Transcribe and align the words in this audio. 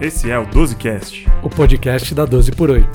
Esse 0.00 0.30
é 0.30 0.38
o 0.38 0.46
12Cast, 0.46 1.26
o 1.42 1.50
podcast 1.50 2.14
da 2.14 2.24
12 2.24 2.52
por 2.52 2.70
8. 2.70 2.88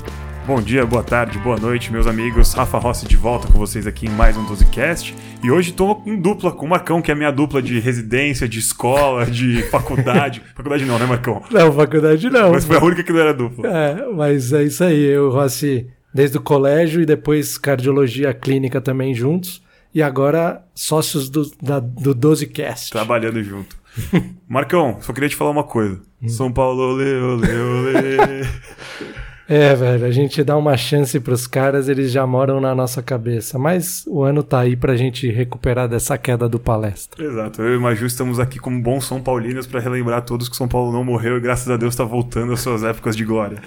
Bom 0.47 0.59
dia, 0.59 0.83
boa 0.88 1.04
tarde, 1.04 1.38
boa 1.38 1.55
noite, 1.55 1.92
meus 1.92 2.08
amigos. 2.08 2.54
Rafa 2.54 2.79
Rossi 2.79 3.08
de 3.08 3.15
volta 3.15 3.47
com 3.47 3.60
vocês 3.60 3.85
aqui 3.85 4.08
em 4.08 4.10
mais 4.10 4.35
um 4.35 4.44
12Cast. 4.44 5.13
E 5.44 5.52
hoje 5.52 5.70
estou 5.70 6.02
em 6.04 6.20
dupla 6.20 6.52
com 6.52 6.65
o 6.65 6.70
Marcão, 6.70 7.04
que 7.04 7.12
é 7.12 7.13
a 7.13 7.18
minha 7.18 7.31
dupla 7.31 7.62
de 7.62 7.79
residência, 7.79 8.47
de 8.49 8.57
escola, 8.57 9.26
de 9.28 9.62
faculdade. 9.69 10.41
faculdade 10.55 10.83
não, 10.86 10.97
né, 10.97 11.05
Marcão? 11.05 11.44
Não, 11.51 11.72
faculdade 11.72 12.28
não. 12.29 12.51
Mas 12.51 12.65
foi 12.65 12.78
a 12.78 12.83
única 12.83 13.04
que 13.04 13.12
não 13.13 13.19
era 13.19 13.33
dupla. 13.35 13.67
É, 13.67 14.08
mas 14.12 14.51
é 14.51 14.63
isso 14.63 14.83
aí. 14.83 15.03
Eu, 15.03 15.29
Rossi, 15.29 15.87
desde 16.12 16.38
o 16.38 16.41
colégio 16.41 17.02
e 17.02 17.05
depois 17.05 17.55
cardiologia 17.55 18.34
clínica 18.34 18.81
também 18.81 19.13
juntos. 19.13 19.62
E 19.94 20.02
agora 20.02 20.63
sócios 20.73 21.30
do, 21.30 21.52
da, 21.62 21.80
do 21.80 22.16
12Cast. 22.16 22.90
Trabalhando 22.90 23.44
junto. 23.44 23.77
Marcão, 24.48 24.98
só 25.02 25.13
queria 25.13 25.30
te 25.30 25.35
falar 25.35 25.52
uma 25.52 25.63
coisa. 25.63 25.99
São 26.27 26.52
Paulo, 26.52 26.81
ole, 26.81 27.03
ole, 27.03 27.48
ole. 27.55 28.48
É, 29.48 29.76
velho, 29.76 30.05
a 30.05 30.12
gente 30.12 30.44
dá 30.44 30.58
uma 30.58 30.76
chance 30.76 31.20
pros 31.20 31.45
caras, 31.45 31.88
eles 31.88 32.12
já 32.12 32.26
moram 32.26 32.59
na 32.59 32.73
nossa 32.73 33.03
cabeça. 33.03 33.59
Mas 33.59 34.03
o 34.08 34.23
ano 34.23 34.41
tá 34.41 34.62
aí 34.62 34.76
pra 34.76 34.95
gente 34.95 35.30
recuperar 35.30 35.88
dessa 35.88 36.17
queda 36.17 36.50
do 36.50 36.59
palestra. 36.59 37.23
Exato, 37.23 37.62
eu 37.62 37.73
e 37.73 37.77
o 37.77 37.81
Maju 37.81 38.08
estamos 38.08 38.39
aqui 38.39 38.58
como 38.58 38.81
bons 38.81 39.05
São 39.05 39.22
Paulinos 39.22 39.67
para 39.67 39.80
relembrar 39.80 40.17
a 40.17 40.22
todos 40.22 40.50
que 40.50 40.55
São 40.55 40.67
Paulo 40.67 40.91
não 40.91 41.03
morreu 41.03 41.38
e 41.38 41.39
graças 41.39 41.70
a 41.70 41.77
Deus 41.77 41.94
está 41.94 42.03
voltando 42.03 42.53
às 42.53 42.62
suas 42.62 42.84
épocas 42.84 43.16
de 43.16 43.23
glória. 43.23 43.62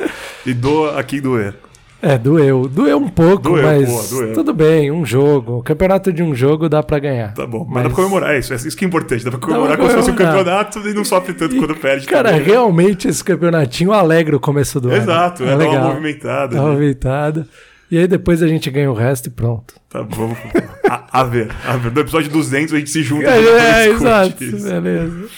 E 0.45 0.53
doa 0.53 0.99
aqui 0.99 1.21
doer. 1.21 1.55
É, 2.01 2.17
doeu. 2.17 2.69
Doeu 2.69 2.97
um 2.97 3.09
pouco, 3.09 3.51
Doeu, 3.51 3.63
mas 3.63 3.89
boa, 3.89 4.07
doeu. 4.07 4.33
tudo 4.33 4.55
bem, 4.55 4.91
um 4.91 5.05
jogo. 5.05 5.59
O 5.59 5.63
campeonato 5.63 6.13
de 6.13 6.23
um 6.23 6.35
jogo 6.35 6.69
dá 6.69 6.83
pra 6.83 6.99
ganhar. 6.99 7.35
Tá 7.35 7.45
bom, 7.47 7.67
mas, 7.69 7.83
dá 7.83 7.89
pra 7.89 7.97
comemorar 7.97 8.35
é 8.35 8.39
isso, 8.39 8.53
é 8.53 8.57
isso 8.57 8.77
que 8.77 8.85
é 8.85 8.89
importante. 8.89 9.25
Dá 9.25 9.31
pra 9.33 9.41
comemorar 9.41 9.77
pra 9.77 9.79
como 9.79 9.91
se 9.91 9.97
fosse 9.97 10.11
um 10.11 10.15
campeonato 10.15 10.79
e 10.79 10.95
não 10.95 11.05
sofre 11.05 11.35
tanto 11.35 11.57
quando 11.57 11.75
perde. 11.75 12.07
Cara, 12.07 12.31
também. 12.31 12.45
realmente 12.45 13.09
esse 13.09 13.23
campeonato 13.25 13.93
alegra 13.93 14.37
o 14.37 14.41
começo 14.41 14.81
do 14.81 14.89
ano. 14.89 14.97
Exato, 14.97 15.43
é, 15.43 15.47
é 15.47 15.51
dar 15.51 15.57
uma 15.57 15.65
legal. 15.65 15.89
movimentada. 15.89 16.55
Dá 16.55 16.61
uma 16.61 16.69
né? 16.69 16.75
movimentada. 16.75 17.49
E 17.91 17.99
aí 17.99 18.07
depois 18.07 18.43
a 18.43 18.47
gente 18.47 18.71
ganha 18.71 18.91
o 18.91 18.95
resto 18.95 19.27
e 19.27 19.31
pronto. 19.31 19.75
Tá 19.89 20.03
bom. 20.03 20.37
A, 20.89 21.21
a 21.21 21.25
ver, 21.25 21.51
a 21.67 21.77
ver. 21.77 21.91
No 21.91 22.01
episódio 22.01 22.31
200 22.31 22.75
a 22.75 22.79
gente 22.79 22.91
se 22.91 23.03
junta. 23.03 23.29
É, 23.29 23.41
e 23.41 23.49
é, 23.49 23.83
discute 23.89 24.05
exato. 24.05 24.45
isso. 24.45 24.69
Beleza. 24.69 25.29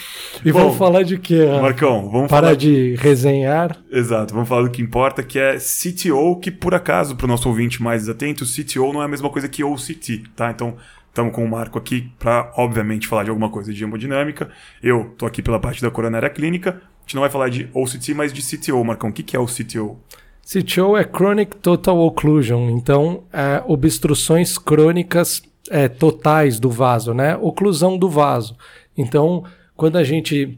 E 0.43 0.51
Bom, 0.51 0.59
vamos 0.59 0.77
falar 0.77 1.03
de 1.03 1.17
quê? 1.17 1.45
Rafa? 1.45 1.61
Marcão, 1.61 2.09
vamos 2.09 2.29
Parar 2.29 2.47
falar. 2.47 2.55
de 2.55 2.95
resenhar. 2.95 3.77
Exato, 3.91 4.33
vamos 4.33 4.49
falar 4.49 4.63
do 4.63 4.71
que 4.71 4.81
importa, 4.81 5.21
que 5.21 5.37
é 5.37 5.57
CTO, 5.57 6.39
que 6.39 6.49
por 6.49 6.73
acaso, 6.73 7.15
para 7.15 7.25
o 7.25 7.27
nosso 7.27 7.47
ouvinte 7.47 7.81
mais 7.81 8.09
atento, 8.09 8.43
CTO 8.45 8.91
não 8.91 9.01
é 9.01 9.05
a 9.05 9.07
mesma 9.07 9.29
coisa 9.29 9.47
que 9.47 9.63
OCT, 9.63 10.23
tá? 10.35 10.49
Então, 10.49 10.75
estamos 11.09 11.33
com 11.33 11.45
o 11.45 11.49
Marco 11.49 11.77
aqui 11.77 12.09
para, 12.17 12.51
obviamente, 12.57 13.07
falar 13.07 13.23
de 13.23 13.29
alguma 13.29 13.49
coisa 13.49 13.71
de 13.71 13.83
hemodinâmica. 13.83 14.49
Eu 14.81 15.13
tô 15.17 15.25
aqui 15.25 15.41
pela 15.43 15.59
parte 15.59 15.81
da 15.81 15.91
coronária 15.91 16.29
clínica. 16.29 16.69
A 16.71 17.01
gente 17.03 17.15
não 17.15 17.21
vai 17.21 17.29
falar 17.29 17.49
de 17.49 17.69
OCT, 17.73 18.13
mas 18.15 18.33
de 18.33 18.41
CTO, 18.41 18.83
Marcão. 18.83 19.09
O 19.09 19.13
que, 19.13 19.21
que 19.21 19.35
é 19.35 19.39
o 19.39 19.45
CTO? 19.45 19.99
CTO 20.43 20.97
é 20.97 21.03
Chronic 21.03 21.55
Total 21.57 21.97
Occlusion, 21.97 22.69
então 22.71 23.23
é, 23.31 23.63
obstruções 23.67 24.57
crônicas 24.57 25.41
é, 25.69 25.87
totais 25.87 26.59
do 26.59 26.69
vaso, 26.69 27.13
né? 27.13 27.37
Oclusão 27.37 27.95
do 27.97 28.09
vaso. 28.09 28.57
Então, 28.97 29.43
quando 29.75 29.97
a 29.97 30.03
gente 30.03 30.57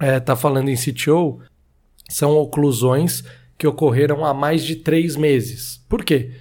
está 0.00 0.34
falando 0.34 0.68
em 0.68 0.76
CTO, 0.76 1.40
são 2.08 2.36
oclusões 2.36 3.24
que 3.56 3.66
ocorreram 3.66 4.24
há 4.24 4.34
mais 4.34 4.64
de 4.64 4.76
três 4.76 5.16
meses. 5.16 5.80
Por 5.88 6.04
quê? 6.04 6.32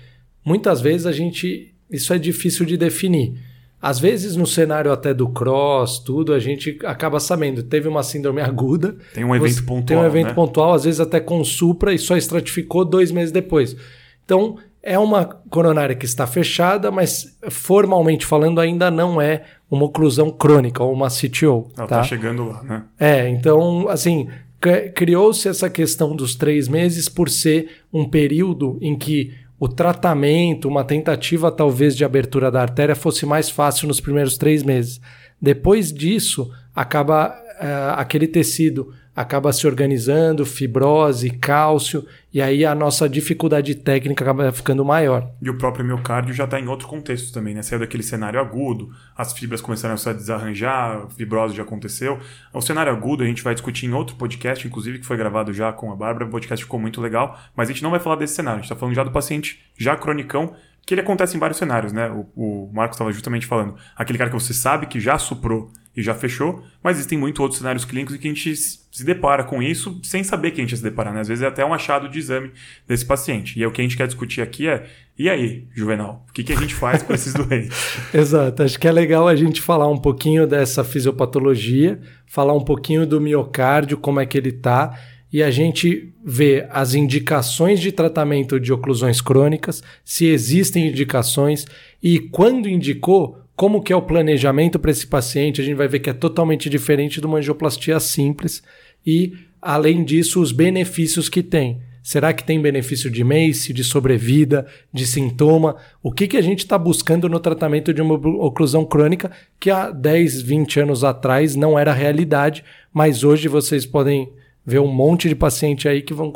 Muitas 0.43 0.81
vezes 0.81 1.05
a 1.05 1.11
gente. 1.11 1.73
Isso 1.89 2.13
é 2.13 2.17
difícil 2.17 2.65
de 2.65 2.77
definir. 2.77 3.37
Às 3.81 3.99
vezes, 3.99 4.35
no 4.35 4.45
cenário 4.45 4.91
até 4.91 5.13
do 5.13 5.27
cross, 5.27 5.99
tudo, 5.99 6.33
a 6.33 6.39
gente 6.39 6.77
acaba 6.83 7.19
sabendo. 7.19 7.63
Teve 7.63 7.87
uma 7.87 8.03
síndrome 8.03 8.39
aguda. 8.41 8.95
Tem 9.13 9.23
um 9.23 9.35
evento 9.35 9.65
pontual, 9.65 9.85
Tem 9.85 9.97
um 9.97 10.05
evento 10.05 10.27
né? 10.27 10.33
pontual, 10.33 10.73
às 10.73 10.83
vezes 10.83 10.99
até 10.99 11.19
com 11.19 11.43
supra, 11.43 11.93
e 11.93 11.97
só 11.97 12.15
estratificou 12.15 12.85
dois 12.85 13.11
meses 13.11 13.31
depois. 13.31 13.75
Então, 14.23 14.57
é 14.83 14.97
uma 14.97 15.25
coronária 15.25 15.95
que 15.95 16.05
está 16.05 16.25
fechada, 16.25 16.89
mas 16.91 17.37
formalmente 17.49 18.25
falando, 18.25 18.59
ainda 18.59 18.89
não 18.89 19.21
é 19.21 19.43
uma 19.69 19.85
oclusão 19.85 20.29
crônica 20.31 20.83
ou 20.83 20.91
uma 20.91 21.07
CTO. 21.09 21.69
Ela 21.77 21.87
tá? 21.87 21.97
tá 21.97 22.03
chegando 22.03 22.47
lá, 22.47 22.63
né? 22.63 22.83
É, 22.99 23.29
então, 23.29 23.87
assim, 23.89 24.27
cri- 24.59 24.89
criou-se 24.89 25.47
essa 25.47 25.69
questão 25.69 26.15
dos 26.15 26.35
três 26.35 26.67
meses 26.67 27.07
por 27.07 27.29
ser 27.29 27.83
um 27.93 28.09
período 28.09 28.77
em 28.81 28.97
que 28.97 29.33
o 29.59 29.67
tratamento, 29.67 30.67
uma 30.67 30.83
tentativa 30.83 31.51
talvez 31.51 31.95
de 31.95 32.03
abertura 32.03 32.49
da 32.49 32.61
artéria 32.61 32.95
fosse 32.95 33.25
mais 33.25 33.49
fácil 33.49 33.87
nos 33.87 33.99
primeiros 33.99 34.35
três 34.37 34.63
meses. 34.63 34.99
Depois 35.39 35.93
disso, 35.93 36.51
acaba 36.75 37.35
eh, 37.59 37.93
aquele 37.95 38.27
tecido 38.27 38.91
acaba 39.15 39.51
se 39.51 39.67
organizando, 39.67 40.45
fibrose, 40.45 41.29
cálcio, 41.29 42.05
e 42.33 42.41
aí 42.41 42.63
a 42.63 42.73
nossa 42.73 43.09
dificuldade 43.09 43.75
técnica 43.75 44.23
acaba 44.23 44.51
ficando 44.51 44.85
maior. 44.85 45.29
E 45.41 45.49
o 45.49 45.57
próprio 45.57 45.83
miocárdio 45.83 46.33
já 46.33 46.45
está 46.45 46.59
em 46.59 46.67
outro 46.67 46.87
contexto 46.87 47.33
também, 47.33 47.53
né? 47.53 47.61
Saiu 47.61 47.79
daquele 47.79 48.03
cenário 48.03 48.39
agudo, 48.39 48.89
as 49.15 49.33
fibras 49.33 49.59
começaram 49.59 49.95
a 49.95 49.97
se 49.97 50.13
desarranjar, 50.13 51.03
a 51.03 51.09
fibrose 51.09 51.55
já 51.55 51.63
aconteceu. 51.63 52.19
O 52.53 52.61
cenário 52.61 52.91
agudo 52.91 53.23
a 53.23 53.27
gente 53.27 53.43
vai 53.43 53.53
discutir 53.53 53.85
em 53.85 53.93
outro 53.93 54.15
podcast, 54.15 54.65
inclusive, 54.65 54.99
que 54.99 55.05
foi 55.05 55.17
gravado 55.17 55.51
já 55.51 55.73
com 55.73 55.91
a 55.91 55.95
Bárbara. 55.95 56.25
O 56.25 56.29
podcast 56.29 56.63
ficou 56.63 56.79
muito 56.79 57.01
legal, 57.01 57.37
mas 57.55 57.69
a 57.69 57.73
gente 57.73 57.83
não 57.83 57.91
vai 57.91 57.99
falar 57.99 58.15
desse 58.15 58.35
cenário. 58.35 58.59
A 58.59 58.61
gente 58.61 58.71
está 58.71 58.79
falando 58.79 58.95
já 58.95 59.03
do 59.03 59.11
paciente 59.11 59.59
já 59.77 59.95
cronicão, 59.97 60.55
que 60.85 60.93
ele 60.93 61.01
acontece 61.01 61.35
em 61.35 61.39
vários 61.39 61.57
cenários, 61.57 61.91
né? 61.91 62.09
O, 62.09 62.27
o 62.35 62.71
Marcos 62.73 62.95
estava 62.95 63.11
justamente 63.11 63.45
falando. 63.45 63.75
Aquele 63.95 64.17
cara 64.17 64.29
que 64.29 64.39
você 64.39 64.53
sabe 64.53 64.87
que 64.87 64.99
já 64.99 65.17
suprou 65.17 65.71
e 65.95 66.01
já 66.01 66.13
fechou, 66.13 66.63
mas 66.81 66.97
existem 66.97 67.17
muito 67.17 67.41
outros 67.41 67.59
cenários 67.59 67.83
clínicos 67.83 68.15
em 68.15 68.17
que 68.17 68.27
a 68.27 68.33
gente 68.33 68.55
se 68.55 69.03
depara 69.03 69.43
com 69.43 69.61
isso 69.61 69.99
sem 70.03 70.23
saber 70.23 70.51
que 70.51 70.61
a 70.61 70.63
gente 70.63 70.71
ia 70.71 70.77
se 70.77 70.83
deparar, 70.83 71.13
né? 71.13 71.21
Às 71.21 71.27
vezes 71.27 71.43
é 71.43 71.47
até 71.47 71.65
um 71.65 71.73
achado 71.73 72.07
de 72.07 72.17
exame 72.17 72.51
desse 72.87 73.05
paciente. 73.05 73.59
E 73.59 73.61
aí 73.61 73.67
o 73.67 73.71
que 73.71 73.81
a 73.81 73.83
gente 73.83 73.97
quer 73.97 74.07
discutir 74.07 74.41
aqui 74.41 74.67
é, 74.67 74.85
e 75.17 75.29
aí, 75.29 75.65
Juvenal, 75.75 76.25
o 76.29 76.33
que, 76.33 76.43
que 76.43 76.53
a 76.53 76.55
gente 76.55 76.73
faz 76.73 77.03
com 77.03 77.13
esses 77.13 77.33
doentes? 77.35 77.77
Exato, 78.13 78.63
acho 78.63 78.79
que 78.79 78.87
é 78.87 78.91
legal 78.91 79.27
a 79.27 79.35
gente 79.35 79.61
falar 79.61 79.87
um 79.89 79.97
pouquinho 79.97 80.47
dessa 80.47 80.83
fisiopatologia, 80.83 81.99
falar 82.25 82.53
um 82.53 82.63
pouquinho 82.63 83.05
do 83.05 83.19
miocárdio, 83.19 83.97
como 83.97 84.19
é 84.19 84.25
que 84.25 84.37
ele 84.37 84.51
tá, 84.51 84.97
e 85.31 85.41
a 85.41 85.49
gente 85.49 86.13
ver 86.23 86.67
as 86.71 86.93
indicações 86.93 87.79
de 87.79 87.91
tratamento 87.91 88.59
de 88.59 88.73
oclusões 88.73 89.21
crônicas, 89.21 89.81
se 90.03 90.25
existem 90.25 90.89
indicações 90.89 91.65
e 92.03 92.19
quando 92.19 92.67
indicou, 92.67 93.40
como 93.61 93.79
que 93.79 93.93
é 93.93 93.95
o 93.95 94.01
planejamento 94.01 94.79
para 94.79 94.89
esse 94.89 95.05
paciente, 95.05 95.61
a 95.61 95.63
gente 95.63 95.75
vai 95.75 95.87
ver 95.87 95.99
que 95.99 96.09
é 96.09 96.13
totalmente 96.13 96.67
diferente 96.67 97.21
de 97.21 97.27
uma 97.27 97.37
angioplastia 97.37 97.99
simples 97.99 98.63
e 99.05 99.33
além 99.61 100.03
disso 100.03 100.41
os 100.41 100.51
benefícios 100.51 101.29
que 101.29 101.43
tem. 101.43 101.79
Será 102.01 102.33
que 102.33 102.43
tem 102.43 102.59
benefício 102.59 103.07
de 103.07 103.23
MACE, 103.23 103.71
de 103.71 103.83
sobrevida, 103.83 104.65
de 104.91 105.05
sintoma? 105.05 105.75
O 106.01 106.11
que, 106.11 106.27
que 106.27 106.37
a 106.37 106.41
gente 106.41 106.61
está 106.61 106.75
buscando 106.75 107.29
no 107.29 107.39
tratamento 107.39 107.93
de 107.93 108.01
uma 108.01 108.15
oclusão 108.15 108.83
crônica 108.83 109.29
que 109.59 109.69
há 109.69 109.91
10, 109.91 110.41
20 110.41 110.79
anos 110.79 111.03
atrás 111.03 111.55
não 111.55 111.77
era 111.77 111.93
realidade, 111.93 112.63
mas 112.91 113.23
hoje 113.23 113.47
vocês 113.47 113.85
podem 113.85 114.27
ver 114.65 114.79
um 114.79 114.91
monte 114.91 115.29
de 115.29 115.35
paciente 115.35 115.87
aí 115.87 116.01
que 116.01 116.15
vão 116.15 116.33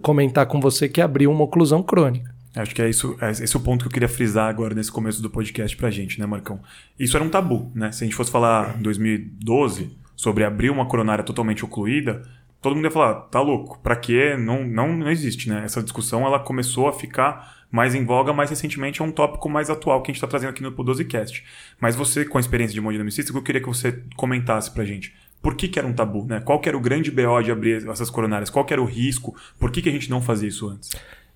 comentar 0.00 0.46
com 0.46 0.60
você 0.60 0.88
que 0.88 1.00
abriu 1.00 1.32
uma 1.32 1.42
oclusão 1.42 1.82
crônica. 1.82 2.37
Acho 2.60 2.74
que 2.74 2.82
é 2.82 2.88
isso, 2.88 3.16
é 3.20 3.30
esse 3.30 3.54
é 3.54 3.58
o 3.58 3.62
ponto 3.62 3.82
que 3.82 3.88
eu 3.88 3.92
queria 3.92 4.08
frisar 4.08 4.48
agora 4.48 4.74
nesse 4.74 4.90
começo 4.90 5.22
do 5.22 5.30
podcast 5.30 5.76
pra 5.76 5.90
gente, 5.90 6.18
né, 6.18 6.26
Marcão? 6.26 6.60
Isso 6.98 7.16
era 7.16 7.24
um 7.24 7.28
tabu, 7.28 7.70
né? 7.74 7.92
Se 7.92 8.04
a 8.04 8.06
gente 8.06 8.16
fosse 8.16 8.30
falar 8.30 8.76
em 8.78 8.82
2012 8.82 9.96
sobre 10.16 10.44
abrir 10.44 10.70
uma 10.70 10.86
coronária 10.86 11.22
totalmente 11.22 11.64
ocluída, 11.64 12.22
todo 12.60 12.74
mundo 12.74 12.84
ia 12.84 12.90
falar, 12.90 13.14
tá 13.22 13.40
louco, 13.40 13.78
pra 13.80 13.96
quê? 13.96 14.36
Não, 14.36 14.66
não, 14.66 14.96
não 14.96 15.10
existe, 15.10 15.48
né? 15.48 15.62
Essa 15.64 15.82
discussão 15.82 16.26
ela 16.26 16.38
começou 16.38 16.88
a 16.88 16.92
ficar 16.92 17.58
mais 17.70 17.94
em 17.94 18.04
voga, 18.04 18.32
mais 18.32 18.50
recentemente 18.50 19.02
é 19.02 19.04
um 19.04 19.12
tópico 19.12 19.48
mais 19.48 19.68
atual 19.70 20.02
que 20.02 20.10
a 20.10 20.12
gente 20.12 20.16
está 20.16 20.26
trazendo 20.26 20.50
aqui 20.50 20.62
no 20.62 20.72
12cast. 20.72 21.42
Mas 21.80 21.94
você, 21.94 22.24
com 22.24 22.38
a 22.38 22.40
experiência 22.40 22.72
de 22.72 22.80
hemodinamicista, 22.80 23.32
eu 23.32 23.42
queria 23.42 23.60
que 23.60 23.68
você 23.68 24.02
comentasse 24.16 24.70
pra 24.70 24.84
gente. 24.84 25.14
Por 25.40 25.54
que, 25.54 25.68
que 25.68 25.78
era 25.78 25.86
um 25.86 25.92
tabu, 25.92 26.24
né? 26.24 26.40
Qual 26.40 26.60
era 26.64 26.76
o 26.76 26.80
grande 26.80 27.10
BO 27.10 27.42
de 27.42 27.52
abrir 27.52 27.88
essas 27.88 28.10
coronárias? 28.10 28.50
Qual 28.50 28.66
era 28.68 28.82
o 28.82 28.84
risco? 28.84 29.36
Por 29.58 29.70
que, 29.70 29.80
que 29.80 29.88
a 29.88 29.92
gente 29.92 30.10
não 30.10 30.20
fazia 30.20 30.48
isso 30.48 30.68
antes? 30.68 30.90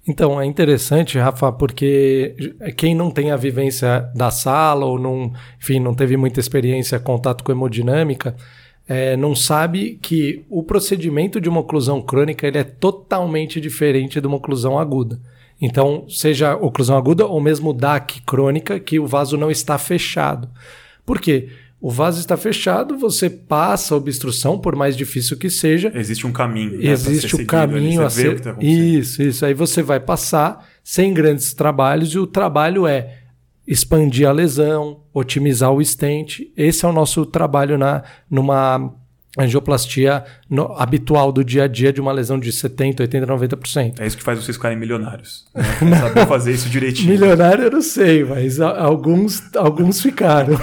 Então, 0.07 0.41
é 0.41 0.45
interessante, 0.45 1.17
Rafa, 1.17 1.53
porque 1.53 2.35
quem 2.77 2.93
não 2.95 3.09
tem 3.11 3.31
a 3.31 3.37
vivência 3.37 4.11
da 4.15 4.33
sala 4.33 4.85
ou 4.85 4.99
não, 4.99 5.33
enfim, 5.61 5.79
não 5.79 5.95
teve 5.95 6.17
muita 6.17 6.41
experiência, 6.41 6.99
contato 6.99 7.45
com 7.45 7.53
hemodinâmica, 7.53 8.35
é, 8.89 9.17
não 9.17 9.35
sabe 9.35 9.99
que 10.03 10.45
o 10.51 10.65
procedimento 10.65 11.41
de 11.41 11.49
uma 11.49 11.61
oclusão 11.61 12.03
crônica 12.03 12.47
ele 12.47 12.59
é 12.59 12.65
totalmente 12.65 13.61
diferente 13.61 14.21
de 14.21 14.27
uma 14.27 14.39
oclusão 14.39 14.77
aguda. 14.77 15.21
Então, 15.61 16.05
seja 16.09 16.57
oclusão 16.57 16.97
aguda 16.97 17.25
ou 17.25 17.41
mesmo 17.41 17.73
DAC 17.73 18.21
crônica, 18.27 18.81
que 18.81 18.99
o 18.99 19.07
vaso 19.07 19.37
não 19.37 19.53
está 19.53 19.79
fechado. 19.79 20.49
Por 21.07 21.21
quê? 21.21 21.49
O 21.83 21.91
vaso 21.91 22.21
está 22.21 22.37
fechado, 22.37 22.97
você 22.97 23.29
passa 23.29 23.93
a 23.93 23.97
obstrução, 23.99 24.57
por 24.57 24.77
mais 24.77 24.97
difícil 24.97 25.37
que 25.37 25.51
seja, 25.51 25.91
Existe 25.93 26.25
um 26.25 26.33
caminho. 26.33 26.79
né, 26.79 26.87
Existe 26.87 27.35
o 27.35 27.39
ali, 27.39 27.47
caminho 27.47 28.03
você 28.03 28.07
a 28.07 28.11
ser. 28.11 28.41
tá 28.41 28.57
isso, 28.61 29.21
isso. 29.21 29.45
Aí 29.45 29.53
você 29.53 29.83
vai 29.83 29.99
passar 29.99 30.65
sem 30.85 31.13
grandes 31.13 31.53
trabalhos 31.53 32.11
e 32.15 32.21
o 32.21 32.27
trabalho 32.27 32.87
é 32.87 33.19
expandir 33.67 34.29
a 34.29 34.33
lesão, 34.33 35.01
otimizar 35.13 35.73
o 35.73 35.83
estente. 35.83 36.53
Esse 36.57 36.85
é 36.85 36.89
o 36.89 36.93
nosso 36.93 37.27
trabalho 37.27 37.77
na, 37.77 38.05
numa 38.31 38.95
angioplastia 39.39 40.25
no, 40.49 40.73
habitual 40.77 41.33
do 41.33 41.43
dia 41.43 41.65
a 41.65 41.67
dia 41.67 41.93
de 41.93 42.01
uma 42.01 42.13
lesão 42.13 42.39
de 42.39 42.53
70%, 42.53 42.97
80%, 42.97 43.25
90%. 43.25 44.01
É 44.01 44.07
isso 44.07 44.17
que 44.17 44.23
faz 44.23 44.43
vocês 44.43 44.57
ficarem 44.57 44.77
milionários. 44.79 45.47
Né? 45.55 45.65
Saber 46.01 46.27
fazer 46.27 46.53
isso 46.53 46.69
direitinho. 46.69 47.11
Milionário 47.11 47.65
eu 47.65 47.71
não 47.71 47.81
sei, 47.81 48.25
mas 48.25 48.61
alguns, 48.61 49.43
alguns 49.57 50.03
ficaram. 50.03 50.55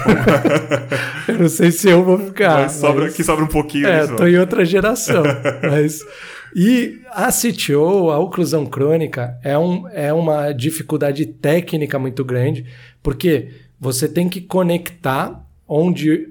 eu 1.26 1.38
não 1.40 1.48
sei 1.48 1.72
se 1.72 1.88
eu 1.88 2.04
vou 2.04 2.18
ficar. 2.18 2.62
Mas 2.62 2.72
sobra, 2.72 3.04
mas... 3.04 3.14
que 3.14 3.24
sobra 3.24 3.44
um 3.44 3.48
pouquinho. 3.48 3.88
É, 3.88 4.04
estou 4.04 4.28
em 4.28 4.38
outra 4.38 4.64
geração. 4.64 5.24
mas... 5.68 6.00
E 6.54 7.00
a 7.12 7.30
CTO, 7.30 8.10
a 8.10 8.18
oclusão 8.18 8.66
crônica, 8.66 9.38
é, 9.42 9.56
um, 9.56 9.88
é 9.88 10.12
uma 10.12 10.52
dificuldade 10.52 11.24
técnica 11.24 11.96
muito 11.96 12.24
grande, 12.24 12.66
porque 13.00 13.50
você 13.78 14.08
tem 14.08 14.28
que 14.28 14.40
conectar 14.40 15.44
onde, 15.66 16.28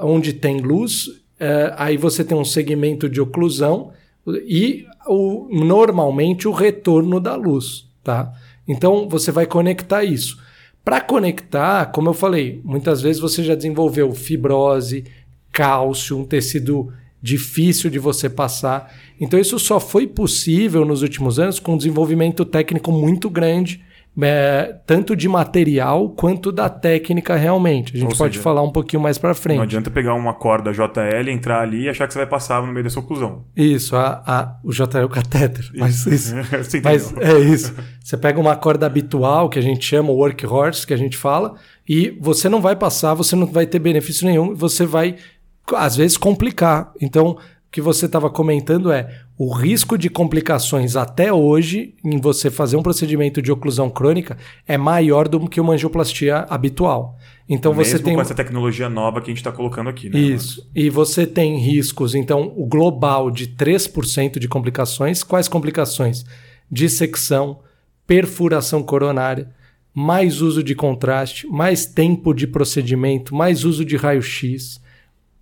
onde 0.00 0.32
tem 0.32 0.60
luz 0.60 1.25
é, 1.38 1.74
aí 1.76 1.96
você 1.96 2.24
tem 2.24 2.36
um 2.36 2.44
segmento 2.44 3.08
de 3.08 3.20
oclusão 3.20 3.92
e 4.26 4.86
o, 5.06 5.48
normalmente 5.50 6.48
o 6.48 6.52
retorno 6.52 7.20
da 7.20 7.34
luz, 7.36 7.86
tá? 8.02 8.32
Então 8.66 9.08
você 9.08 9.30
vai 9.30 9.46
conectar 9.46 10.02
isso. 10.02 10.38
Para 10.84 11.00
conectar, 11.00 11.86
como 11.86 12.08
eu 12.08 12.14
falei, 12.14 12.60
muitas 12.64 13.02
vezes 13.02 13.20
você 13.20 13.42
já 13.42 13.54
desenvolveu 13.54 14.12
fibrose, 14.12 15.04
cálcio, 15.52 16.18
um 16.18 16.24
tecido 16.24 16.92
difícil 17.20 17.90
de 17.90 17.98
você 17.98 18.28
passar. 18.28 18.94
Então 19.20 19.38
isso 19.38 19.58
só 19.58 19.80
foi 19.80 20.06
possível 20.06 20.84
nos 20.84 21.02
últimos 21.02 21.38
anos 21.38 21.58
com 21.58 21.74
um 21.74 21.76
desenvolvimento 21.76 22.44
técnico 22.44 22.92
muito 22.92 23.28
grande 23.28 23.84
é, 24.22 24.76
tanto 24.86 25.14
de 25.14 25.28
material 25.28 26.08
quanto 26.10 26.50
da 26.50 26.68
técnica 26.68 27.36
realmente. 27.36 27.94
A 27.94 27.98
gente 27.98 28.12
Ou 28.12 28.16
pode 28.16 28.34
seja, 28.34 28.42
falar 28.42 28.62
um 28.62 28.70
pouquinho 28.70 29.02
mais 29.02 29.18
para 29.18 29.34
frente. 29.34 29.56
Não 29.56 29.64
adianta 29.64 29.90
pegar 29.90 30.14
uma 30.14 30.32
corda 30.32 30.72
JL, 30.72 31.30
entrar 31.30 31.60
ali 31.60 31.84
e 31.84 31.88
achar 31.88 32.06
que 32.06 32.12
você 32.12 32.20
vai 32.20 32.26
passar 32.26 32.62
no 32.62 32.72
meio 32.72 32.84
dessa 32.84 32.98
oclusão. 32.98 33.44
Isso, 33.54 33.94
a, 33.94 34.22
a, 34.26 34.56
o 34.64 34.72
JL 34.72 35.00
é 35.00 35.04
o 35.04 35.08
catéter. 35.08 35.64
Isso. 35.64 35.76
Mas, 35.86 36.06
isso, 36.06 36.34
mas 36.82 37.16
é 37.18 37.38
isso. 37.38 37.74
Você 38.02 38.16
pega 38.16 38.40
uma 38.40 38.56
corda 38.56 38.86
habitual, 38.86 39.48
que 39.48 39.58
a 39.58 39.62
gente 39.62 39.84
chama 39.84 40.10
workhorse, 40.10 40.86
que 40.86 40.94
a 40.94 40.96
gente 40.96 41.16
fala, 41.16 41.54
e 41.88 42.16
você 42.20 42.48
não 42.48 42.60
vai 42.60 42.74
passar, 42.74 43.14
você 43.14 43.36
não 43.36 43.46
vai 43.46 43.66
ter 43.66 43.78
benefício 43.78 44.26
nenhum, 44.26 44.54
você 44.54 44.86
vai, 44.86 45.16
às 45.74 45.96
vezes, 45.96 46.16
complicar. 46.16 46.92
Então, 47.00 47.30
o 47.30 47.38
que 47.70 47.80
você 47.80 48.06
estava 48.06 48.30
comentando 48.30 48.90
é 48.90 49.08
o 49.38 49.52
risco 49.52 49.98
de 49.98 50.08
complicações 50.08 50.96
até 50.96 51.30
hoje 51.30 51.94
em 52.02 52.18
você 52.18 52.50
fazer 52.50 52.76
um 52.76 52.82
procedimento 52.82 53.42
de 53.42 53.52
oclusão 53.52 53.90
crônica 53.90 54.38
é 54.66 54.78
maior 54.78 55.28
do 55.28 55.46
que 55.46 55.60
uma 55.60 55.74
angioplastia 55.74 56.46
habitual. 56.48 57.18
Então 57.46 57.74
Mesmo 57.74 57.98
você 57.98 58.02
tem 58.02 58.14
com 58.14 58.20
essa 58.20 58.34
tecnologia 58.34 58.88
nova 58.88 59.20
que 59.20 59.26
a 59.26 59.32
gente 59.32 59.38
está 59.38 59.52
colocando 59.52 59.90
aqui, 59.90 60.08
né? 60.08 60.18
Isso. 60.18 60.66
E 60.74 60.88
você 60.88 61.26
tem 61.26 61.58
riscos, 61.58 62.14
então, 62.14 62.52
o 62.56 62.66
global 62.66 63.30
de 63.30 63.46
3% 63.46 64.38
de 64.38 64.48
complicações. 64.48 65.22
Quais 65.22 65.48
complicações? 65.48 66.24
Dissecção, 66.70 67.60
perfuração 68.06 68.82
coronária, 68.82 69.50
mais 69.94 70.40
uso 70.40 70.62
de 70.62 70.74
contraste, 70.74 71.46
mais 71.46 71.84
tempo 71.84 72.32
de 72.32 72.46
procedimento, 72.46 73.34
mais 73.34 73.64
uso 73.64 73.84
de 73.84 73.96
raio-x 73.96 74.80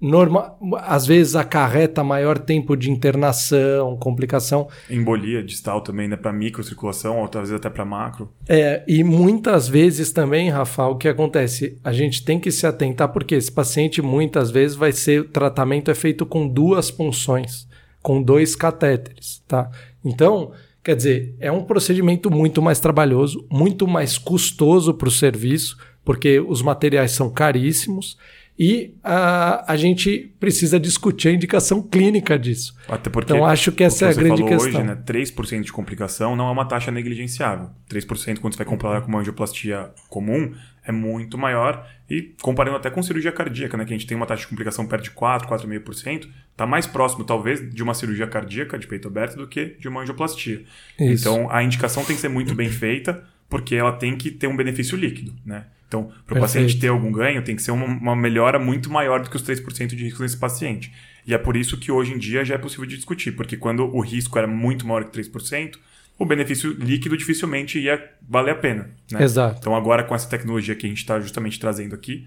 norma, 0.05 0.55
às 0.83 1.07
vezes 1.07 1.35
acarreta 1.35 2.05
maior 2.05 2.39
tempo 2.39 2.77
de 2.77 2.91
internação, 2.91 3.97
complicação. 3.97 4.69
Embolia 4.91 5.43
distal 5.43 5.81
também, 5.81 6.07
né? 6.07 6.17
Para 6.17 6.31
microcirculação, 6.31 7.21
ou 7.21 7.29
talvez 7.29 7.53
até 7.53 7.71
para 7.71 7.87
macro. 7.87 8.31
É, 8.47 8.85
e 8.87 9.03
muitas 9.03 9.67
vezes 9.67 10.13
também, 10.13 10.51
Rafa, 10.51 10.87
o 10.89 10.97
que 10.97 11.09
acontece? 11.09 11.79
A 11.83 11.91
gente 11.91 12.23
tem 12.23 12.39
que 12.39 12.51
se 12.51 12.67
atentar, 12.67 13.09
porque 13.13 13.35
esse 13.35 13.51
paciente 13.51 14.03
muitas 14.03 14.51
vezes 14.51 14.77
vai 14.77 14.93
ser, 14.93 15.23
o 15.23 15.29
tratamento 15.29 15.91
é 15.91 15.95
feito 15.95 16.27
com 16.27 16.47
duas 16.47 16.91
punções, 16.91 17.67
com 18.03 18.23
dois 18.23 18.55
catéteres, 18.55 19.43
tá? 19.49 19.71
Então, 20.05 20.53
quer 20.83 20.97
dizer, 20.97 21.35
é 21.41 21.51
um 21.51 21.65
procedimento 21.65 22.31
muito 22.31 22.61
mais 22.61 22.79
trabalhoso, 22.79 23.47
muito 23.51 23.89
mais 23.89 24.19
custoso 24.19 24.93
para 24.93 25.09
o 25.09 25.11
serviço, 25.11 25.79
porque 26.05 26.39
os 26.41 26.61
materiais 26.61 27.13
são 27.13 27.31
caríssimos 27.31 28.19
e 28.59 28.95
a, 29.03 29.73
a 29.73 29.77
gente 29.77 30.33
precisa 30.39 30.79
discutir 30.79 31.29
a 31.29 31.33
indicação 31.33 31.83
clínica 31.83 32.39
disso. 32.39 32.75
Até 32.89 33.11
porque 33.11 33.33
então, 33.33 33.45
acho 33.45 33.73
que 33.73 33.83
essa 33.83 34.07
é 34.07 34.11
a 34.11 34.13
grande 34.13 34.45
questão. 34.45 34.69
hoje, 34.69 34.83
né, 34.83 34.97
3% 35.05 35.63
de 35.63 35.73
complicação 35.73 36.37
não 36.37 36.49
é 36.49 36.53
uma 36.53 36.65
taxa 36.65 36.91
negligenciável. 36.91 37.71
3% 37.91 38.39
quando 38.39 38.53
você 38.53 38.59
vai 38.59 38.67
comparar 38.67 39.01
com 39.01 39.09
uma 39.09 39.21
angioplastia 39.21 39.91
comum 40.09 40.53
é 40.85 40.93
muito 40.93 41.37
maior. 41.37 41.85
E 42.09 42.35
comparando 42.43 42.77
até 42.77 42.91
com 42.91 43.03
cirurgia 43.03 43.33
cardíaca, 43.33 43.77
né, 43.77 43.85
que 43.85 43.93
a 43.93 43.97
gente 43.97 44.07
tem 44.07 44.17
uma 44.17 44.27
taxa 44.27 44.43
de 44.43 44.49
complicação 44.49 44.87
perto 44.87 45.05
de 45.05 45.11
4, 45.11 45.49
4,5%, 45.49 46.29
está 46.53 46.67
mais 46.67 46.87
próximo, 46.87 47.25
talvez, 47.25 47.75
de 47.75 47.83
uma 47.83 47.95
cirurgia 47.95 48.27
cardíaca 48.27 48.79
de 48.79 48.87
peito 48.87 49.09
aberto 49.09 49.37
do 49.37 49.49
que 49.49 49.77
de 49.81 49.89
uma 49.89 50.03
angioplastia. 50.03 50.63
Isso. 51.01 51.29
Então, 51.29 51.51
a 51.51 51.63
indicação 51.63 52.05
tem 52.05 52.15
que 52.15 52.21
ser 52.21 52.29
muito 52.29 52.55
bem 52.55 52.69
feita, 52.69 53.25
porque 53.55 53.77
ela 53.77 53.93
tem 53.93 54.17
que 54.17 54.33
ter 54.33 54.49
um 54.49 54.57
benefício 54.57 54.99
líquido, 54.99 55.33
né? 55.47 55.67
Então, 55.87 56.11
para 56.27 56.39
o 56.39 56.41
paciente 56.41 56.77
ter 56.77 56.89
algum 56.89 57.13
ganho, 57.13 57.41
tem 57.41 57.55
que 57.55 57.63
ser 57.63 57.71
uma, 57.71 57.87
uma 57.87 58.17
melhora 58.17 58.59
muito 58.59 58.91
maior 58.91 59.23
do 59.23 59.31
que 59.31 59.37
os 59.37 59.45
3% 59.45 59.95
de 59.95 60.03
risco 60.03 60.25
nesse 60.25 60.37
paciente. 60.37 60.93
E 61.25 61.33
é 61.33 61.39
por 61.39 61.57
isso 61.57 61.79
que 61.79 61.93
hoje 61.93 62.13
em 62.13 62.19
dia 62.19 62.45
já 62.45 62.57
é 62.57 62.59
possível 62.59 62.85
de 62.85 62.97
discutir, 62.97 63.31
porque 63.31 63.57
quando 63.57 63.85
o 63.85 64.01
risco 64.01 64.37
era 64.37 64.49
muito 64.49 64.85
maior 64.89 65.05
que 65.05 65.17
3%, 65.17 65.77
o 66.19 66.27
benefício 66.27 66.73
líquido 66.73 67.17
dificilmente 67.17 67.79
ia 67.79 68.05
valer 68.29 68.51
a 68.51 68.57
pena. 68.57 68.91
Né? 69.09 69.23
Exato. 69.23 69.59
Então, 69.61 69.77
agora 69.77 70.03
com 70.03 70.17
essa 70.17 70.29
tecnologia 70.29 70.75
que 70.75 70.87
a 70.87 70.89
gente 70.89 70.99
está 70.99 71.21
justamente 71.21 71.61
trazendo 71.61 71.95
aqui, 71.95 72.27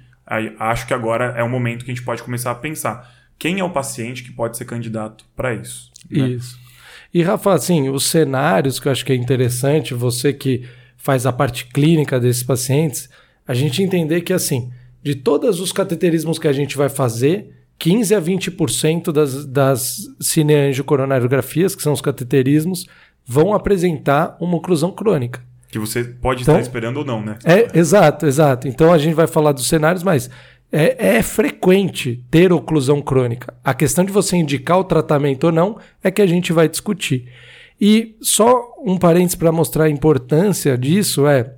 acho 0.58 0.88
que 0.88 0.94
agora 0.94 1.34
é 1.36 1.44
o 1.44 1.50
momento 1.50 1.84
que 1.84 1.92
a 1.92 1.94
gente 1.94 2.06
pode 2.06 2.24
começar 2.24 2.52
a 2.52 2.56
pensar 2.56 3.14
quem 3.38 3.60
é 3.60 3.64
o 3.66 3.70
paciente 3.70 4.24
que 4.24 4.32
pode 4.32 4.56
ser 4.56 4.64
candidato 4.64 5.26
para 5.36 5.54
isso. 5.54 5.92
Né? 6.10 6.30
Isso. 6.30 6.58
E, 7.14 7.22
Rafa, 7.22 7.54
assim, 7.54 7.90
os 7.90 8.06
cenários 8.06 8.80
que 8.80 8.88
eu 8.88 8.94
acho 8.94 9.04
que 9.04 9.12
é 9.12 9.16
interessante, 9.16 9.94
você 9.94 10.32
que 10.32 10.64
faz 11.07 11.25
a 11.25 11.31
parte 11.31 11.68
clínica 11.68 12.19
desses 12.19 12.44
pacientes, 12.44 13.09
a 13.48 13.54
gente 13.54 13.81
entender 13.81 14.19
que, 14.19 14.33
assim, 14.33 14.69
de 15.01 15.15
todos 15.15 15.62
os 15.62 15.71
cateterismos 15.71 16.38
que 16.38 16.50
a 16.50 16.51
gente 16.51 16.75
vai 16.75 16.89
fazer, 16.89 17.50
15 17.80 18.13
a 18.13 18.21
20% 18.21 19.13
das, 19.13 19.45
das 19.45 20.00
cineangiocoronariografias, 20.19 21.74
que 21.74 21.81
são 21.81 21.94
os 21.94 22.01
cateterismos, 22.01 22.88
vão 23.25 23.54
apresentar 23.54 24.36
uma 24.42 24.57
oclusão 24.57 24.92
crônica. 24.92 25.42
Que 25.69 25.80
você 25.80 26.04
pode 26.04 26.42
então, 26.42 26.56
estar 26.56 26.62
esperando 26.62 26.98
ou 26.98 27.06
não, 27.06 27.21
né? 27.24 27.38
É, 27.45 27.80
exato, 27.80 28.25
exato. 28.25 28.68
Então 28.68 28.92
a 28.92 28.98
gente 28.98 29.13
vai 29.13 29.27
falar 29.27 29.54
dos 29.54 29.65
cenários, 29.65 30.04
mas 30.04 30.30
é, 30.69 31.15
é, 31.15 31.24
frequente 31.24 32.21
ter 32.30 32.51
oclusão 32.51 33.01
crônica. 33.01 33.54
A 33.63 33.74
questão 33.74 34.04
de 34.04 34.12
você 34.12 34.36
indicar 34.36 34.77
o 34.77 34.83
tratamento 34.83 35.45
ou 35.45 35.54
não 35.54 35.78
é 36.04 36.11
que 36.11 36.21
a 36.21 36.28
gente 36.28 36.52
vai 36.52 36.68
discutir. 36.68 37.30
E 37.80 38.16
só 38.22 38.74
um 38.84 38.98
parênteses 38.98 39.36
para 39.36 39.52
mostrar 39.52 39.86
a 39.86 39.90
importância 39.90 40.78
disso 40.78 41.28
é 41.28 41.54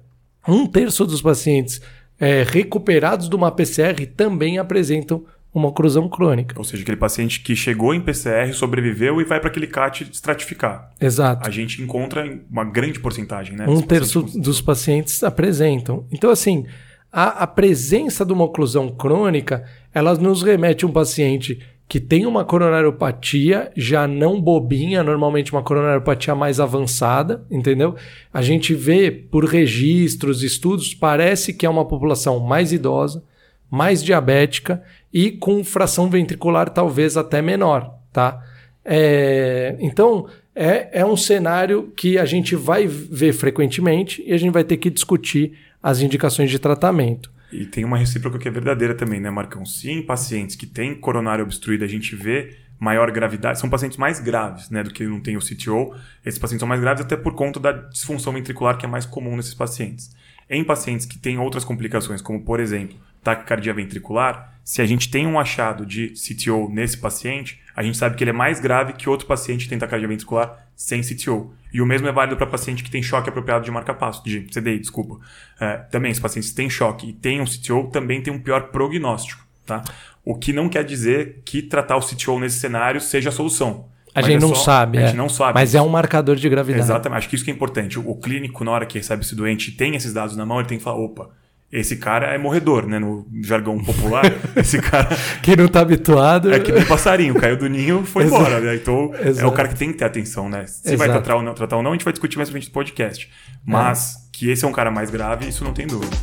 um 0.48 0.66
terço 0.66 1.06
dos 1.06 1.22
pacientes 1.22 1.82
é, 2.20 2.44
recuperados 2.44 3.30
de 3.30 3.36
uma 3.36 3.52
PCR 3.52 4.06
também 4.16 4.58
apresentam 4.58 5.24
uma 5.54 5.70
oclusão 5.70 6.08
crônica. 6.08 6.56
Ou 6.58 6.64
seja, 6.64 6.84
aquele 6.84 6.98
paciente 6.98 7.40
que 7.42 7.56
chegou 7.56 7.94
em 7.94 8.02
PCR, 8.02 8.54
sobreviveu 8.54 9.20
e 9.20 9.24
vai 9.24 9.40
para 9.40 9.50
aquele 9.50 9.68
CAT 9.68 10.08
estratificar. 10.12 10.92
Exato. 11.00 11.48
A 11.48 11.52
gente 11.52 11.82
encontra 11.82 12.40
uma 12.50 12.64
grande 12.64 13.00
porcentagem, 13.00 13.56
né? 13.56 13.66
Um 13.68 13.82
terço 13.82 14.22
dos 14.22 14.62
pacientes 14.62 15.24
apresentam. 15.24 16.06
Então, 16.12 16.30
assim, 16.30 16.66
a, 17.12 17.44
a 17.44 17.48
presença 17.48 18.24
de 18.24 18.32
uma 18.32 18.44
oclusão 18.44 18.90
crônica, 18.90 19.66
ela 19.94 20.14
nos 20.16 20.44
remete 20.44 20.86
a 20.86 20.88
um 20.88 20.92
paciente 20.92 21.60
que 21.90 22.00
tem 22.00 22.28
uma 22.28 22.46
coronariopatia 22.46 23.72
já 23.76 24.08
não 24.08 24.40
bobinha, 24.40 25.04
normalmente 25.04 25.52
uma 25.52 25.64
coronariopatia 25.64 26.36
mais 26.36 26.60
avançada, 26.60 27.44
entendeu? 27.50 27.96
A 28.32 28.44
gente 28.44 28.76
vê 28.76 29.10
por 29.10 29.44
registros, 29.44 30.44
estudos, 30.44 30.94
parece 30.94 31.52
que 31.52 31.66
é 31.66 31.70
uma 31.70 31.84
população 31.84 32.40
mais 32.40 32.72
idosa, 32.72 33.24
mais 33.72 34.04
diabética 34.04 34.84
e 35.12 35.32
com 35.32 35.64
fração 35.64 36.12
ventricular 36.12 36.70
talvez 36.70 37.18
até 37.18 37.42
menor, 37.42 37.92
tá? 38.14 38.40
É, 38.86 39.76
então, 39.80 40.28
é, 40.56 41.00
é 41.00 41.04
um 41.04 41.18
cenário 41.18 41.92
que 41.98 42.20
a 42.20 42.26
gente 42.26 42.56
vai 42.56 42.86
ver 42.86 43.34
frequentemente 43.34 44.24
e 44.28 44.32
a 44.32 44.38
gente 44.38 44.54
vai 44.54 44.64
ter 44.64 44.78
que 44.78 44.92
discutir 44.92 45.54
as 45.82 46.02
indicações 46.02 46.52
de 46.52 46.60
tratamento. 46.60 47.32
E 47.52 47.66
tem 47.66 47.84
uma 47.84 47.98
recíproca 47.98 48.38
que 48.38 48.48
é 48.48 48.52
verdadeira 48.52 48.94
também, 48.94 49.20
né, 49.20 49.30
Marcão? 49.30 49.66
Se 49.66 49.90
em 49.90 50.02
pacientes 50.02 50.56
que 50.56 50.68
têm 50.68 50.96
coronário 50.96 51.44
obstruído 51.44 51.84
a 51.84 51.88
gente 51.88 52.16
vê 52.16 52.58
maior 52.80 53.12
gravidade, 53.12 53.60
são 53.60 53.70
pacientes 53.70 53.98
mais 53.98 54.20
graves, 54.20 54.70
né, 54.70 54.82
do 54.84 54.92
que 54.92 55.06
não 55.06 55.20
tem 55.20 55.36
o 55.36 55.42
CTO. 55.42 55.94
Esses 56.26 56.40
pacientes 56.40 56.62
são 56.62 56.68
mais 56.68 56.80
graves 56.80 57.04
até 57.04 57.18
por 57.18 57.34
conta 57.34 57.60
da 57.60 57.72
disfunção 57.72 58.32
ventricular 58.32 58.78
que 58.78 58.86
é 58.86 58.90
mais 58.90 59.06
comum 59.06 59.36
nesses 59.36 59.54
pacientes. 59.54 60.16
Em 60.50 60.64
pacientes 60.64 61.06
que 61.06 61.20
têm 61.20 61.38
outras 61.38 61.66
complicações, 61.66 62.22
como 62.22 62.42
por 62.42 62.60
exemplo, 62.60 62.98
taquicardia 63.24 63.74
ventricular, 63.74 64.58
se 64.64 64.82
a 64.82 64.86
gente 64.86 65.10
tem 65.10 65.28
um 65.28 65.40
achado 65.40 65.86
de 65.86 66.14
CTO 66.14 66.70
nesse 66.72 66.98
paciente, 66.98 67.60
a 67.76 67.84
gente 67.84 67.98
sabe 67.98 68.16
que 68.16 68.24
ele 68.24 68.32
é 68.32 68.34
mais 68.34 68.60
grave 68.60 68.94
que 68.94 69.10
outro 69.10 69.28
paciente 69.28 69.64
que 69.64 69.70
tem 69.70 69.78
taquicardia 69.78 70.08
ventricular 70.08 70.68
sem 70.76 71.02
CTO. 71.02 71.54
E 71.72 71.82
o 71.82 71.86
mesmo 71.86 72.08
é 72.08 72.12
válido 72.12 72.36
para 72.36 72.48
paciente 72.48 72.84
que 72.84 72.90
tem 72.90 73.02
choque 73.04 73.30
apropriado 73.30 73.64
de 73.64 73.72
marca-passo, 73.72 74.24
de 74.24 74.42
CDI, 74.42 74.80
desculpa. 74.80 75.20
É, 75.60 75.78
também, 75.92 76.14
se 76.14 76.20
pacientes 76.20 76.52
têm 76.52 76.70
choque 76.70 77.10
e 77.10 77.14
têm 77.14 77.42
um 77.42 77.46
CTO, 77.46 77.90
também 77.92 78.22
tem 78.22 78.34
um 78.34 78.40
pior 78.40 78.70
prognóstico. 78.72 79.44
tá? 79.66 79.84
O 80.26 80.36
que 80.36 80.52
não 80.52 80.68
quer 80.68 80.84
dizer 80.84 81.42
que 81.46 81.62
tratar 81.62 81.96
o 81.98 82.02
CTO 82.02 82.40
nesse 82.40 82.60
cenário 82.60 83.00
seja 83.00 83.30
a 83.30 83.32
solução. 83.32 83.86
A 84.16 84.22
gente 84.24 84.38
é 84.38 84.40
não 84.40 84.56
só- 84.56 84.64
sabe, 84.64 84.98
A 84.98 85.02
é. 85.02 85.06
gente 85.08 85.18
não 85.18 85.30
sabe. 85.30 85.54
Mas 85.54 85.76
é 85.76 85.82
um 85.82 85.88
marcador 85.90 86.36
de 86.36 86.50
gravidade. 86.50 86.84
Exatamente. 86.84 87.18
Acho 87.20 87.30
que 87.30 87.36
isso 87.36 87.46
que 87.46 87.52
é 87.52 87.54
importante. 87.54 88.00
O, 88.00 88.10
o 88.10 88.16
clínico, 88.20 88.64
na 88.64 88.72
hora 88.72 88.86
que 88.88 88.98
recebe 88.98 89.24
esse 89.24 89.36
doente 89.36 89.70
e 89.70 89.72
tem 89.74 89.96
esses 89.96 90.12
dados 90.12 90.36
na 90.36 90.46
mão, 90.48 90.60
ele 90.60 90.68
tem 90.68 90.78
que 90.80 90.84
falar: 90.84 90.98
opa, 90.98 91.30
esse 91.72 91.98
cara 91.98 92.34
é 92.34 92.38
morredor, 92.38 92.88
né? 92.88 92.98
No 92.98 93.28
jargão 93.44 93.78
popular. 93.78 94.24
esse 94.58 94.80
cara 94.82 95.10
Quem 95.44 95.56
não 95.56 95.68
tá 95.68 95.82
habituado. 95.82 96.52
é 96.52 96.60
que 96.60 96.72
nem 96.72 96.84
passarinho, 96.86 97.36
caiu 97.36 97.58
do 97.58 97.70
ninho 97.70 98.04
foi 98.04 98.24
Exato. 98.24 98.42
embora, 98.42 98.60
né? 98.60 98.76
Então 98.76 99.12
é 99.14 99.30
Exato. 99.30 99.48
o 99.48 99.52
cara 99.52 99.68
que 99.68 99.76
tem 99.76 99.92
que 99.92 99.98
ter 100.00 100.06
atenção, 100.06 100.50
né? 100.50 100.66
Se 100.66 100.96
vai 100.96 101.08
Exato. 101.08 101.24
tratar 101.24 101.36
ou, 101.36 101.44
não, 101.44 101.54
tratar 101.54 101.78
ou 101.78 101.84
não, 101.84 101.92
a 101.92 101.94
gente 101.94 102.04
vai 102.04 102.14
discutir 102.14 102.38
mais 102.38 102.50
pra 102.50 102.54
frente 102.54 102.70
do 102.70 102.74
podcast. 102.74 103.30
Mas 103.64 104.16
que 104.34 104.50
esse 104.50 104.66
é 104.66 104.68
um 104.68 104.72
cara 104.72 104.90
mais 104.90 105.12
grave, 105.12 105.48
isso 105.48 105.64
não 105.64 105.74
tem 105.74 105.86
dúvida. 105.86 106.16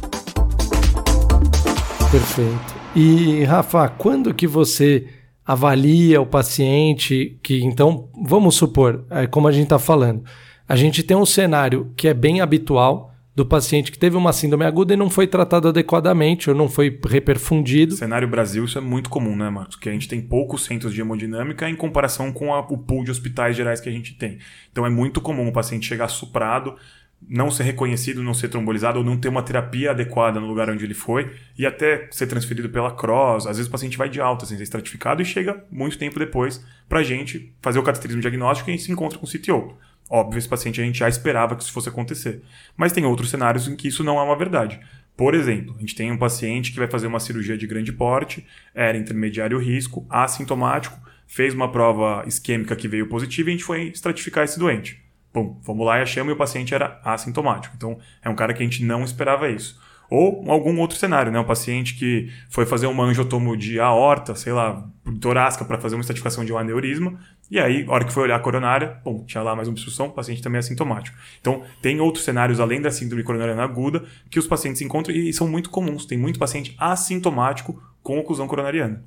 Perfeito. 2.10 2.74
E, 2.94 3.44
Rafa, 3.44 3.88
quando 3.88 4.34
que 4.34 4.46
você 4.46 5.06
avalia 5.44 6.20
o 6.20 6.26
paciente 6.26 7.38
que, 7.42 7.62
então, 7.62 8.08
vamos 8.24 8.56
supor, 8.56 9.04
é, 9.10 9.26
como 9.26 9.46
a 9.46 9.52
gente 9.52 9.64
está 9.64 9.78
falando, 9.78 10.24
a 10.68 10.74
gente 10.74 11.02
tem 11.02 11.16
um 11.16 11.26
cenário 11.26 11.92
que 11.96 12.08
é 12.08 12.14
bem 12.14 12.40
habitual 12.40 13.12
do 13.36 13.44
paciente 13.44 13.92
que 13.92 13.98
teve 13.98 14.16
uma 14.16 14.32
síndrome 14.32 14.64
aguda 14.64 14.94
e 14.94 14.96
não 14.96 15.10
foi 15.10 15.26
tratado 15.26 15.68
adequadamente 15.68 16.48
ou 16.48 16.56
não 16.56 16.70
foi 16.70 16.98
reperfundido. 17.06 17.94
Cenário 17.94 18.26
Brasil, 18.26 18.64
isso 18.64 18.78
é 18.78 18.80
muito 18.80 19.10
comum, 19.10 19.36
né, 19.36 19.50
Marcos? 19.50 19.76
Que 19.76 19.90
a 19.90 19.92
gente 19.92 20.08
tem 20.08 20.22
poucos 20.22 20.64
centros 20.64 20.94
de 20.94 21.00
hemodinâmica 21.02 21.68
em 21.68 21.76
comparação 21.76 22.32
com 22.32 22.54
a- 22.54 22.60
o 22.60 22.78
pool 22.78 23.04
de 23.04 23.10
hospitais 23.10 23.54
gerais 23.54 23.78
que 23.78 23.90
a 23.90 23.92
gente 23.92 24.14
tem. 24.14 24.38
Então 24.72 24.86
é 24.86 24.90
muito 24.90 25.20
comum 25.20 25.46
o 25.48 25.52
paciente 25.52 25.86
chegar 25.86 26.08
suprado, 26.08 26.76
não 27.28 27.50
ser 27.50 27.64
reconhecido, 27.64 28.22
não 28.22 28.32
ser 28.32 28.48
trombolizado 28.48 28.98
ou 28.98 29.04
não 29.04 29.18
ter 29.18 29.28
uma 29.28 29.42
terapia 29.42 29.90
adequada 29.90 30.40
no 30.40 30.46
lugar 30.46 30.70
onde 30.70 30.84
ele 30.84 30.94
foi 30.94 31.30
e 31.58 31.66
até 31.66 32.08
ser 32.10 32.26
transferido 32.26 32.70
pela 32.70 32.90
CROSS. 32.90 33.46
Às 33.46 33.56
vezes 33.58 33.68
o 33.68 33.72
paciente 33.72 33.98
vai 33.98 34.08
de 34.08 34.20
alta 34.20 34.46
sem 34.46 34.56
ser 34.56 34.62
estratificado 34.62 35.20
e 35.20 35.24
chega 35.26 35.62
muito 35.70 35.98
tempo 35.98 36.18
depois 36.18 36.64
pra 36.88 37.02
gente 37.02 37.52
fazer 37.60 37.78
o 37.78 37.82
cateterismo 37.82 38.20
diagnóstico 38.22 38.70
e 38.70 38.74
a 38.74 38.78
se 38.78 38.90
encontra 38.92 39.18
com 39.18 39.26
o 39.26 39.28
CTO. 39.28 39.74
Óbvio, 40.08 40.38
esse 40.38 40.48
paciente 40.48 40.80
a 40.80 40.84
gente 40.84 40.98
já 40.98 41.08
esperava 41.08 41.56
que 41.56 41.62
isso 41.62 41.72
fosse 41.72 41.88
acontecer. 41.88 42.42
Mas 42.76 42.92
tem 42.92 43.04
outros 43.04 43.30
cenários 43.30 43.66
em 43.66 43.74
que 43.74 43.88
isso 43.88 44.04
não 44.04 44.18
é 44.18 44.22
uma 44.22 44.36
verdade. 44.36 44.80
Por 45.16 45.34
exemplo, 45.34 45.74
a 45.76 45.80
gente 45.80 45.94
tem 45.94 46.12
um 46.12 46.18
paciente 46.18 46.70
que 46.72 46.78
vai 46.78 46.86
fazer 46.86 47.06
uma 47.06 47.18
cirurgia 47.18 47.56
de 47.56 47.66
grande 47.66 47.92
porte, 47.92 48.46
era 48.74 48.98
intermediário 48.98 49.58
risco, 49.58 50.06
assintomático, 50.10 50.98
fez 51.26 51.54
uma 51.54 51.72
prova 51.72 52.22
isquêmica 52.26 52.76
que 52.76 52.86
veio 52.86 53.08
positiva 53.08 53.48
e 53.48 53.52
a 53.52 53.56
gente 53.56 53.64
foi 53.64 53.84
estratificar 53.88 54.44
esse 54.44 54.58
doente. 54.58 55.02
Bom, 55.32 55.60
fomos 55.62 55.86
lá 55.86 55.98
e 55.98 56.02
achamos 56.02 56.30
e 56.30 56.34
o 56.34 56.36
paciente 56.36 56.74
era 56.74 57.00
assintomático. 57.04 57.74
Então, 57.76 57.98
é 58.22 58.28
um 58.28 58.34
cara 58.34 58.54
que 58.54 58.62
a 58.62 58.66
gente 58.66 58.84
não 58.84 59.02
esperava 59.02 59.48
isso. 59.48 59.78
Ou 60.08 60.48
algum 60.50 60.78
outro 60.78 60.96
cenário, 60.96 61.32
né? 61.32 61.38
Um 61.38 61.44
paciente 61.44 61.94
que 61.94 62.30
foi 62.48 62.64
fazer 62.64 62.86
uma 62.86 63.04
angiotomo 63.04 63.56
de 63.56 63.80
aorta, 63.80 64.34
sei 64.34 64.52
lá, 64.52 64.86
torácica 65.20 65.64
para 65.64 65.78
fazer 65.78 65.96
uma 65.96 66.00
estratificação 66.00 66.44
de 66.44 66.52
um 66.52 66.58
aneurisma, 66.58 67.18
e 67.48 67.60
aí, 67.60 67.84
na 67.84 67.92
hora 67.92 68.04
que 68.04 68.12
foi 68.12 68.24
olhar 68.24 68.36
a 68.36 68.40
coronária, 68.40 68.98
bom, 69.04 69.24
tinha 69.24 69.42
lá 69.42 69.54
mais 69.54 69.68
uma 69.68 69.72
obstrução, 69.72 70.06
o 70.06 70.12
paciente 70.12 70.42
também 70.42 70.56
é 70.56 70.60
assintomático. 70.60 71.16
Então, 71.40 71.62
tem 71.80 72.00
outros 72.00 72.24
cenários 72.24 72.58
além 72.58 72.80
da 72.80 72.90
síndrome 72.90 73.22
coronariana 73.22 73.62
aguda 73.62 74.04
que 74.28 74.38
os 74.38 74.46
pacientes 74.46 74.82
encontram 74.82 75.14
e 75.14 75.32
são 75.32 75.48
muito 75.48 75.70
comuns. 75.70 76.04
Tem 76.04 76.18
muito 76.18 76.40
paciente 76.40 76.74
assintomático 76.76 77.80
com 78.02 78.18
oclusão 78.18 78.48
coronariana. 78.48 79.02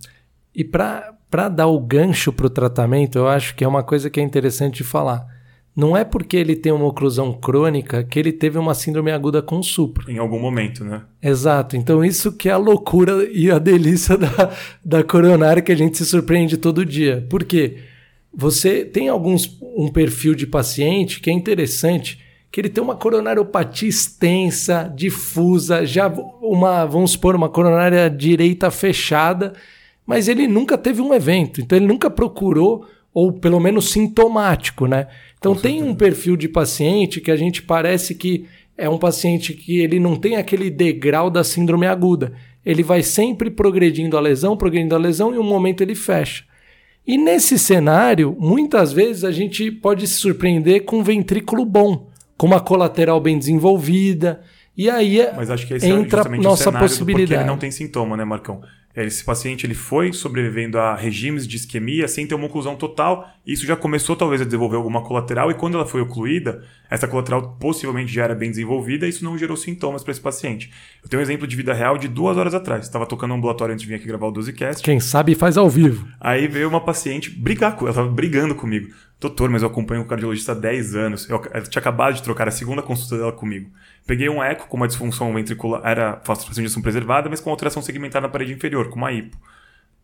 E 0.56 0.64
para 0.64 1.50
dar 1.50 1.68
o 1.68 1.80
gancho 1.80 2.32
para 2.32 2.48
o 2.48 2.50
tratamento, 2.50 3.18
eu 3.18 3.28
acho 3.28 3.54
que 3.56 3.64
é 3.64 3.68
uma 3.68 3.84
coisa 3.84 4.10
que 4.10 4.22
é 4.22 4.24
interessante 4.24 4.78
de 4.78 4.84
falar. 4.84 5.28
Não 5.76 5.96
é 5.96 6.04
porque 6.04 6.36
ele 6.36 6.56
tem 6.56 6.72
uma 6.72 6.86
oclusão 6.86 7.34
crônica 7.34 8.04
que 8.04 8.20
ele 8.20 8.32
teve 8.32 8.58
uma 8.58 8.74
síndrome 8.74 9.12
aguda 9.12 9.42
com 9.42 9.62
supra. 9.62 10.12
Em 10.12 10.18
algum 10.18 10.40
momento, 10.40 10.84
né? 10.84 11.04
Exato. 11.22 11.78
Então, 11.78 12.04
isso 12.04 12.34
que 12.34 12.50
é 12.50 12.54
a 12.54 12.58
loucura 12.58 13.28
e 13.32 13.52
a 13.52 13.60
delícia 13.60 14.16
da, 14.18 14.52
da 14.84 15.04
coronária 15.04 15.62
que 15.62 15.72
a 15.72 15.78
gente 15.78 15.98
se 15.98 16.06
surpreende 16.06 16.58
todo 16.58 16.86
dia. 16.86 17.26
Por 17.30 17.44
quê? 17.44 17.89
Você 18.34 18.86
tem 18.86 19.10
alguns 19.10 19.58
um 19.62 19.88
perfil 19.88 20.36
de 20.36 20.46
paciente 20.46 21.20
que 21.20 21.30
é 21.30 21.34
interessante, 21.34 22.20
que 22.52 22.60
ele 22.62 22.70
tem 22.70 22.84
uma 22.84 22.96
coronariopatia 22.96 23.90
extensa, 23.90 24.92
difusa, 24.96 25.86
já 25.86 26.08
uma, 26.42 26.86
vamos 26.86 27.12
supor, 27.12 27.36
uma 27.36 27.50
coronária 27.50 28.10
direita 28.10 28.72
fechada, 28.72 29.54
mas 30.06 30.28
ele 30.28 30.48
nunca 30.48 30.78
teve 30.78 31.02
um 31.02 31.14
evento, 31.14 31.62
então 31.62 31.78
ele 31.78 31.88
nunca 31.88 32.10
procurou, 32.10 32.86
ou 33.14 33.32
pelo 33.32 33.60
menos 33.60 33.92
sintomático, 33.92 34.88
né? 34.88 35.08
Então 35.38 35.56
tem 35.56 35.84
um 35.84 35.96
perfil 35.96 36.36
de 36.36 36.48
paciente 36.48 37.22
que 37.22 37.32
a 37.32 37.36
gente 37.36 37.62
parece 37.62 38.16
que 38.16 38.46
é 38.78 38.90
um 38.90 38.98
paciente 38.98 39.54
que 39.54 39.80
ele 39.80 40.00
não 40.00 40.16
tem 40.16 40.36
aquele 40.38 40.70
degrau 40.70 41.30
da 41.30 41.44
síndrome 41.44 41.86
aguda. 41.86 42.34
Ele 42.66 42.82
vai 42.82 43.04
sempre 43.04 43.50
progredindo 43.50 44.16
a 44.18 44.22
lesão, 44.22 44.56
progredindo 44.56 44.96
a 44.96 44.98
lesão, 44.98 45.34
e 45.34 45.38
um 45.38 45.44
momento 45.44 45.82
ele 45.82 45.96
fecha. 45.96 46.44
E 47.10 47.18
nesse 47.18 47.58
cenário, 47.58 48.38
muitas 48.40 48.94
vezes 48.94 49.24
a 49.24 49.32
gente 49.32 49.72
pode 49.72 50.06
se 50.06 50.14
surpreender 50.14 50.86
com 50.86 51.00
um 51.00 51.04
ventrículo 51.04 51.66
bom, 51.66 52.08
com 52.38 52.46
uma 52.46 52.60
colateral 52.60 53.20
bem 53.20 53.36
desenvolvida. 53.36 54.42
E 54.78 54.88
aí 54.92 55.28
Mas 55.36 55.50
acho 55.50 55.66
que 55.66 55.74
esse 55.74 55.88
entra 55.88 56.20
é 56.20 56.24
justamente 56.24 56.44
nossa 56.44 56.70
o 56.70 56.72
cenário 56.72 56.88
do 56.88 56.92
porque 56.92 57.04
possibilidade. 57.04 57.42
ele 57.42 57.50
não 57.50 57.58
tem 57.58 57.72
sintoma, 57.72 58.16
né, 58.16 58.24
Marcão? 58.24 58.62
Esse 58.96 59.24
paciente 59.24 59.66
ele 59.66 59.76
foi 59.76 60.12
sobrevivendo 60.12 60.80
a 60.80 60.96
regimes 60.96 61.48
de 61.48 61.56
isquemia 61.56 62.08
sem 62.08 62.26
ter 62.26 62.36
uma 62.36 62.48
oclusão 62.48 62.76
total. 62.76 63.30
e 63.46 63.54
Isso 63.54 63.66
já 63.66 63.76
começou 63.76 64.16
talvez 64.16 64.42
a 64.42 64.46
desenvolver 64.46 64.78
alguma 64.78 65.04
colateral 65.04 65.52
e 65.52 65.54
quando 65.54 65.76
ela 65.76 65.86
foi 65.86 66.02
ocluída, 66.02 66.64
essa 66.90 67.08
colateral 67.08 67.56
possivelmente 67.60 68.12
já 68.12 68.24
era 68.24 68.36
bem 68.36 68.50
desenvolvida 68.50 69.06
e 69.06 69.10
isso 69.10 69.24
não 69.24 69.38
gerou 69.38 69.56
sintomas 69.56 70.04
para 70.04 70.12
esse 70.12 70.22
paciente. 70.22 70.72
Eu 71.04 71.10
tenho 71.10 71.20
um 71.20 71.24
exemplo 71.24 71.48
de 71.48 71.56
vida 71.56 71.74
real 71.74 71.98
de 71.98 72.08
duas 72.08 72.36
horas 72.36 72.54
atrás. 72.54 72.86
Estava 72.86 73.06
tocando 73.06 73.30
no 73.30 73.36
ambulatório 73.36 73.74
antes 73.74 73.84
de 73.84 73.90
vir 73.90 73.96
aqui 73.96 74.08
gravar 74.08 74.28
o 74.28 74.34
12cast. 74.34 74.82
Quem 74.82 75.00
sabe 75.00 75.36
faz 75.36 75.56
ao 75.56 75.70
vivo. 75.70 76.08
Aí 76.20 76.48
veio 76.48 76.68
uma 76.68 76.82
paciente 76.82 77.30
brigar 77.30 77.76
com 77.76 77.86
ela, 77.86 77.94
tava 77.94 78.10
brigando 78.10 78.56
comigo. 78.56 78.90
Doutor, 79.20 79.50
mas 79.50 79.62
eu 79.62 79.68
acompanho 79.68 80.02
o 80.02 80.06
cardiologista 80.06 80.54
há 80.54 80.56
10 80.56 80.96
anos. 80.96 81.30
Eu, 81.30 81.44
eu 81.54 81.64
tinha 81.64 81.80
acabado 81.82 82.14
de 82.16 82.24
trocar 82.24 82.48
a 82.48 82.52
segunda 82.52 82.82
consulta 82.82 83.18
dela 83.18 83.34
comigo. 83.34 83.70
Peguei 84.08 84.30
um 84.30 84.42
eco 84.42 84.68
com 84.68 84.78
uma 84.78 84.88
disfunção 84.88 85.34
ventricular, 85.34 85.82
era 85.84 86.22
injeção 86.58 86.82
preservada, 86.82 87.30
mas 87.30 87.42
com 87.42 87.50
alteração 87.50 87.82
segmentar 87.82 88.22
na 88.22 88.30
parede 88.30 88.54
inferior, 88.54 88.90
com 88.90 88.96
uma 88.96 89.12
hipo. 89.12 89.36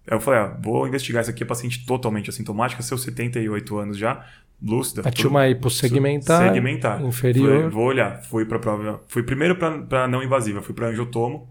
Aí 0.07 0.15
eu 0.17 0.19
falei, 0.19 0.41
ah, 0.41 0.57
vou 0.61 0.85
investigar 0.87 1.21
isso 1.21 1.31
aqui, 1.31 1.43
é 1.43 1.45
paciente 1.45 1.85
totalmente 1.85 2.29
assintomática, 2.29 2.83
seus 2.83 3.01
78 3.03 3.77
anos 3.77 3.97
já, 3.97 4.23
lúcida. 4.61 5.01
Tinha 5.03 5.13
tudo- 5.13 5.29
uma 5.29 5.47
hipossegmentar, 5.47 6.43
segmentar. 6.53 7.01
inferior. 7.01 7.47
Falei, 7.55 7.69
vou 7.69 7.85
olhar. 7.85 8.21
Fui 8.23 8.43
pra 8.45 8.59
prova. 8.59 9.01
Fui 9.07 9.23
primeiro 9.23 9.55
pra, 9.55 9.71
pra 9.79 10.07
não 10.09 10.21
invasiva, 10.21 10.61
fui 10.61 10.75
pra 10.75 10.87
angiotomo, 10.87 11.49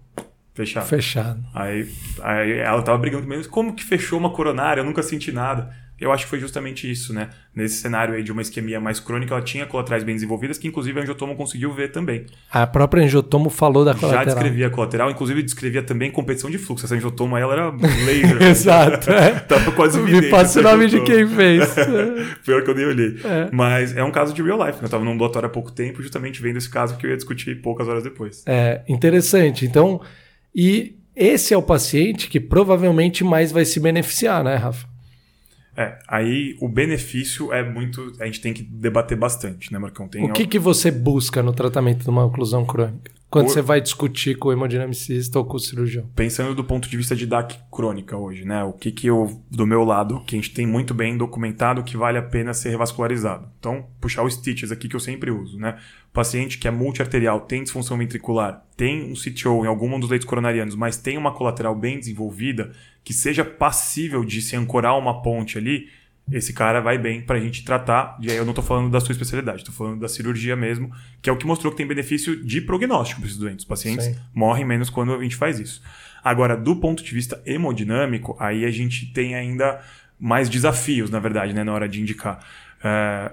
fechado. 0.54 0.86
Fechado. 0.86 1.42
Aí, 1.54 1.88
aí 2.22 2.52
ela 2.58 2.82
tava 2.82 2.98
brigando 2.98 3.22
comigo, 3.24 3.48
como 3.48 3.72
que 3.74 3.82
fechou 3.82 4.18
uma 4.18 4.30
coronária? 4.30 4.82
Eu 4.82 4.84
nunca 4.84 5.02
senti 5.02 5.32
nada. 5.32 5.74
Eu 6.04 6.12
acho 6.12 6.24
que 6.24 6.30
foi 6.30 6.38
justamente 6.38 6.90
isso, 6.90 7.14
né? 7.14 7.30
Nesse 7.54 7.76
cenário 7.76 8.14
aí 8.14 8.22
de 8.22 8.30
uma 8.30 8.42
isquemia 8.42 8.78
mais 8.78 9.00
crônica, 9.00 9.32
ela 9.32 9.42
tinha 9.42 9.64
colaterais 9.64 10.04
bem 10.04 10.14
desenvolvidas, 10.14 10.58
que 10.58 10.68
inclusive 10.68 11.00
a 11.00 11.02
angiotomo 11.02 11.34
conseguiu 11.34 11.72
ver 11.72 11.92
também. 11.92 12.26
A 12.50 12.66
própria 12.66 13.02
angiotomo 13.02 13.48
falou 13.48 13.86
da 13.86 13.94
Já 13.94 14.00
colateral. 14.00 14.26
descrevia 14.26 14.66
a 14.66 14.70
colateral, 14.70 15.10
inclusive 15.10 15.42
descrevia 15.42 15.82
também 15.82 16.10
competição 16.10 16.50
de 16.50 16.58
fluxo. 16.58 16.84
Essa 16.84 16.94
angiotomo 16.94 17.36
aí, 17.36 17.42
ela 17.42 17.54
era 17.54 17.70
laser. 17.70 18.42
Exato. 18.44 19.10
É. 19.10 19.40
Tava 19.48 19.72
quase 19.72 19.98
Me 19.98 20.28
passa 20.28 20.60
o 20.60 20.62
nome 20.62 20.88
de 20.88 21.00
quem 21.00 21.26
fez. 21.26 21.74
Pior 22.44 22.62
que 22.62 22.68
eu 22.68 22.74
nem 22.74 22.84
olhei. 22.84 23.16
É. 23.24 23.48
Mas 23.50 23.96
é 23.96 24.04
um 24.04 24.10
caso 24.10 24.34
de 24.34 24.42
real 24.42 24.58
life, 24.58 24.78
né? 24.80 24.84
Eu 24.84 24.90
tava 24.90 25.04
num 25.04 25.12
ambulatório 25.12 25.46
há 25.46 25.50
pouco 25.50 25.72
tempo, 25.72 26.02
justamente 26.02 26.42
vendo 26.42 26.58
esse 26.58 26.68
caso 26.68 26.98
que 26.98 27.06
eu 27.06 27.10
ia 27.10 27.16
discutir 27.16 27.62
poucas 27.62 27.88
horas 27.88 28.02
depois. 28.04 28.42
É 28.46 28.82
interessante. 28.86 29.64
Então, 29.64 30.02
e 30.54 30.96
esse 31.16 31.54
é 31.54 31.56
o 31.56 31.62
paciente 31.62 32.28
que 32.28 32.38
provavelmente 32.38 33.24
mais 33.24 33.50
vai 33.50 33.64
se 33.64 33.80
beneficiar, 33.80 34.44
né, 34.44 34.56
Rafa? 34.56 34.92
É, 35.76 35.98
aí 36.06 36.56
o 36.60 36.68
benefício 36.68 37.52
é 37.52 37.68
muito. 37.68 38.12
A 38.20 38.26
gente 38.26 38.40
tem 38.40 38.52
que 38.52 38.62
debater 38.62 39.18
bastante, 39.18 39.72
né, 39.72 39.78
Marcão? 39.78 40.08
Tem 40.08 40.24
O 40.24 40.32
que, 40.32 40.46
que 40.46 40.58
você 40.58 40.90
busca 40.90 41.42
no 41.42 41.52
tratamento 41.52 42.04
de 42.04 42.10
uma 42.10 42.24
oclusão 42.24 42.64
crônica? 42.64 43.12
Quando 43.34 43.46
Por- 43.46 43.54
você 43.54 43.62
vai 43.62 43.80
discutir 43.80 44.38
com 44.38 44.50
o 44.50 44.52
hemodinamicista 44.52 45.40
ou 45.40 45.44
com 45.44 45.56
o 45.56 45.58
cirurgião? 45.58 46.08
Pensando 46.14 46.54
do 46.54 46.62
ponto 46.62 46.88
de 46.88 46.96
vista 46.96 47.16
de 47.16 47.26
DAC 47.26 47.58
crônica 47.68 48.16
hoje, 48.16 48.44
né? 48.44 48.62
O 48.62 48.72
que 48.72 48.92
que 48.92 49.08
eu, 49.08 49.42
do 49.50 49.66
meu 49.66 49.82
lado, 49.82 50.20
que 50.20 50.36
a 50.36 50.38
gente 50.38 50.54
tem 50.54 50.64
muito 50.64 50.94
bem 50.94 51.18
documentado 51.18 51.82
que 51.82 51.96
vale 51.96 52.16
a 52.16 52.22
pena 52.22 52.54
ser 52.54 52.70
revascularizado. 52.70 53.48
Então, 53.58 53.88
puxar 54.00 54.22
os 54.22 54.34
stitches 54.34 54.70
aqui 54.70 54.88
que 54.88 54.94
eu 54.94 55.00
sempre 55.00 55.32
uso, 55.32 55.58
né? 55.58 55.76
O 56.10 56.12
paciente 56.12 56.58
que 56.58 56.68
é 56.68 56.70
multiarterial, 56.70 57.40
tem 57.40 57.64
disfunção 57.64 57.98
ventricular, 57.98 58.64
tem 58.76 59.10
um 59.10 59.14
CTO 59.14 59.64
em 59.64 59.66
algum 59.66 59.98
dos 59.98 60.10
leitos 60.10 60.28
coronarianos, 60.28 60.76
mas 60.76 60.96
tem 60.96 61.18
uma 61.18 61.32
colateral 61.34 61.74
bem 61.74 61.98
desenvolvida, 61.98 62.70
que 63.04 63.12
seja 63.12 63.44
passível 63.44 64.24
de 64.24 64.40
se 64.40 64.56
ancorar 64.56 64.98
uma 64.98 65.22
ponte 65.22 65.58
ali, 65.58 65.88
esse 66.32 66.54
cara 66.54 66.80
vai 66.80 66.96
bem 66.96 67.20
pra 67.20 67.38
gente 67.38 67.62
tratar. 67.64 68.16
E 68.20 68.30
aí 68.30 68.36
eu 68.36 68.46
não 68.46 68.54
tô 68.54 68.62
falando 68.62 68.90
da 68.90 68.98
sua 69.00 69.12
especialidade, 69.12 69.62
tô 69.62 69.72
falando 69.72 70.00
da 70.00 70.08
cirurgia 70.08 70.56
mesmo, 70.56 70.90
que 71.20 71.28
é 71.28 71.32
o 71.32 71.36
que 71.36 71.46
mostrou 71.46 71.70
que 71.70 71.76
tem 71.76 71.86
benefício 71.86 72.42
de 72.42 72.60
prognóstico 72.62 73.20
para 73.20 73.28
esses 73.28 73.38
doentes. 73.38 73.64
Os 73.64 73.68
pacientes 73.68 74.06
Sim. 74.06 74.16
morrem 74.32 74.64
menos 74.64 74.88
quando 74.88 75.14
a 75.14 75.22
gente 75.22 75.36
faz 75.36 75.60
isso. 75.60 75.82
Agora, 76.22 76.56
do 76.56 76.76
ponto 76.76 77.04
de 77.04 77.12
vista 77.12 77.40
hemodinâmico, 77.44 78.34
aí 78.40 78.64
a 78.64 78.70
gente 78.70 79.12
tem 79.12 79.34
ainda 79.34 79.82
mais 80.18 80.48
desafios, 80.48 81.10
na 81.10 81.18
verdade, 81.18 81.52
né, 81.52 81.62
na 81.62 81.74
hora 81.74 81.86
de 81.86 82.00
indicar. 82.00 82.40
É, 82.82 83.32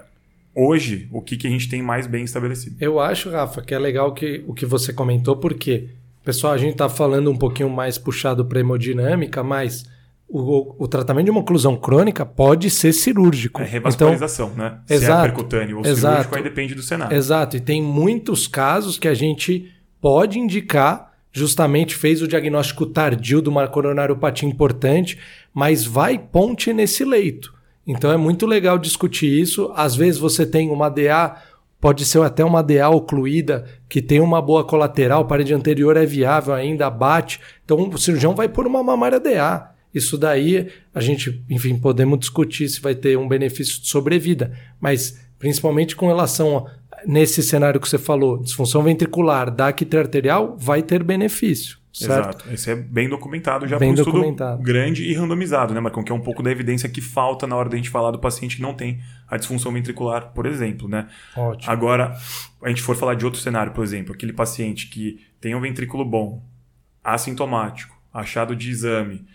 hoje, 0.54 1.08
o 1.10 1.22
que, 1.22 1.38
que 1.38 1.46
a 1.46 1.50
gente 1.50 1.70
tem 1.70 1.80
mais 1.80 2.06
bem 2.06 2.24
estabelecido? 2.24 2.76
Eu 2.78 3.00
acho, 3.00 3.30
Rafa, 3.30 3.62
que 3.62 3.74
é 3.74 3.78
legal 3.78 4.12
que, 4.12 4.44
o 4.46 4.52
que 4.52 4.66
você 4.66 4.92
comentou, 4.92 5.36
porque 5.36 5.88
Pessoal, 6.24 6.52
a 6.52 6.58
gente 6.58 6.72
está 6.72 6.88
falando 6.88 7.30
um 7.30 7.36
pouquinho 7.36 7.68
mais 7.68 7.98
puxado 7.98 8.44
para 8.44 8.60
hemodinâmica, 8.60 9.42
mas 9.42 9.84
o, 10.28 10.84
o, 10.84 10.88
tratamento 10.88 11.26
de 11.26 11.30
uma 11.30 11.40
oclusão 11.40 11.76
crônica 11.76 12.24
pode 12.24 12.70
ser 12.70 12.92
cirúrgico. 12.92 13.60
É 13.60 13.64
revascularização, 13.64 14.50
então, 14.54 14.64
né? 14.64 14.78
Se 14.86 14.94
exato, 14.94 15.18
é 15.18 15.22
percutâneo 15.22 15.78
ou 15.78 15.84
exato, 15.84 16.14
cirúrgico, 16.14 16.36
aí 16.36 16.42
depende 16.42 16.74
do 16.74 16.82
cenário. 16.82 17.16
Exato, 17.16 17.56
e 17.56 17.60
tem 17.60 17.82
muitos 17.82 18.46
casos 18.46 18.98
que 18.98 19.08
a 19.08 19.14
gente 19.14 19.70
pode 20.00 20.38
indicar, 20.38 21.12
justamente 21.32 21.94
fez 21.94 22.22
o 22.22 22.28
diagnóstico 22.28 22.86
tardio 22.86 23.42
de 23.42 23.48
uma 23.48 23.66
coronariopatia 23.66 24.48
importante, 24.48 25.18
mas 25.52 25.84
vai 25.84 26.18
ponte 26.18 26.72
nesse 26.72 27.04
leito. 27.04 27.52
Então 27.86 28.12
é 28.12 28.16
muito 28.16 28.46
legal 28.46 28.78
discutir 28.78 29.26
isso. 29.40 29.72
Às 29.74 29.96
vezes 29.96 30.18
você 30.18 30.46
tem 30.46 30.70
uma 30.70 30.88
DA, 30.88 31.36
pode 31.82 32.04
ser 32.04 32.22
até 32.22 32.44
uma 32.44 32.62
DA 32.62 32.88
ocluída, 32.88 33.64
que 33.88 34.00
tem 34.00 34.20
uma 34.20 34.40
boa 34.40 34.62
colateral, 34.62 35.26
parede 35.26 35.52
anterior 35.52 35.96
é 35.96 36.06
viável 36.06 36.54
ainda, 36.54 36.88
bate. 36.88 37.40
Então 37.64 37.90
o 37.92 37.98
cirurgião 37.98 38.36
vai 38.36 38.48
por 38.48 38.68
uma 38.68 38.84
mamária 38.84 39.18
DA. 39.18 39.68
Isso 39.92 40.16
daí 40.16 40.68
a 40.94 41.00
gente, 41.00 41.44
enfim, 41.50 41.76
podemos 41.76 42.20
discutir 42.20 42.68
se 42.68 42.80
vai 42.80 42.94
ter 42.94 43.18
um 43.18 43.26
benefício 43.26 43.82
de 43.82 43.88
sobrevida, 43.88 44.56
mas 44.80 45.20
principalmente 45.40 45.96
com 45.96 46.06
relação 46.06 46.58
a, 46.58 46.70
nesse 47.04 47.42
cenário 47.42 47.80
que 47.80 47.88
você 47.88 47.98
falou, 47.98 48.38
disfunção 48.38 48.84
ventricular, 48.84 49.50
DAC 49.50 49.84
arterial, 49.96 50.56
vai 50.56 50.84
ter 50.84 51.02
benefício. 51.02 51.81
Certo? 51.92 52.12
Exato. 52.12 52.50
Esse 52.50 52.70
é 52.70 52.74
bem 52.74 53.06
documentado 53.06 53.68
já 53.68 53.78
bem 53.78 53.94
por 53.94 54.14
um 54.14 54.30
estudo 54.30 54.62
grande 54.62 55.04
e 55.04 55.12
randomizado, 55.12 55.74
né, 55.74 55.80
Marcão? 55.80 56.02
Que 56.02 56.10
é 56.10 56.14
um 56.14 56.20
pouco 56.20 56.42
da 56.42 56.50
evidência 56.50 56.88
que 56.88 57.02
falta 57.02 57.46
na 57.46 57.54
hora 57.54 57.68
da 57.68 57.76
gente 57.76 57.90
falar 57.90 58.10
do 58.10 58.18
paciente 58.18 58.56
que 58.56 58.62
não 58.62 58.72
tem 58.72 59.00
a 59.28 59.36
disfunção 59.36 59.70
ventricular, 59.72 60.32
por 60.32 60.46
exemplo, 60.46 60.88
né? 60.88 61.06
Ótimo. 61.36 61.70
Agora, 61.70 62.16
a 62.62 62.68
gente 62.70 62.80
for 62.80 62.96
falar 62.96 63.14
de 63.14 63.26
outro 63.26 63.38
cenário, 63.38 63.72
por 63.72 63.84
exemplo, 63.84 64.14
aquele 64.14 64.32
paciente 64.32 64.86
que 64.86 65.20
tem 65.38 65.54
um 65.54 65.60
ventrículo 65.60 66.02
bom, 66.02 66.42
assintomático, 67.04 67.94
achado 68.12 68.56
de 68.56 68.70
exame, 68.70 69.26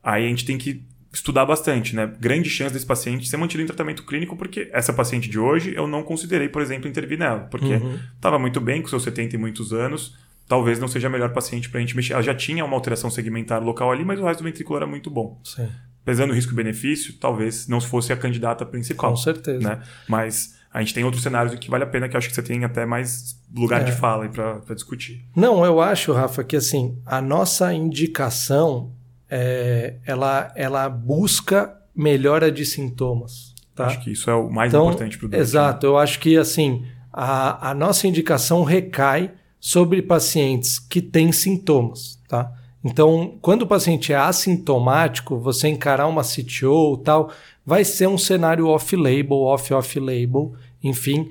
aí 0.00 0.26
a 0.26 0.28
gente 0.28 0.44
tem 0.44 0.56
que 0.56 0.84
estudar 1.12 1.44
bastante, 1.44 1.96
né? 1.96 2.06
Grande 2.20 2.48
chance 2.48 2.72
desse 2.72 2.86
paciente 2.86 3.28
ser 3.28 3.36
mantido 3.36 3.64
em 3.64 3.66
tratamento 3.66 4.06
clínico, 4.06 4.36
porque 4.36 4.70
essa 4.72 4.92
paciente 4.92 5.28
de 5.28 5.40
hoje 5.40 5.74
eu 5.74 5.88
não 5.88 6.04
considerei, 6.04 6.48
por 6.48 6.62
exemplo, 6.62 6.88
intervir 6.88 7.18
nela, 7.18 7.40
porque 7.50 7.80
estava 8.14 8.36
uhum. 8.36 8.42
muito 8.42 8.60
bem, 8.60 8.80
com 8.80 8.86
seus 8.86 9.02
70 9.02 9.34
e 9.34 9.38
muitos 9.38 9.72
anos, 9.72 10.16
talvez 10.50 10.80
não 10.80 10.88
seja 10.88 11.06
a 11.06 11.10
melhor 11.10 11.32
paciente 11.32 11.70
para 11.70 11.78
a 11.78 11.80
gente 11.80 11.94
mexer. 11.94 12.12
Ela 12.12 12.22
já 12.22 12.34
tinha 12.34 12.64
uma 12.64 12.74
alteração 12.74 13.08
segmentar 13.08 13.62
local 13.62 13.92
ali, 13.92 14.04
mas 14.04 14.18
o 14.18 14.24
resto 14.24 14.40
do 14.40 14.46
ventrículo 14.46 14.78
era 14.78 14.86
muito 14.86 15.08
bom. 15.08 15.40
Sim. 15.44 15.68
Pesando 16.04 16.32
risco-benefício, 16.32 17.14
talvez 17.20 17.68
não 17.68 17.80
fosse 17.80 18.12
a 18.12 18.16
candidata 18.16 18.66
principal. 18.66 19.10
Com 19.10 19.16
certeza. 19.16 19.60
Né? 19.60 19.80
Mas 20.08 20.56
a 20.74 20.80
gente 20.80 20.92
tem 20.92 21.04
outros 21.04 21.22
cenários 21.22 21.54
que 21.54 21.70
vale 21.70 21.84
a 21.84 21.86
pena, 21.86 22.08
que 22.08 22.16
acho 22.16 22.28
que 22.28 22.34
você 22.34 22.42
tem 22.42 22.64
até 22.64 22.84
mais 22.84 23.40
lugar 23.54 23.82
é. 23.82 23.84
de 23.84 23.92
fala 23.92 24.28
para 24.28 24.74
discutir. 24.74 25.24
Não, 25.36 25.64
eu 25.64 25.80
acho, 25.80 26.12
Rafa, 26.12 26.42
que 26.42 26.56
assim, 26.56 26.98
a 27.06 27.22
nossa 27.22 27.72
indicação 27.72 28.92
é, 29.28 29.98
ela, 30.04 30.52
ela 30.56 30.88
busca 30.88 31.72
melhora 31.94 32.50
de 32.50 32.66
sintomas. 32.66 33.54
Tá? 33.72 33.86
Acho 33.86 34.00
que 34.00 34.10
isso 34.10 34.28
é 34.28 34.34
o 34.34 34.50
mais 34.50 34.72
então, 34.72 34.86
importante 34.86 35.16
para 35.16 35.26
o 35.26 35.28
doente. 35.28 35.40
Exato, 35.40 35.86
eu 35.86 35.96
acho 35.96 36.18
que 36.18 36.36
assim 36.36 36.84
a, 37.12 37.70
a 37.70 37.74
nossa 37.74 38.08
indicação 38.08 38.64
recai 38.64 39.30
sobre 39.60 40.00
pacientes 40.00 40.78
que 40.78 41.02
têm 41.02 41.30
sintomas. 41.30 42.18
Tá? 42.26 42.50
Então, 42.82 43.38
quando 43.42 43.62
o 43.62 43.66
paciente 43.66 44.12
é 44.12 44.16
assintomático, 44.16 45.38
você 45.38 45.68
encarar 45.68 46.06
uma 46.06 46.22
CTO 46.22 46.96
tal, 47.04 47.30
vai 47.64 47.84
ser 47.84 48.08
um 48.08 48.16
cenário 48.16 48.66
off-label, 48.66 49.36
off-off-label, 49.36 50.54
enfim, 50.82 51.30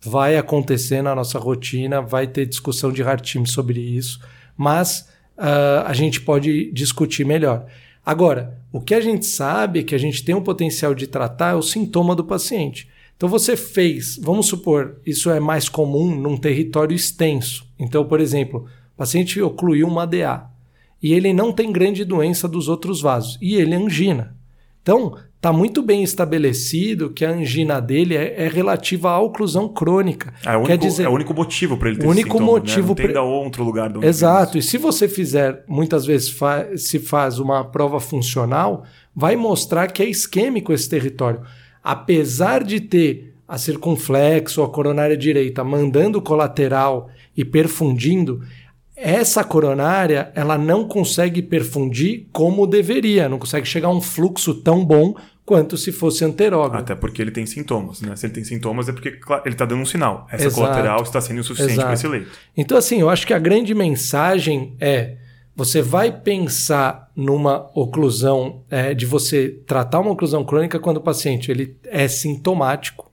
vai 0.00 0.36
acontecer 0.36 1.02
na 1.02 1.14
nossa 1.14 1.38
rotina, 1.38 2.00
vai 2.00 2.26
ter 2.26 2.46
discussão 2.46 2.90
de 2.90 3.02
hard 3.02 3.20
team 3.20 3.44
sobre 3.44 3.78
isso, 3.78 4.20
mas 4.56 5.08
uh, 5.36 5.84
a 5.84 5.92
gente 5.92 6.20
pode 6.22 6.72
discutir 6.72 7.26
melhor. 7.26 7.66
Agora, 8.04 8.58
o 8.72 8.80
que 8.80 8.94
a 8.94 9.00
gente 9.00 9.26
sabe 9.26 9.80
é 9.80 9.82
que 9.82 9.94
a 9.94 9.98
gente 9.98 10.24
tem 10.24 10.34
um 10.34 10.42
potencial 10.42 10.94
de 10.94 11.06
tratar 11.06 11.50
é 11.50 11.54
o 11.54 11.62
sintoma 11.62 12.14
do 12.14 12.24
paciente. 12.24 12.88
Então 13.16 13.28
você 13.28 13.56
fez, 13.56 14.18
vamos 14.22 14.46
supor, 14.46 15.00
isso 15.06 15.30
é 15.30 15.40
mais 15.40 15.68
comum 15.68 16.14
num 16.14 16.36
território 16.36 16.94
extenso. 16.94 17.66
Então, 17.78 18.04
por 18.04 18.20
exemplo, 18.20 18.66
o 18.94 18.96
paciente 18.96 19.40
ocluiu 19.40 19.86
uma 19.88 20.06
DA 20.06 20.44
e 21.02 21.12
ele 21.12 21.32
não 21.32 21.52
tem 21.52 21.72
grande 21.72 22.04
doença 22.04 22.46
dos 22.46 22.68
outros 22.68 23.00
vasos 23.00 23.38
e 23.40 23.54
ele 23.54 23.74
é 23.74 23.76
angina. 23.76 24.36
Então, 24.82 25.16
está 25.34 25.52
muito 25.52 25.82
bem 25.82 26.02
estabelecido 26.02 27.10
que 27.10 27.24
a 27.24 27.30
angina 27.30 27.80
dele 27.80 28.14
é, 28.16 28.44
é 28.44 28.48
relativa 28.48 29.10
à 29.10 29.18
oclusão 29.18 29.68
crônica. 29.68 30.34
É 30.44 30.50
o 30.50 30.56
único, 30.56 30.66
Quer 30.66 30.78
dizer, 30.78 31.04
é 31.04 31.08
o 31.08 31.12
único 31.12 31.32
motivo 31.34 31.76
para 31.76 31.88
ele 31.88 31.98
ter 31.98 32.06
o 32.06 32.10
único 32.10 32.32
sintoma, 32.32 32.52
motivo 32.52 32.80
né? 32.80 32.88
Não 32.88 32.94
tem 32.94 33.08
pra... 33.08 33.22
outro 33.22 33.64
lugar 33.64 33.96
onde 33.96 34.06
Exato. 34.06 34.58
E 34.58 34.62
se 34.62 34.76
você 34.76 35.08
fizer, 35.08 35.64
muitas 35.66 36.04
vezes 36.04 36.30
fa 36.30 36.76
se 36.76 36.98
faz 36.98 37.38
uma 37.38 37.64
prova 37.64 37.98
funcional, 37.98 38.84
vai 39.14 39.36
mostrar 39.36 39.86
que 39.88 40.02
é 40.02 40.08
isquêmico 40.08 40.72
esse 40.72 40.88
território. 40.88 41.40
Apesar 41.88 42.64
de 42.64 42.80
ter 42.80 43.32
a 43.46 43.56
circunflexo, 43.56 44.60
a 44.60 44.68
coronária 44.68 45.16
direita 45.16 45.62
mandando 45.62 46.20
colateral 46.20 47.08
e 47.36 47.44
perfundindo, 47.44 48.42
essa 48.96 49.44
coronária 49.44 50.32
ela 50.34 50.58
não 50.58 50.88
consegue 50.88 51.40
perfundir 51.40 52.26
como 52.32 52.66
deveria, 52.66 53.28
não 53.28 53.38
consegue 53.38 53.68
chegar 53.68 53.86
a 53.86 53.92
um 53.92 54.00
fluxo 54.00 54.52
tão 54.52 54.84
bom 54.84 55.14
quanto 55.44 55.76
se 55.76 55.92
fosse 55.92 56.24
anterógrado. 56.24 56.82
Até 56.82 56.96
porque 56.96 57.22
ele 57.22 57.30
tem 57.30 57.46
sintomas, 57.46 58.00
né? 58.00 58.16
Se 58.16 58.26
ele 58.26 58.34
tem 58.34 58.42
sintomas 58.42 58.88
é 58.88 58.92
porque 58.92 59.10
ele 59.44 59.54
está 59.54 59.64
dando 59.64 59.82
um 59.82 59.86
sinal. 59.86 60.26
Essa 60.28 60.46
Exato. 60.46 60.62
colateral 60.62 61.04
está 61.04 61.20
sendo 61.20 61.38
insuficiente 61.38 61.76
para 61.76 61.92
esse 61.92 62.08
leito. 62.08 62.32
Então, 62.56 62.76
assim, 62.76 63.00
eu 63.00 63.08
acho 63.08 63.24
que 63.24 63.32
a 63.32 63.38
grande 63.38 63.72
mensagem 63.76 64.74
é 64.80 65.18
você 65.56 65.80
vai 65.80 66.12
pensar 66.12 67.10
numa 67.16 67.70
oclusão, 67.74 68.62
é, 68.70 68.92
de 68.92 69.06
você 69.06 69.48
tratar 69.66 70.00
uma 70.00 70.10
oclusão 70.10 70.44
crônica 70.44 70.78
quando 70.78 70.98
o 70.98 71.02
paciente 71.02 71.50
ele 71.50 71.78
é 71.86 72.06
sintomático 72.06 73.10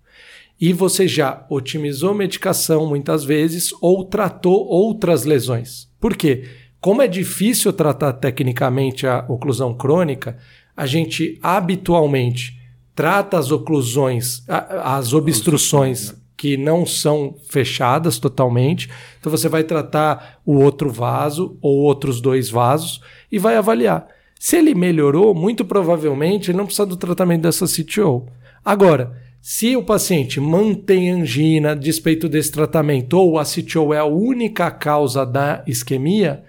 e 0.59 0.73
você 0.73 1.07
já 1.07 1.45
otimizou 1.49 2.13
medicação 2.13 2.85
muitas 2.85 3.23
vezes 3.23 3.73
ou 3.81 4.03
tratou 4.03 4.67
outras 4.67 5.23
lesões. 5.23 5.89
Por 6.01 6.17
quê? 6.17 6.43
Como 6.81 7.01
é 7.01 7.07
difícil 7.07 7.71
tratar 7.71 8.11
tecnicamente 8.11 9.07
a 9.07 9.25
oclusão 9.29 9.73
crônica, 9.73 10.37
a 10.75 10.85
gente 10.85 11.39
habitualmente 11.41 12.59
trata 12.93 13.37
as 13.37 13.51
oclusões, 13.51 14.43
as 14.49 15.13
obstruções 15.13 16.13
que 16.43 16.57
não 16.57 16.85
são 16.85 17.37
fechadas 17.47 18.19
totalmente. 18.19 18.89
Então 19.17 19.31
você 19.31 19.47
vai 19.47 19.63
tratar 19.63 20.41
o 20.45 20.55
outro 20.61 20.91
vaso 20.91 21.57
ou 21.61 21.77
outros 21.77 22.19
dois 22.19 22.49
vasos 22.49 22.99
e 23.31 23.39
vai 23.39 23.55
avaliar. 23.55 24.09
Se 24.37 24.57
ele 24.57 24.75
melhorou, 24.75 25.33
muito 25.33 25.63
provavelmente 25.63 26.51
ele 26.51 26.57
não 26.57 26.65
precisa 26.65 26.85
do 26.85 26.97
tratamento 26.97 27.43
dessa 27.43 27.65
CTO. 27.65 28.27
Agora, 28.65 29.17
se 29.41 29.77
o 29.77 29.83
paciente 29.83 30.41
mantém 30.41 31.11
angina 31.11 31.77
despeito 31.77 32.27
desse 32.27 32.51
tratamento 32.51 33.13
ou 33.13 33.39
a 33.39 33.45
CTO 33.45 33.93
é 33.93 33.99
a 33.99 34.05
única 34.05 34.69
causa 34.69 35.25
da 35.25 35.63
isquemia, 35.65 36.43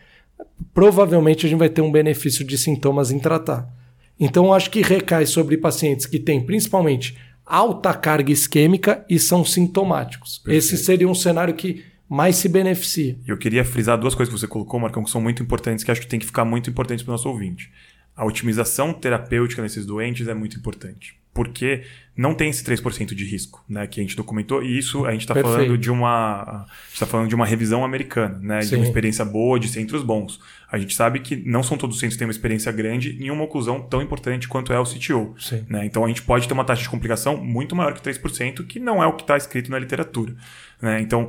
provavelmente 0.74 1.46
a 1.46 1.48
gente 1.48 1.58
vai 1.60 1.68
ter 1.68 1.82
um 1.82 1.92
benefício 1.92 2.44
de 2.44 2.58
sintomas 2.58 3.12
em 3.12 3.20
tratar. 3.20 3.72
Então, 4.18 4.52
acho 4.52 4.70
que 4.70 4.82
recai 4.82 5.24
sobre 5.24 5.56
pacientes 5.56 6.04
que 6.04 6.18
têm 6.18 6.40
principalmente 6.40 7.16
alta 7.46 7.92
carga 7.94 8.32
isquêmica 8.32 9.04
e 9.08 9.18
são 9.18 9.44
sintomáticos. 9.44 10.38
Perfeito. 10.38 10.58
Esse 10.58 10.78
seria 10.78 11.08
um 11.08 11.14
cenário 11.14 11.54
que 11.54 11.84
mais 12.08 12.36
se 12.36 12.48
beneficia. 12.48 13.18
Eu 13.26 13.36
queria 13.36 13.64
frisar 13.64 13.98
duas 13.98 14.14
coisas 14.14 14.32
que 14.32 14.40
você 14.40 14.46
colocou, 14.46 14.78
Marcão, 14.78 15.02
que 15.02 15.10
são 15.10 15.20
muito 15.20 15.42
importantes, 15.42 15.84
que 15.84 15.90
acho 15.90 16.00
que 16.00 16.06
tem 16.06 16.20
que 16.20 16.26
ficar 16.26 16.44
muito 16.44 16.70
importantes 16.70 17.02
para 17.02 17.10
o 17.10 17.14
nosso 17.14 17.28
ouvinte. 17.28 17.72
A 18.14 18.24
otimização 18.24 18.92
terapêutica 18.92 19.62
nesses 19.62 19.84
doentes 19.84 20.28
é 20.28 20.34
muito 20.34 20.56
importante 20.56 21.23
porque 21.34 21.82
não 22.16 22.32
tem 22.32 22.48
esse 22.48 22.62
3% 22.64 23.12
de 23.12 23.24
risco, 23.24 23.62
né, 23.68 23.88
que 23.88 23.98
a 23.98 24.02
gente 24.02 24.16
documentou, 24.16 24.62
e 24.62 24.78
isso 24.78 25.04
a 25.04 25.10
gente 25.10 25.22
está 25.22 25.34
falando 25.34 25.76
de 25.76 25.90
uma 25.90 26.64
está 26.92 27.04
falando 27.04 27.28
de 27.28 27.34
uma 27.34 27.44
revisão 27.44 27.84
americana, 27.84 28.38
né, 28.40 28.62
Sim. 28.62 28.68
de 28.70 28.76
uma 28.76 28.84
experiência 28.84 29.24
boa, 29.24 29.58
de 29.58 29.66
centros 29.66 30.04
bons. 30.04 30.38
A 30.70 30.78
gente 30.78 30.94
sabe 30.94 31.18
que 31.18 31.34
não 31.34 31.62
são 31.62 31.76
todos 31.76 31.96
os 31.96 32.00
centros 32.00 32.14
que 32.14 32.18
têm 32.20 32.26
uma 32.26 32.32
experiência 32.32 32.70
grande 32.70 33.18
em 33.20 33.30
uma 33.30 33.42
oclusão 33.42 33.80
tão 33.82 34.00
importante 34.00 34.46
quanto 34.46 34.72
é 34.72 34.78
o 34.78 34.84
CTO. 34.84 35.34
Né? 35.68 35.84
Então 35.84 36.04
a 36.04 36.08
gente 36.08 36.22
pode 36.22 36.46
ter 36.46 36.54
uma 36.54 36.64
taxa 36.64 36.82
de 36.82 36.88
complicação 36.88 37.36
muito 37.36 37.74
maior 37.74 37.92
que 37.92 38.00
3%, 38.00 38.64
que 38.64 38.78
não 38.78 39.02
é 39.02 39.06
o 39.06 39.14
que 39.14 39.22
está 39.22 39.36
escrito 39.36 39.70
na 39.70 39.78
literatura. 39.78 40.36
Né? 40.80 41.00
Então, 41.00 41.28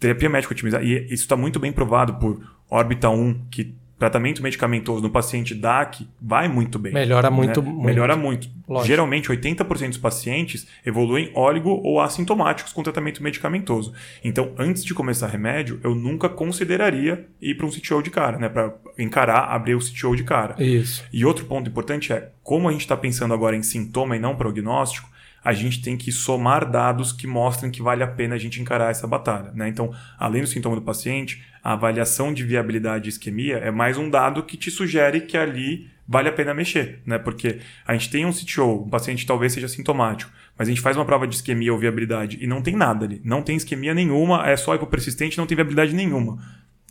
terapia 0.00 0.28
médica 0.28 0.52
otimizada, 0.52 0.82
e 0.82 1.04
isso 1.04 1.22
está 1.22 1.36
muito 1.36 1.60
bem 1.60 1.70
provado 1.70 2.14
por 2.14 2.44
órbita 2.68 3.08
1, 3.08 3.46
que 3.50 3.72
tratamento 3.98 4.42
medicamentoso 4.42 5.02
no 5.02 5.10
paciente 5.10 5.54
DAC 5.54 6.06
vai 6.20 6.48
muito 6.48 6.78
bem. 6.78 6.92
Melhora 6.92 7.30
muito. 7.30 7.62
Né? 7.62 7.68
muito. 7.68 7.84
Melhora 7.84 8.16
muito. 8.16 8.48
Lógico. 8.68 8.86
Geralmente, 8.86 9.28
80% 9.28 9.88
dos 9.88 9.98
pacientes 9.98 10.66
evoluem 10.84 11.30
óligo 11.34 11.70
ou 11.70 12.00
assintomáticos 12.00 12.72
com 12.72 12.82
tratamento 12.82 13.22
medicamentoso. 13.22 13.92
Então, 14.22 14.52
antes 14.58 14.84
de 14.84 14.94
começar 14.94 15.28
remédio, 15.28 15.80
eu 15.84 15.94
nunca 15.94 16.28
consideraria 16.28 17.26
ir 17.40 17.54
para 17.56 17.66
um 17.66 17.70
CTO 17.70 18.02
de 18.02 18.10
cara, 18.10 18.38
né? 18.38 18.48
Para 18.48 18.74
encarar, 18.98 19.54
abrir 19.54 19.74
o 19.74 19.78
CTO 19.78 20.16
de 20.16 20.24
cara. 20.24 20.62
Isso. 20.62 21.04
E 21.12 21.24
outro 21.24 21.44
ponto 21.44 21.68
importante 21.68 22.12
é, 22.12 22.30
como 22.42 22.68
a 22.68 22.72
gente 22.72 22.82
está 22.82 22.96
pensando 22.96 23.32
agora 23.32 23.56
em 23.56 23.62
sintoma 23.62 24.16
e 24.16 24.18
não 24.18 24.34
prognóstico, 24.34 25.08
a 25.44 25.52
gente 25.52 25.82
tem 25.82 25.96
que 25.96 26.10
somar 26.10 26.68
dados 26.68 27.12
que 27.12 27.26
mostrem 27.26 27.70
que 27.70 27.82
vale 27.82 28.02
a 28.02 28.06
pena 28.06 28.34
a 28.34 28.38
gente 28.38 28.62
encarar 28.62 28.90
essa 28.90 29.06
batalha. 29.06 29.52
Né? 29.54 29.68
Então, 29.68 29.94
além 30.18 30.40
do 30.40 30.48
sintoma 30.48 30.74
do 30.74 30.80
paciente, 30.80 31.44
a 31.64 31.72
avaliação 31.72 32.34
de 32.34 32.44
viabilidade 32.44 33.08
e 33.08 33.08
isquemia 33.08 33.56
é 33.56 33.70
mais 33.70 33.96
um 33.96 34.10
dado 34.10 34.42
que 34.42 34.54
te 34.54 34.70
sugere 34.70 35.22
que 35.22 35.34
ali 35.34 35.88
vale 36.06 36.28
a 36.28 36.32
pena 36.32 36.52
mexer, 36.52 37.00
né? 37.06 37.16
Porque 37.16 37.58
a 37.86 37.94
gente 37.94 38.10
tem 38.10 38.26
um 38.26 38.30
CTO, 38.30 38.84
um 38.84 38.90
paciente 38.90 39.24
talvez 39.24 39.54
seja 39.54 39.66
sintomático, 39.66 40.30
mas 40.58 40.68
a 40.68 40.70
gente 40.70 40.82
faz 40.82 40.94
uma 40.94 41.06
prova 41.06 41.26
de 41.26 41.36
isquemia 41.36 41.72
ou 41.72 41.78
viabilidade 41.78 42.36
e 42.38 42.46
não 42.46 42.60
tem 42.60 42.76
nada 42.76 43.06
ali. 43.06 43.18
Não 43.24 43.40
tem 43.40 43.56
isquemia 43.56 43.94
nenhuma, 43.94 44.46
é 44.46 44.54
só 44.58 44.74
hipopersistente, 44.74 45.38
não 45.38 45.46
tem 45.46 45.56
viabilidade 45.56 45.94
nenhuma. 45.94 46.38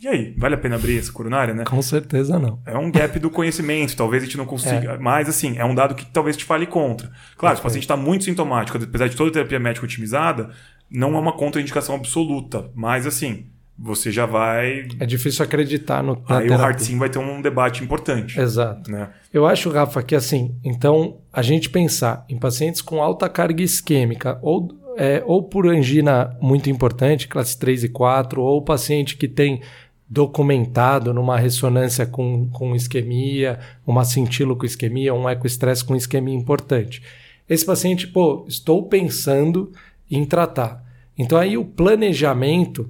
E 0.02 0.08
aí, 0.08 0.34
vale 0.36 0.56
a 0.56 0.58
pena 0.58 0.74
abrir 0.74 0.98
essa 0.98 1.12
coronária, 1.12 1.54
né? 1.54 1.64
Com 1.64 1.80
certeza 1.80 2.36
não. 2.36 2.60
É 2.66 2.76
um 2.76 2.90
gap 2.90 3.16
do 3.20 3.30
conhecimento, 3.30 3.96
talvez 3.96 4.24
a 4.24 4.26
gente 4.26 4.36
não 4.36 4.44
consiga. 4.44 4.94
É. 4.94 4.98
Mas, 4.98 5.28
assim, 5.28 5.56
é 5.56 5.64
um 5.64 5.74
dado 5.74 5.94
que 5.94 6.04
talvez 6.04 6.36
te 6.36 6.44
fale 6.44 6.66
contra. 6.66 7.10
Claro, 7.38 7.56
se 7.56 7.60
o 7.60 7.62
paciente 7.62 7.84
está 7.84 7.96
muito 7.96 8.24
sintomático, 8.24 8.76
apesar 8.76 9.08
de 9.08 9.16
toda 9.16 9.30
a 9.30 9.32
terapia 9.32 9.60
médica 9.60 9.86
otimizada, 9.86 10.50
não 10.90 11.14
é 11.14 11.18
uma 11.18 11.32
contraindicação 11.32 11.94
absoluta. 11.94 12.70
Mas, 12.74 13.06
assim, 13.06 13.46
você 13.76 14.12
já 14.12 14.24
vai. 14.24 14.86
É 15.00 15.06
difícil 15.06 15.44
acreditar 15.44 16.02
no. 16.02 16.22
Aí 16.28 16.46
terapia. 16.46 16.56
o 16.56 16.60
Heart 16.60 16.80
Sim 16.80 16.98
vai 16.98 17.08
ter 17.08 17.18
um 17.18 17.42
debate 17.42 17.82
importante. 17.82 18.40
Exato. 18.40 18.90
Né? 18.90 19.10
Eu 19.32 19.46
acho, 19.46 19.70
Rafa, 19.70 20.02
que 20.02 20.14
assim, 20.14 20.54
então, 20.62 21.18
a 21.32 21.42
gente 21.42 21.68
pensar 21.68 22.24
em 22.28 22.38
pacientes 22.38 22.80
com 22.80 23.02
alta 23.02 23.28
carga 23.28 23.62
isquêmica 23.62 24.38
ou, 24.40 24.68
é, 24.96 25.22
ou 25.26 25.42
por 25.42 25.66
angina 25.66 26.36
muito 26.40 26.70
importante, 26.70 27.26
classe 27.26 27.58
3 27.58 27.84
e 27.84 27.88
4, 27.88 28.40
ou 28.40 28.62
paciente 28.62 29.16
que 29.16 29.26
tem 29.26 29.60
documentado 30.08 31.12
numa 31.12 31.36
ressonância 31.36 32.06
com, 32.06 32.48
com 32.50 32.76
isquemia, 32.76 33.58
uma 33.84 34.04
cintilo 34.04 34.54
com 34.54 34.64
isquemia, 34.64 35.12
um 35.12 35.28
ecoestresse 35.28 35.84
com 35.84 35.96
isquemia 35.96 36.34
importante. 36.34 37.02
Esse 37.48 37.66
paciente, 37.66 38.06
pô, 38.06 38.44
estou 38.46 38.84
pensando 38.84 39.72
em 40.08 40.24
tratar. 40.24 40.84
Então 41.18 41.38
aí 41.38 41.56
o 41.56 41.64
planejamento 41.64 42.88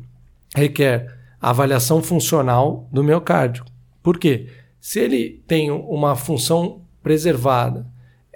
requer 0.54 1.12
avaliação 1.40 2.02
funcional 2.02 2.88
do 2.92 3.04
miocárdio. 3.04 3.64
Por 4.02 4.18
quê? 4.18 4.46
Se 4.80 5.00
ele 5.00 5.42
tem 5.46 5.70
uma 5.70 6.14
função 6.14 6.82
preservada, 7.02 7.86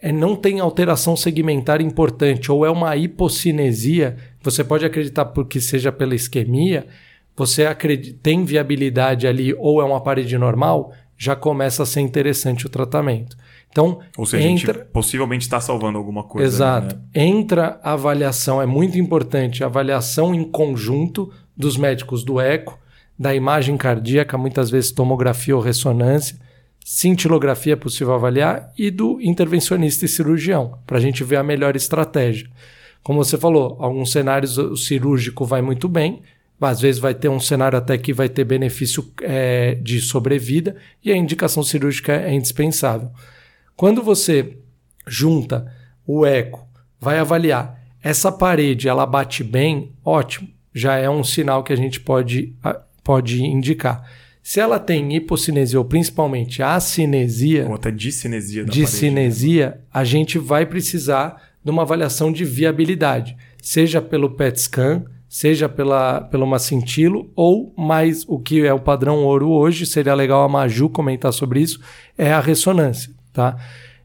é, 0.00 0.12
não 0.12 0.36
tem 0.36 0.60
alteração 0.60 1.16
segmentar 1.16 1.80
importante 1.80 2.52
ou 2.52 2.64
é 2.64 2.70
uma 2.70 2.96
hipocinesia, 2.96 4.16
você 4.42 4.62
pode 4.62 4.84
acreditar 4.84 5.26
porque 5.26 5.60
seja 5.60 5.90
pela 5.90 6.14
isquemia, 6.14 6.86
você 7.36 7.66
acredita, 7.66 8.18
tem 8.22 8.44
viabilidade 8.44 9.26
ali 9.26 9.54
ou 9.54 9.80
é 9.80 9.84
uma 9.84 10.00
parede 10.00 10.36
normal, 10.36 10.92
já 11.16 11.34
começa 11.34 11.82
a 11.82 11.86
ser 11.86 12.00
interessante 12.00 12.66
o 12.66 12.68
tratamento. 12.68 13.36
Então, 13.70 13.98
ou 14.16 14.24
seja, 14.24 14.48
entra... 14.48 14.72
a 14.72 14.74
gente 14.74 14.86
possivelmente 14.86 15.44
está 15.44 15.60
salvando 15.60 15.98
alguma 15.98 16.24
coisa. 16.24 16.46
Exato. 16.46 16.96
Né? 16.96 17.02
Entra 17.14 17.80
a 17.82 17.92
avaliação, 17.92 18.62
é 18.62 18.66
muito 18.66 18.98
importante, 18.98 19.62
a 19.62 19.66
avaliação 19.66 20.34
em 20.34 20.44
conjunto 20.44 21.30
dos 21.58 21.76
médicos 21.76 22.22
do 22.22 22.40
eco, 22.40 22.78
da 23.18 23.34
imagem 23.34 23.76
cardíaca, 23.76 24.38
muitas 24.38 24.70
vezes 24.70 24.92
tomografia 24.92 25.56
ou 25.56 25.60
ressonância, 25.60 26.38
cintilografia 26.84 27.72
é 27.72 27.76
possível 27.76 28.14
avaliar, 28.14 28.72
e 28.78 28.90
do 28.90 29.20
intervencionista 29.20 30.04
e 30.04 30.08
cirurgião, 30.08 30.78
para 30.86 30.98
a 30.98 31.00
gente 31.00 31.24
ver 31.24 31.36
a 31.36 31.42
melhor 31.42 31.74
estratégia. 31.74 32.48
Como 33.02 33.22
você 33.22 33.36
falou, 33.36 33.76
alguns 33.80 34.12
cenários 34.12 34.56
o 34.56 34.76
cirúrgico 34.76 35.44
vai 35.44 35.60
muito 35.60 35.88
bem, 35.88 36.22
às 36.60 36.80
vezes 36.80 37.00
vai 37.00 37.14
ter 37.14 37.28
um 37.28 37.40
cenário 37.40 37.76
até 37.76 37.98
que 37.98 38.12
vai 38.12 38.28
ter 38.28 38.44
benefício 38.44 39.12
é, 39.22 39.74
de 39.74 40.00
sobrevida, 40.00 40.76
e 41.04 41.10
a 41.10 41.16
indicação 41.16 41.62
cirúrgica 41.62 42.12
é 42.12 42.32
indispensável. 42.32 43.10
Quando 43.76 44.02
você 44.02 44.58
junta 45.06 45.72
o 46.06 46.24
eco, 46.24 46.66
vai 47.00 47.18
avaliar 47.18 47.78
essa 48.02 48.30
parede, 48.30 48.88
ela 48.88 49.04
bate 49.04 49.42
bem, 49.42 49.92
ótimo 50.04 50.57
já 50.74 50.96
é 50.96 51.08
um 51.08 51.24
sinal 51.24 51.62
que 51.62 51.72
a 51.72 51.76
gente 51.76 52.00
pode, 52.00 52.54
pode 53.02 53.42
indicar. 53.44 54.08
Se 54.42 54.60
ela 54.60 54.78
tem 54.78 55.14
hipocinesia 55.14 55.78
ou 55.78 55.84
principalmente 55.84 56.62
acinesia, 56.62 57.66
ou 57.68 57.74
até 57.74 57.90
discinesia, 57.90 58.64
discinesia 58.64 59.66
parede, 59.66 59.82
né? 59.82 59.86
a 59.92 60.04
gente 60.04 60.38
vai 60.38 60.64
precisar 60.64 61.42
de 61.62 61.70
uma 61.70 61.82
avaliação 61.82 62.32
de 62.32 62.44
viabilidade, 62.44 63.36
seja 63.60 64.00
pelo 64.00 64.30
PET 64.30 64.58
scan, 64.60 65.04
seja 65.28 65.68
pela, 65.68 66.22
pelo 66.22 66.46
macintilo, 66.46 67.30
ou 67.36 67.74
mais 67.76 68.24
o 68.26 68.38
que 68.38 68.64
é 68.64 68.72
o 68.72 68.80
padrão 68.80 69.24
ouro 69.24 69.50
hoje, 69.50 69.84
seria 69.84 70.14
legal 70.14 70.42
a 70.42 70.48
Maju 70.48 70.88
comentar 70.88 71.32
sobre 71.32 71.60
isso, 71.60 71.78
é 72.16 72.32
a 72.32 72.40
ressonância. 72.40 73.12
Tá? 73.32 73.56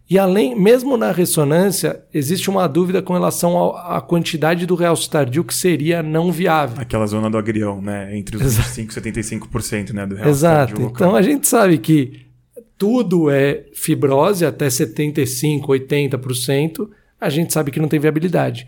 E 0.10 0.20
além, 0.20 0.54
mesmo 0.54 0.98
na 0.98 1.12
ressonância, 1.12 2.04
existe 2.14 2.50
uma 2.50 2.68
dúvida 2.68 3.02
com 3.02 3.14
relação 3.14 3.76
à 3.78 4.02
quantidade 4.02 4.66
do 4.66 4.76
realce 4.76 5.10
tardio 5.10 5.44
que 5.44 5.54
seria 5.54 6.04
não 6.04 6.32
viável. 6.32 6.82
Aquela 6.82 7.08
zona 7.08 7.30
do 7.30 7.38
agrião, 7.38 7.82
né? 7.82 8.16
Entre 8.16 8.36
os 8.36 8.44
Exato. 8.44 8.70
25% 8.70 9.18
e 9.18 9.22
75% 9.22 9.94
né, 9.94 10.06
do 10.06 10.16
realce 10.16 10.30
Exato. 10.30 10.74
tardio. 10.74 10.92
Então 10.94 11.16
a 11.16 11.22
gente 11.22 11.48
sabe 11.48 11.78
que 11.78 12.28
tudo 12.78 13.30
é 13.30 13.64
fibrose 13.74 14.46
até 14.46 14.68
75%, 14.68 15.62
80%. 15.66 16.90
A 17.20 17.30
gente 17.30 17.54
sabe 17.54 17.72
que 17.72 17.80
não 17.80 17.88
tem 17.88 18.00
viabilidade. 18.00 18.68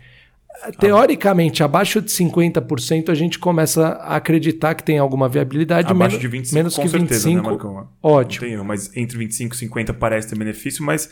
Teoricamente, 0.78 1.62
abaixo 1.62 2.00
de 2.00 2.10
50%, 2.10 3.10
a 3.10 3.14
gente 3.14 3.38
começa 3.38 3.88
a 3.88 4.16
acreditar 4.16 4.74
que 4.74 4.82
tem 4.82 4.98
alguma 4.98 5.28
viabilidade. 5.28 5.90
Abaixo 5.90 6.18
menos, 6.18 6.44
de 6.44 6.52
25%, 6.52 6.54
menos 6.54 6.76
com 6.76 6.82
que 6.82 6.88
certeza, 6.88 7.28
25%, 7.28 7.34
né, 7.34 7.42
Marcão? 7.42 7.88
Ótimo. 8.02 8.46
Tenho, 8.46 8.64
mas 8.64 8.96
entre 8.96 9.18
25 9.18 9.54
e 9.54 9.58
50 9.58 9.94
parece 9.94 10.28
ter 10.28 10.36
benefício, 10.36 10.84
mas 10.84 11.10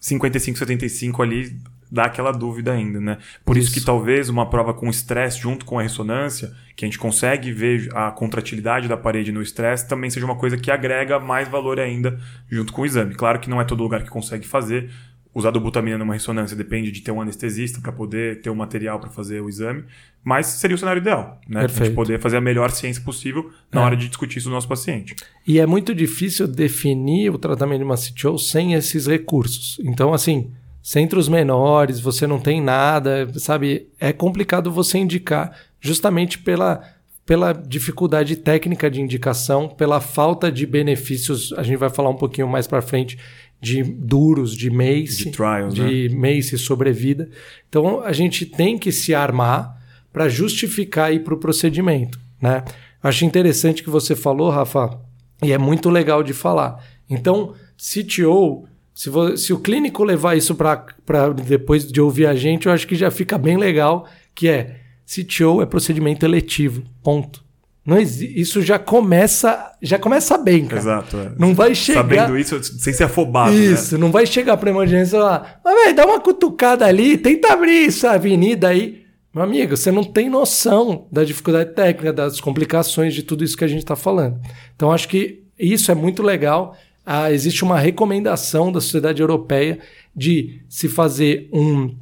55, 0.00 0.58
75 0.58 1.22
ali 1.22 1.56
dá 1.90 2.04
aquela 2.04 2.32
dúvida 2.32 2.72
ainda, 2.72 3.00
né? 3.00 3.18
Por 3.44 3.56
isso, 3.56 3.68
isso 3.68 3.78
que 3.78 3.84
talvez 3.84 4.28
uma 4.28 4.50
prova 4.50 4.74
com 4.74 4.90
estresse 4.90 5.38
junto 5.38 5.64
com 5.64 5.78
a 5.78 5.82
ressonância, 5.82 6.52
que 6.74 6.84
a 6.84 6.88
gente 6.88 6.98
consegue 6.98 7.52
ver 7.52 7.88
a 7.94 8.10
contratilidade 8.10 8.88
da 8.88 8.96
parede 8.96 9.30
no 9.30 9.40
estresse, 9.40 9.88
também 9.88 10.10
seja 10.10 10.26
uma 10.26 10.36
coisa 10.36 10.56
que 10.58 10.70
agrega 10.70 11.20
mais 11.20 11.48
valor 11.48 11.78
ainda 11.78 12.18
junto 12.50 12.72
com 12.72 12.82
o 12.82 12.86
exame. 12.86 13.14
Claro 13.14 13.38
que 13.38 13.48
não 13.48 13.60
é 13.60 13.64
todo 13.64 13.82
lugar 13.82 14.02
que 14.02 14.10
consegue 14.10 14.46
fazer. 14.46 14.90
Usar 15.34 15.50
dobutamina 15.50 15.98
numa 15.98 16.14
ressonância 16.14 16.56
depende 16.56 16.92
de 16.92 17.00
ter 17.00 17.10
um 17.10 17.20
anestesista 17.20 17.80
para 17.80 17.90
poder 17.90 18.40
ter 18.40 18.50
o 18.50 18.54
material 18.54 19.00
para 19.00 19.10
fazer 19.10 19.40
o 19.40 19.48
exame, 19.48 19.84
mas 20.22 20.46
seria 20.46 20.76
o 20.76 20.78
cenário 20.78 21.00
ideal, 21.00 21.40
né? 21.48 21.62
Perfeito. 21.62 21.82
A 21.82 21.86
gente 21.86 21.94
poder 21.94 22.20
fazer 22.20 22.36
a 22.36 22.40
melhor 22.40 22.70
ciência 22.70 23.02
possível 23.02 23.50
na 23.72 23.80
é. 23.80 23.84
hora 23.84 23.96
de 23.96 24.06
discutir 24.06 24.38
isso 24.38 24.48
no 24.48 24.54
nosso 24.54 24.68
paciente. 24.68 25.16
E 25.44 25.58
é 25.58 25.66
muito 25.66 25.92
difícil 25.92 26.46
definir 26.46 27.30
o 27.30 27.38
tratamento 27.38 27.80
de 27.80 27.84
mastite 27.84 28.26
sem 28.38 28.74
esses 28.74 29.08
recursos. 29.08 29.80
Então, 29.82 30.14
assim, 30.14 30.52
centros 30.80 31.28
menores, 31.28 31.98
você 31.98 32.26
não 32.26 32.38
tem 32.38 32.60
nada, 32.60 33.28
sabe? 33.38 33.88
É 33.98 34.12
complicado 34.12 34.70
você 34.70 34.98
indicar 34.98 35.50
justamente 35.80 36.38
pela 36.38 36.94
pela 37.26 37.52
dificuldade 37.52 38.36
técnica 38.36 38.90
de 38.90 39.00
indicação, 39.00 39.68
pela 39.68 39.98
falta 39.98 40.52
de 40.52 40.66
benefícios, 40.66 41.54
a 41.54 41.62
gente 41.62 41.78
vai 41.78 41.88
falar 41.88 42.10
um 42.10 42.16
pouquinho 42.16 42.46
mais 42.46 42.66
para 42.66 42.82
frente 42.82 43.18
de 43.64 43.82
duros, 43.82 44.54
de 44.54 44.68
MACE, 44.68 45.24
de, 45.24 45.30
trials, 45.30 45.74
de 45.74 46.10
né? 46.10 46.14
MACE 46.14 46.58
sobrevida. 46.58 47.28
Então 47.68 48.00
a 48.00 48.12
gente 48.12 48.44
tem 48.44 48.78
que 48.78 48.92
se 48.92 49.14
armar 49.14 49.82
para 50.12 50.28
justificar 50.28 51.12
ir 51.12 51.24
para 51.24 51.34
o 51.34 51.38
procedimento. 51.38 52.20
Né? 52.40 52.62
Acho 53.02 53.24
interessante 53.24 53.82
que 53.82 53.88
você 53.88 54.14
falou, 54.14 54.50
Rafa, 54.50 55.00
e 55.42 55.52
é 55.52 55.58
muito 55.58 55.88
legal 55.88 56.22
de 56.22 56.32
falar. 56.32 56.84
Então, 57.08 57.54
CTO, 57.76 58.68
se, 58.94 59.10
se 59.36 59.52
o 59.52 59.58
clínico 59.58 60.04
levar 60.04 60.36
isso 60.36 60.54
para 60.54 61.30
depois 61.30 61.90
de 61.90 62.00
ouvir 62.00 62.26
a 62.26 62.34
gente, 62.34 62.66
eu 62.66 62.72
acho 62.72 62.86
que 62.86 62.94
já 62.94 63.10
fica 63.10 63.36
bem 63.36 63.56
legal, 63.56 64.06
que 64.34 64.48
é 64.48 64.80
CTO 65.06 65.60
é 65.60 65.66
procedimento 65.66 66.24
eletivo, 66.24 66.82
ponto. 67.02 67.43
Não 67.86 67.98
isso 68.00 68.62
já 68.62 68.78
começa, 68.78 69.72
já 69.82 69.98
começa 69.98 70.38
bem, 70.38 70.64
cara. 70.64 70.80
Exato. 70.80 71.16
É. 71.18 71.32
Não 71.38 71.54
vai 71.54 71.74
chegar. 71.74 72.00
Sabendo 72.00 72.38
isso, 72.38 72.62
sem 72.62 72.94
ser 72.94 73.04
afobado. 73.04 73.52
Né? 73.52 73.58
Isso, 73.58 73.94
né? 73.94 74.00
não 74.00 74.10
vai 74.10 74.24
chegar 74.24 74.56
para 74.56 74.70
emergência 74.70 75.18
lá. 75.18 75.58
Mas, 75.62 75.74
velho, 75.74 75.96
dá 75.96 76.06
uma 76.06 76.18
cutucada 76.18 76.86
ali, 76.86 77.18
tenta 77.18 77.52
abrir 77.52 77.88
essa 77.88 78.12
avenida 78.12 78.68
aí. 78.68 79.04
Meu 79.34 79.44
amigo, 79.44 79.76
você 79.76 79.92
não 79.92 80.02
tem 80.02 80.30
noção 80.30 81.06
da 81.12 81.24
dificuldade 81.24 81.74
técnica, 81.74 82.12
das 82.12 82.40
complicações 82.40 83.12
de 83.12 83.22
tudo 83.22 83.44
isso 83.44 83.56
que 83.56 83.64
a 83.64 83.68
gente 83.68 83.80
está 83.80 83.96
falando. 83.96 84.40
Então, 84.74 84.90
acho 84.90 85.06
que 85.08 85.42
isso 85.58 85.90
é 85.90 85.94
muito 85.94 86.22
legal. 86.22 86.74
Ah, 87.04 87.30
existe 87.30 87.64
uma 87.64 87.78
recomendação 87.78 88.72
da 88.72 88.80
Sociedade 88.80 89.20
Europeia 89.20 89.78
de 90.16 90.62
se 90.70 90.88
fazer 90.88 91.50
um 91.52 91.94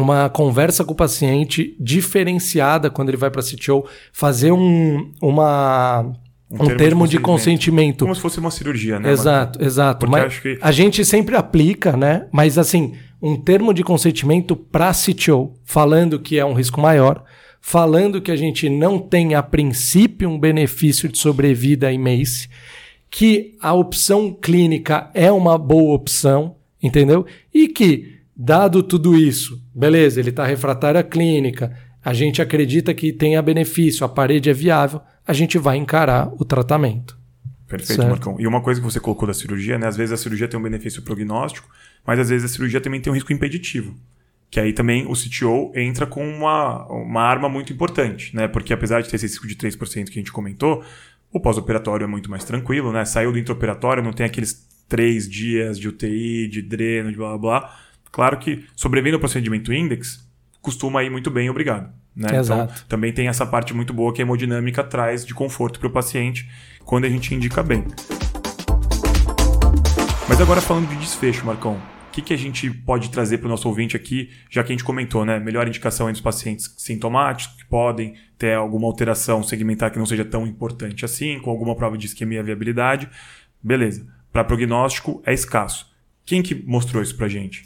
uma 0.00 0.28
conversa 0.28 0.84
com 0.84 0.92
o 0.92 0.96
paciente 0.96 1.76
diferenciada 1.78 2.90
quando 2.90 3.10
ele 3.10 3.16
vai 3.16 3.30
para 3.30 3.40
a 3.40 3.44
CTO, 3.44 3.84
fazer 4.12 4.52
um, 4.52 5.12
uma, 5.20 6.02
um, 6.50 6.54
um 6.54 6.58
termo, 6.58 6.76
termo, 6.76 7.08
de, 7.08 7.18
consentimento. 7.18 8.04
Como 8.04 8.14
se 8.14 8.20
fosse 8.20 8.38
uma 8.38 8.50
cirurgia, 8.50 8.98
né? 8.98 9.10
Exato, 9.10 9.58
Marcos? 9.58 9.66
exato. 9.66 10.06
Porque 10.06 10.20
mas 10.20 10.38
que... 10.38 10.58
a 10.60 10.72
gente 10.72 11.04
sempre 11.04 11.36
aplica, 11.36 11.96
né? 11.96 12.26
Mas 12.32 12.58
assim, 12.58 12.94
um 13.22 13.36
termo 13.36 13.74
de 13.74 13.84
consentimento 13.84 14.56
para 14.56 14.92
CTO, 14.92 15.52
falando 15.64 16.18
que 16.18 16.38
é 16.38 16.44
um 16.44 16.54
risco 16.54 16.80
maior, 16.80 17.24
falando 17.60 18.20
que 18.20 18.30
a 18.30 18.36
gente 18.36 18.68
não 18.68 18.98
tem 18.98 19.34
a 19.34 19.42
princípio 19.42 20.28
um 20.28 20.38
benefício 20.38 21.08
de 21.08 21.18
sobrevida 21.18 21.92
em 21.92 21.98
MACE, 21.98 22.48
que 23.10 23.56
a 23.60 23.74
opção 23.74 24.32
clínica 24.32 25.10
é 25.12 25.30
uma 25.30 25.58
boa 25.58 25.94
opção, 25.94 26.56
entendeu? 26.82 27.26
E 27.52 27.68
que 27.68 28.19
Dado 28.42 28.82
tudo 28.82 29.18
isso, 29.18 29.62
beleza, 29.74 30.18
ele 30.18 30.30
está 30.30 30.46
refratário 30.46 30.98
à 30.98 31.02
clínica, 31.02 31.76
a 32.02 32.14
gente 32.14 32.40
acredita 32.40 32.94
que 32.94 33.12
tenha 33.12 33.42
benefício, 33.42 34.02
a 34.02 34.08
parede 34.08 34.48
é 34.48 34.54
viável, 34.54 35.02
a 35.26 35.34
gente 35.34 35.58
vai 35.58 35.76
encarar 35.76 36.32
o 36.32 36.42
tratamento. 36.42 37.18
Perfeito, 37.68 38.00
certo. 38.00 38.08
Marcão. 38.08 38.36
E 38.40 38.46
uma 38.46 38.62
coisa 38.62 38.80
que 38.80 38.86
você 38.86 38.98
colocou 38.98 39.28
da 39.28 39.34
cirurgia, 39.34 39.78
né? 39.78 39.86
Às 39.86 39.94
vezes 39.98 40.10
a 40.10 40.16
cirurgia 40.16 40.48
tem 40.48 40.58
um 40.58 40.62
benefício 40.62 41.02
prognóstico, 41.02 41.68
mas 42.06 42.18
às 42.18 42.30
vezes 42.30 42.50
a 42.50 42.54
cirurgia 42.54 42.80
também 42.80 42.98
tem 42.98 43.12
um 43.12 43.14
risco 43.14 43.30
impeditivo. 43.30 43.94
Que 44.50 44.58
aí 44.58 44.72
também 44.72 45.06
o 45.06 45.12
CTO 45.12 45.70
entra 45.74 46.06
com 46.06 46.26
uma, 46.26 46.86
uma 46.86 47.20
arma 47.20 47.46
muito 47.46 47.74
importante, 47.74 48.34
né? 48.34 48.48
Porque 48.48 48.72
apesar 48.72 49.02
de 49.02 49.10
ter 49.10 49.16
esse 49.16 49.26
risco 49.26 49.46
de 49.46 49.54
3% 49.54 50.06
que 50.06 50.18
a 50.18 50.22
gente 50.22 50.32
comentou, 50.32 50.82
o 51.30 51.38
pós-operatório 51.38 52.04
é 52.04 52.08
muito 52.08 52.30
mais 52.30 52.42
tranquilo, 52.42 52.90
né? 52.90 53.04
Saiu 53.04 53.32
do 53.32 53.38
intraoperatório, 53.38 54.02
não 54.02 54.14
tem 54.14 54.24
aqueles 54.24 54.66
três 54.88 55.28
dias 55.28 55.78
de 55.78 55.88
UTI, 55.88 56.48
de 56.48 56.62
dreno, 56.62 57.10
de 57.10 57.18
blá 57.18 57.36
blá 57.36 57.38
blá. 57.38 57.89
Claro 58.10 58.38
que 58.38 58.64
sobrevivendo 58.74 59.16
ao 59.16 59.20
procedimento 59.20 59.72
index, 59.72 60.28
costuma 60.60 61.02
ir 61.02 61.10
muito 61.10 61.30
bem, 61.30 61.48
obrigado. 61.48 61.92
Né? 62.14 62.26
Então, 62.26 62.40
Exato. 62.40 62.72
Então, 62.74 62.84
também 62.88 63.12
tem 63.12 63.28
essa 63.28 63.46
parte 63.46 63.72
muito 63.72 63.92
boa 63.92 64.12
que 64.12 64.20
a 64.20 64.24
hemodinâmica 64.24 64.82
traz 64.82 65.24
de 65.24 65.34
conforto 65.34 65.78
para 65.78 65.88
o 65.88 65.90
paciente 65.90 66.48
quando 66.84 67.04
a 67.04 67.08
gente 67.08 67.34
indica 67.34 67.62
bem. 67.62 67.84
Mas 70.28 70.40
agora 70.40 70.60
falando 70.60 70.88
de 70.88 70.96
desfecho, 70.96 71.44
Marcão, 71.44 71.74
o 71.74 72.12
que, 72.12 72.22
que 72.22 72.34
a 72.34 72.36
gente 72.36 72.68
pode 72.70 73.10
trazer 73.10 73.38
para 73.38 73.46
o 73.46 73.50
nosso 73.50 73.68
ouvinte 73.68 73.96
aqui, 73.96 74.30
já 74.50 74.64
que 74.64 74.72
a 74.72 74.74
gente 74.74 74.84
comentou, 74.84 75.24
né? 75.24 75.38
Melhor 75.38 75.66
indicação 75.68 76.08
entre 76.08 76.16
os 76.16 76.20
pacientes 76.20 76.74
sintomáticos, 76.76 77.56
que 77.56 77.64
podem 77.66 78.14
ter 78.36 78.54
alguma 78.54 78.86
alteração 78.86 79.42
segmentar 79.42 79.92
que 79.92 79.98
não 79.98 80.06
seja 80.06 80.24
tão 80.24 80.46
importante 80.46 81.04
assim, 81.04 81.38
com 81.38 81.50
alguma 81.50 81.76
prova 81.76 81.96
de 81.96 82.06
isquemia 82.06 82.40
e 82.40 82.42
viabilidade. 82.42 83.08
Beleza. 83.62 84.06
Para 84.32 84.42
prognóstico, 84.42 85.22
é 85.24 85.32
escasso. 85.32 85.94
Quem 86.24 86.42
que 86.42 86.54
mostrou 86.54 87.02
isso 87.02 87.16
para 87.16 87.28
gente? 87.28 87.62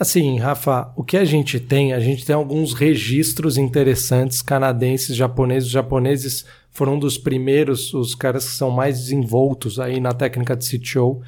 Assim, 0.00 0.38
Rafa, 0.38 0.90
o 0.96 1.04
que 1.04 1.18
a 1.18 1.26
gente 1.26 1.60
tem, 1.60 1.92
a 1.92 2.00
gente 2.00 2.24
tem 2.24 2.34
alguns 2.34 2.72
registros 2.72 3.58
interessantes 3.58 4.40
canadenses, 4.40 5.14
japoneses. 5.14 5.66
Os 5.66 5.72
japoneses 5.72 6.46
foram 6.70 6.94
um 6.94 6.98
dos 6.98 7.18
primeiros, 7.18 7.92
os 7.92 8.14
caras 8.14 8.46
que 8.46 8.52
são 8.52 8.70
mais 8.70 8.98
desenvoltos 8.98 9.78
aí 9.78 10.00
na 10.00 10.14
técnica 10.14 10.56
de 10.56 10.66
CTO. 10.66 11.20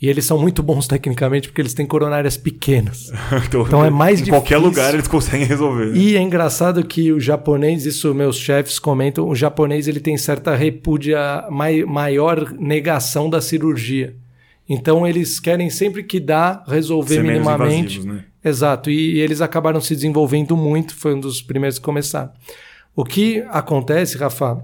E 0.00 0.08
eles 0.08 0.24
são 0.24 0.38
muito 0.38 0.62
bons 0.62 0.88
tecnicamente 0.88 1.48
porque 1.48 1.60
eles 1.60 1.74
têm 1.74 1.84
coronárias 1.84 2.38
pequenas. 2.38 3.12
então, 3.46 3.60
então 3.60 3.84
é 3.84 3.90
mais 3.90 4.20
em 4.20 4.24
difícil. 4.24 4.38
Em 4.38 4.40
qualquer 4.40 4.56
lugar 4.56 4.94
eles 4.94 5.06
conseguem 5.06 5.46
resolver. 5.46 5.88
Né? 5.88 5.98
E 5.98 6.16
é 6.16 6.20
engraçado 6.22 6.82
que 6.82 7.12
o 7.12 7.20
japonês, 7.20 7.84
isso 7.84 8.14
meus 8.14 8.38
chefes 8.38 8.78
comentam, 8.78 9.28
o 9.28 9.36
japonês 9.36 9.86
ele 9.86 10.00
tem 10.00 10.16
certa 10.16 10.56
repúdia, 10.56 11.44
maior 11.86 12.54
negação 12.58 13.28
da 13.28 13.42
cirurgia. 13.42 14.16
Então 14.68 15.06
eles 15.06 15.38
querem 15.38 15.68
sempre 15.68 16.02
que 16.02 16.18
dá 16.18 16.64
resolver 16.66 17.16
Ser 17.16 17.24
minimamente. 17.24 17.98
Invasivos, 17.98 18.04
né? 18.04 18.24
Exato. 18.44 18.90
E, 18.90 19.14
e, 19.14 19.20
eles 19.20 19.40
acabaram 19.40 19.80
se 19.80 19.94
desenvolvendo 19.94 20.56
muito, 20.56 20.94
foi 20.94 21.14
um 21.14 21.20
dos 21.20 21.40
primeiros 21.40 21.78
que 21.78 21.84
começaram. 21.84 22.30
O 22.94 23.04
que 23.04 23.44
acontece, 23.48 24.16
Rafa, 24.18 24.62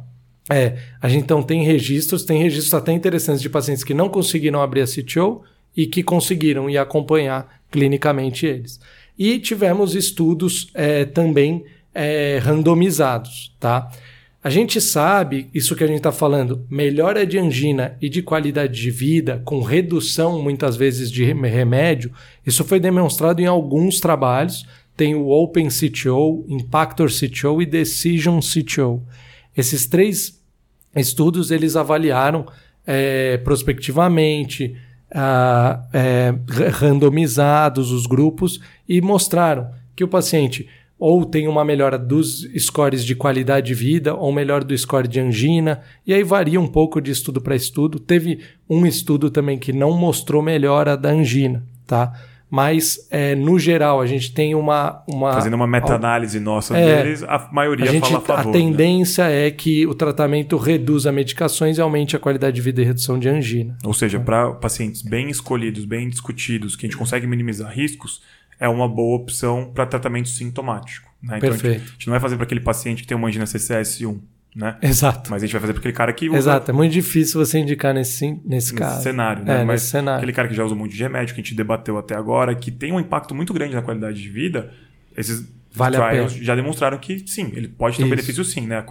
é, 0.50 0.76
a 1.00 1.08
gente 1.08 1.24
então 1.24 1.42
tem 1.42 1.64
registros, 1.64 2.24
tem 2.24 2.42
registros 2.42 2.74
até 2.74 2.92
interessantes 2.92 3.40
de 3.40 3.48
pacientes 3.48 3.84
que 3.84 3.94
não 3.94 4.08
conseguiram 4.08 4.60
abrir 4.60 4.82
a 4.82 4.86
CTO 4.86 5.42
e 5.76 5.86
que 5.86 6.02
conseguiram 6.02 6.68
ir 6.68 6.76
acompanhar 6.76 7.60
clinicamente 7.70 8.46
eles. 8.46 8.80
E 9.18 9.38
tivemos 9.38 9.94
estudos 9.94 10.70
é, 10.74 11.04
também 11.04 11.64
é, 11.94 12.38
randomizados, 12.42 13.54
tá? 13.60 13.90
A 14.42 14.48
gente 14.48 14.80
sabe, 14.80 15.50
isso 15.52 15.76
que 15.76 15.84
a 15.84 15.86
gente 15.86 15.98
está 15.98 16.10
falando, 16.10 16.64
melhora 16.70 17.26
de 17.26 17.38
angina 17.38 17.98
e 18.00 18.08
de 18.08 18.22
qualidade 18.22 18.80
de 18.80 18.90
vida, 18.90 19.42
com 19.44 19.60
redução 19.60 20.42
muitas 20.42 20.76
vezes 20.76 21.10
de 21.10 21.22
remédio, 21.24 22.10
isso 22.46 22.64
foi 22.64 22.80
demonstrado 22.80 23.42
em 23.42 23.46
alguns 23.46 24.00
trabalhos. 24.00 24.66
Tem 24.96 25.14
o 25.14 25.28
Open 25.28 25.68
CTO, 25.68 26.46
Impactor 26.48 27.10
CTO 27.10 27.60
e 27.60 27.66
Decision 27.66 28.40
CTO. 28.40 29.02
Esses 29.54 29.86
três 29.86 30.40
estudos 30.96 31.50
eles 31.50 31.76
avaliaram 31.76 32.46
é, 32.86 33.36
prospectivamente, 33.38 34.74
é, 35.92 36.34
randomizados 36.72 37.92
os 37.92 38.06
grupos 38.06 38.58
e 38.88 39.02
mostraram 39.02 39.70
que 39.94 40.04
o 40.04 40.08
paciente 40.08 40.66
ou 41.00 41.24
tem 41.24 41.48
uma 41.48 41.64
melhora 41.64 41.98
dos 41.98 42.46
scores 42.58 43.02
de 43.02 43.14
qualidade 43.14 43.68
de 43.68 43.74
vida, 43.74 44.14
ou 44.14 44.30
melhor 44.30 44.62
do 44.62 44.76
score 44.76 45.08
de 45.08 45.18
angina, 45.18 45.80
e 46.06 46.12
aí 46.12 46.22
varia 46.22 46.60
um 46.60 46.66
pouco 46.66 47.00
de 47.00 47.10
estudo 47.10 47.40
para 47.40 47.56
estudo. 47.56 47.98
Teve 47.98 48.40
um 48.68 48.84
estudo 48.84 49.30
também 49.30 49.58
que 49.58 49.72
não 49.72 49.96
mostrou 49.96 50.42
melhora 50.42 50.98
da 50.98 51.08
angina, 51.08 51.64
tá? 51.86 52.12
Mas, 52.50 53.06
é, 53.12 53.36
no 53.36 53.60
geral, 53.60 54.00
a 54.00 54.06
gente 54.06 54.34
tem 54.34 54.56
uma. 54.56 55.04
uma 55.06 55.32
Fazendo 55.34 55.54
uma 55.54 55.68
meta-análise 55.68 56.40
nossa 56.40 56.76
é, 56.76 57.04
deles, 57.04 57.22
a 57.22 57.48
maioria 57.52 57.88
a 57.88 57.92
gente, 57.92 58.08
fala 58.08 58.18
a 58.18 58.20
favor. 58.20 58.42
A 58.42 58.46
né? 58.46 58.52
tendência 58.52 59.24
né? 59.24 59.46
é 59.46 59.50
que 59.52 59.86
o 59.86 59.94
tratamento 59.94 60.56
reduza 60.56 61.12
medicações 61.12 61.78
e 61.78 61.80
aumente 61.80 62.16
a 62.16 62.18
qualidade 62.18 62.56
de 62.56 62.60
vida 62.60 62.82
e 62.82 62.84
redução 62.84 63.20
de 63.20 63.28
angina. 63.28 63.78
Ou 63.84 63.94
seja, 63.94 64.18
para 64.18 64.50
pacientes 64.50 65.00
bem 65.00 65.30
escolhidos, 65.30 65.84
bem 65.84 66.08
discutidos, 66.08 66.74
que 66.74 66.86
a 66.86 66.88
gente 66.88 66.98
consegue 66.98 67.24
minimizar 67.24 67.72
riscos, 67.72 68.20
é 68.60 68.68
uma 68.68 68.86
boa 68.86 69.16
opção 69.16 69.72
para 69.74 69.86
tratamento 69.86 70.28
sintomático. 70.28 71.10
Né? 71.22 71.38
Então 71.38 71.50
Perfeito. 71.50 71.76
A 71.76 71.78
gente, 71.78 71.88
a 71.88 71.92
gente, 71.92 72.06
não 72.06 72.12
vai 72.12 72.20
fazer 72.20 72.36
para 72.36 72.44
aquele 72.44 72.60
paciente 72.60 73.02
que 73.02 73.08
tem 73.08 73.16
uma 73.16 73.26
angina 73.26 73.46
CCS1. 73.46 74.20
Né? 74.54 74.76
Exato. 74.82 75.30
Mas 75.30 75.42
a 75.42 75.46
gente 75.46 75.52
vai 75.52 75.60
fazer 75.60 75.72
para 75.72 75.80
aquele 75.80 75.94
cara 75.94 76.12
que 76.12 76.28
usa... 76.28 76.38
Exato, 76.38 76.70
é 76.70 76.74
muito 76.74 76.92
difícil 76.92 77.44
você 77.44 77.58
indicar 77.58 77.94
nesse, 77.94 78.26
nesse, 78.26 78.46
nesse 78.46 78.74
caso. 78.74 79.02
cenário, 79.02 79.44
né? 79.44 79.62
É, 79.62 79.64
Mas 79.64 79.82
cenário. 79.82 80.18
aquele 80.18 80.32
cara 80.32 80.48
que 80.48 80.54
já 80.54 80.64
usa 80.64 80.74
um 80.74 80.78
monte 80.78 80.94
de 80.94 81.02
remédio, 81.02 81.34
que 81.34 81.40
a 81.40 81.44
gente 81.44 81.54
debateu 81.54 81.96
até 81.96 82.14
agora, 82.16 82.54
que 82.54 82.70
tem 82.70 82.92
um 82.92 83.00
impacto 83.00 83.34
muito 83.34 83.54
grande 83.54 83.74
na 83.74 83.82
qualidade 83.82 84.20
de 84.20 84.28
vida, 84.28 84.72
esses 85.16 85.48
vale 85.72 85.96
trials 85.96 86.34
já 86.34 86.54
demonstraram 86.54 86.98
que 86.98 87.22
sim, 87.26 87.52
ele 87.54 87.68
pode 87.68 87.96
ter 87.96 88.02
Isso. 88.02 88.06
um 88.06 88.10
benefício 88.10 88.44
sim, 88.44 88.66
né? 88.66 88.84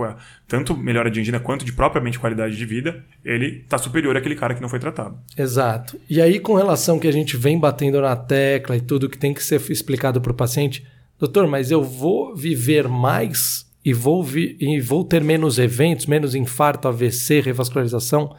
Tanto 0.48 0.76
melhora 0.76 1.12
de 1.12 1.20
angina 1.20 1.40
quanto 1.40 1.66
de 1.66 1.74
propriamente 1.74 2.18
qualidade 2.18 2.56
de 2.56 2.66
vida, 2.66 3.04
ele 3.24 3.62
está 3.64 3.78
superior 3.78 4.16
àquele 4.16 4.36
cara 4.36 4.54
que 4.54 4.62
não 4.62 4.70
foi 4.70 4.80
tratado. 4.80 5.18
Exato. 5.38 6.00
E 6.10 6.22
aí, 6.22 6.40
com 6.40 6.56
relação 6.56 7.00
que 7.00 7.08
a 7.08 7.14
gente 7.14 7.36
vem 7.36 7.60
batendo 7.60 8.02
na 8.02 8.16
tecla 8.16 8.78
e 8.78 8.82
tudo 8.82 9.10
que 9.10 9.18
tem 9.18 9.34
que 9.34 9.44
ser 9.44 9.62
explicado 9.70 10.22
para 10.22 10.32
o 10.32 10.36
paciente, 10.36 10.86
doutor, 11.18 11.48
mas 11.48 11.72
eu 11.72 11.84
vou 11.84 12.36
viver 12.36 12.88
mais 12.88 13.70
e 13.84 13.94
vou, 13.94 14.24
vi 14.24 14.58
e 14.60 14.80
vou 14.80 15.04
ter 15.04 15.24
menos 15.24 15.60
eventos, 15.60 16.06
menos 16.06 16.36
infarto, 16.36 16.88
AVC, 16.88 17.42
revascularização? 17.42 18.36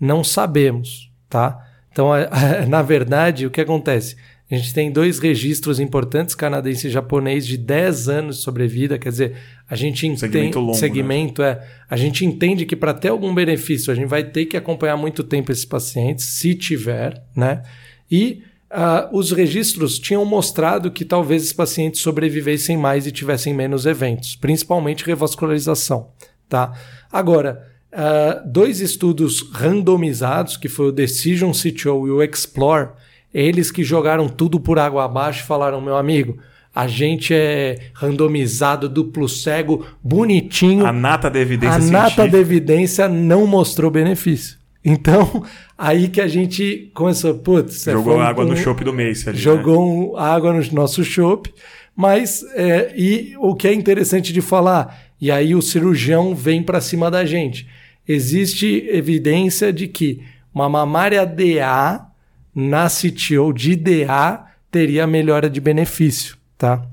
Não 0.00 0.24
sabemos, 0.24 1.10
tá? 1.28 1.64
Então, 1.92 2.10
na 2.68 2.82
verdade, 2.82 3.46
o 3.46 3.50
que 3.50 3.60
acontece? 3.60 4.16
A 4.50 4.56
gente 4.56 4.74
tem 4.74 4.92
dois 4.92 5.18
registros 5.18 5.80
importantes, 5.80 6.34
canadense 6.34 6.88
e 6.88 6.90
japonês, 6.90 7.46
de 7.46 7.56
10 7.56 8.08
anos 8.10 8.36
de 8.36 8.42
sobrevida. 8.42 8.98
Quer 8.98 9.08
dizer, 9.08 9.36
a 9.68 9.74
gente 9.74 10.06
entende. 10.06 10.20
Segmento 10.20 10.60
longo. 10.60 10.74
Segmento, 10.74 11.42
né? 11.42 11.48
é. 11.48 11.68
A 11.88 11.96
gente 11.96 12.26
entende 12.26 12.66
que 12.66 12.76
para 12.76 12.92
ter 12.92 13.08
algum 13.08 13.34
benefício, 13.34 13.90
a 13.90 13.96
gente 13.96 14.06
vai 14.08 14.22
ter 14.22 14.44
que 14.44 14.56
acompanhar 14.56 14.98
muito 14.98 15.24
tempo 15.24 15.50
esses 15.50 15.64
pacientes, 15.64 16.26
se 16.26 16.54
tiver, 16.54 17.22
né? 17.34 17.62
E 18.10 18.42
uh, 18.70 19.16
os 19.16 19.32
registros 19.32 19.98
tinham 19.98 20.24
mostrado 20.26 20.90
que 20.90 21.06
talvez 21.06 21.42
esses 21.42 21.54
pacientes 21.54 22.02
sobrevivessem 22.02 22.76
mais 22.76 23.06
e 23.06 23.12
tivessem 23.12 23.54
menos 23.54 23.86
eventos, 23.86 24.36
principalmente 24.36 25.04
revascularização, 25.04 26.10
tá? 26.48 26.72
Agora. 27.10 27.72
Uh, 27.94 28.50
dois 28.50 28.80
estudos 28.80 29.52
randomizados, 29.52 30.56
que 30.56 30.68
foi 30.68 30.88
o 30.88 30.90
Decision 30.90 31.52
CTO 31.52 32.08
e 32.08 32.10
o 32.10 32.24
Explore, 32.24 32.88
eles 33.34 33.72
que 33.72 33.82
jogaram 33.82 34.28
tudo 34.28 34.60
por 34.60 34.78
água 34.78 35.04
abaixo 35.04 35.42
e 35.42 35.46
falaram, 35.46 35.80
meu 35.80 35.96
amigo, 35.96 36.38
a 36.72 36.86
gente 36.86 37.34
é 37.34 37.90
randomizado, 37.92 38.88
duplo 38.88 39.28
cego, 39.28 39.84
bonitinho. 40.02 40.86
A 40.86 40.92
nata 40.92 41.28
da 41.28 41.40
evidência 41.40 41.76
A 41.76 41.78
nata 41.78 42.28
da 42.28 42.38
evidência 42.38 43.08
não 43.08 43.46
mostrou 43.46 43.90
benefício. 43.90 44.56
Então, 44.84 45.44
aí 45.76 46.08
que 46.08 46.20
a 46.20 46.28
gente 46.28 46.92
começou, 46.94 47.34
putz... 47.34 47.88
É, 47.88 47.92
jogou 47.92 48.20
água 48.20 48.44
um, 48.44 48.48
no 48.48 48.56
chopp 48.56 48.84
do 48.84 48.92
mês. 48.92 49.26
Ali, 49.26 49.36
jogou 49.36 50.14
né? 50.14 50.22
água 50.22 50.52
no 50.52 50.72
nosso 50.72 51.02
chopp. 51.04 51.52
Mas, 51.96 52.44
é, 52.54 52.92
e 52.96 53.34
o 53.38 53.54
que 53.54 53.68
é 53.68 53.74
interessante 53.74 54.32
de 54.32 54.40
falar, 54.40 55.00
e 55.20 55.30
aí 55.30 55.54
o 55.54 55.62
cirurgião 55.62 56.34
vem 56.34 56.62
para 56.62 56.80
cima 56.80 57.10
da 57.10 57.24
gente. 57.24 57.68
Existe 58.06 58.86
evidência 58.88 59.72
de 59.72 59.88
que 59.88 60.20
uma 60.52 60.68
mamária 60.68 61.24
DA 61.24 62.13
na 62.54 62.86
CTO 62.88 63.52
de 63.52 63.76
DA 63.76 64.44
teria 64.70 65.06
melhora 65.06 65.48
de 65.50 65.60
benefício, 65.60 66.36
tá? 66.56 66.86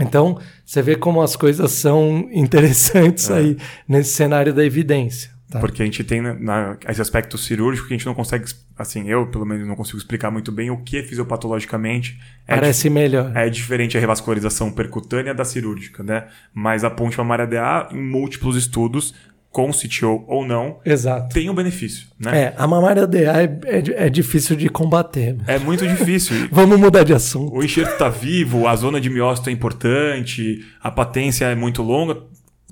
Então, 0.00 0.38
você 0.64 0.80
vê 0.80 0.96
como 0.96 1.20
as 1.20 1.36
coisas 1.36 1.70
são 1.72 2.28
interessantes 2.32 3.28
é. 3.30 3.34
aí 3.34 3.56
nesse 3.86 4.10
cenário 4.14 4.52
da 4.52 4.64
evidência. 4.64 5.30
Tá? 5.52 5.60
Porque 5.60 5.82
a 5.82 5.84
gente 5.84 6.02
tem 6.02 6.22
na, 6.22 6.32
na, 6.32 6.78
esse 6.88 7.02
aspecto 7.02 7.36
cirúrgico 7.36 7.86
que 7.86 7.92
a 7.92 7.96
gente 7.96 8.06
não 8.06 8.14
consegue, 8.14 8.46
assim, 8.74 9.06
eu 9.10 9.26
pelo 9.26 9.44
menos 9.44 9.68
não 9.68 9.76
consigo 9.76 9.98
explicar 9.98 10.30
muito 10.30 10.50
bem 10.50 10.70
o 10.70 10.78
que 10.78 11.02
fisiopatologicamente 11.02 12.18
é 12.48 12.54
Parece 12.54 12.88
melhor. 12.88 13.36
É 13.36 13.50
diferente 13.50 13.98
a 13.98 14.00
revascularização 14.00 14.72
percutânea 14.72 15.34
da 15.34 15.44
cirúrgica, 15.44 16.02
né? 16.02 16.26
Mas 16.54 16.84
a 16.84 16.90
ponte 16.90 17.18
mamária 17.18 17.46
DA, 17.46 17.88
em 17.92 18.02
múltiplos 18.02 18.56
estudos, 18.56 19.14
com 19.52 19.70
CTO 19.70 20.24
ou 20.26 20.46
não, 20.46 20.80
Exato. 20.84 21.32
tem 21.32 21.50
um 21.50 21.54
benefício, 21.54 22.08
né? 22.18 22.44
É, 22.44 22.54
a 22.56 22.66
mamária 22.66 23.06
DA 23.06 23.42
é, 23.42 23.60
é, 23.64 24.06
é 24.06 24.10
difícil 24.10 24.56
de 24.56 24.70
combater. 24.70 25.36
É 25.46 25.58
muito 25.58 25.86
difícil. 25.86 26.48
Vamos 26.50 26.80
mudar 26.80 27.04
de 27.04 27.12
assunto. 27.12 27.54
o 27.54 27.62
enxerto 27.62 27.92
está 27.92 28.08
vivo, 28.08 28.66
a 28.66 28.74
zona 28.74 28.98
de 28.98 29.10
miócito 29.10 29.50
é 29.50 29.52
importante, 29.52 30.64
a 30.80 30.90
patência 30.90 31.44
é 31.44 31.54
muito 31.54 31.82
longa, 31.82 32.16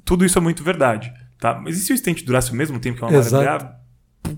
tudo 0.04 0.24
isso 0.24 0.38
é 0.38 0.40
muito 0.40 0.64
verdade. 0.64 1.12
Tá? 1.38 1.60
Mas 1.62 1.76
e 1.76 1.80
se 1.80 1.92
o 1.92 1.96
stent 1.96 2.24
durasse 2.24 2.50
o 2.50 2.56
mesmo 2.56 2.80
tempo 2.80 2.98
que 2.98 3.04
uma 3.04 3.10
mamária 3.12 3.58
DA? 3.58 3.80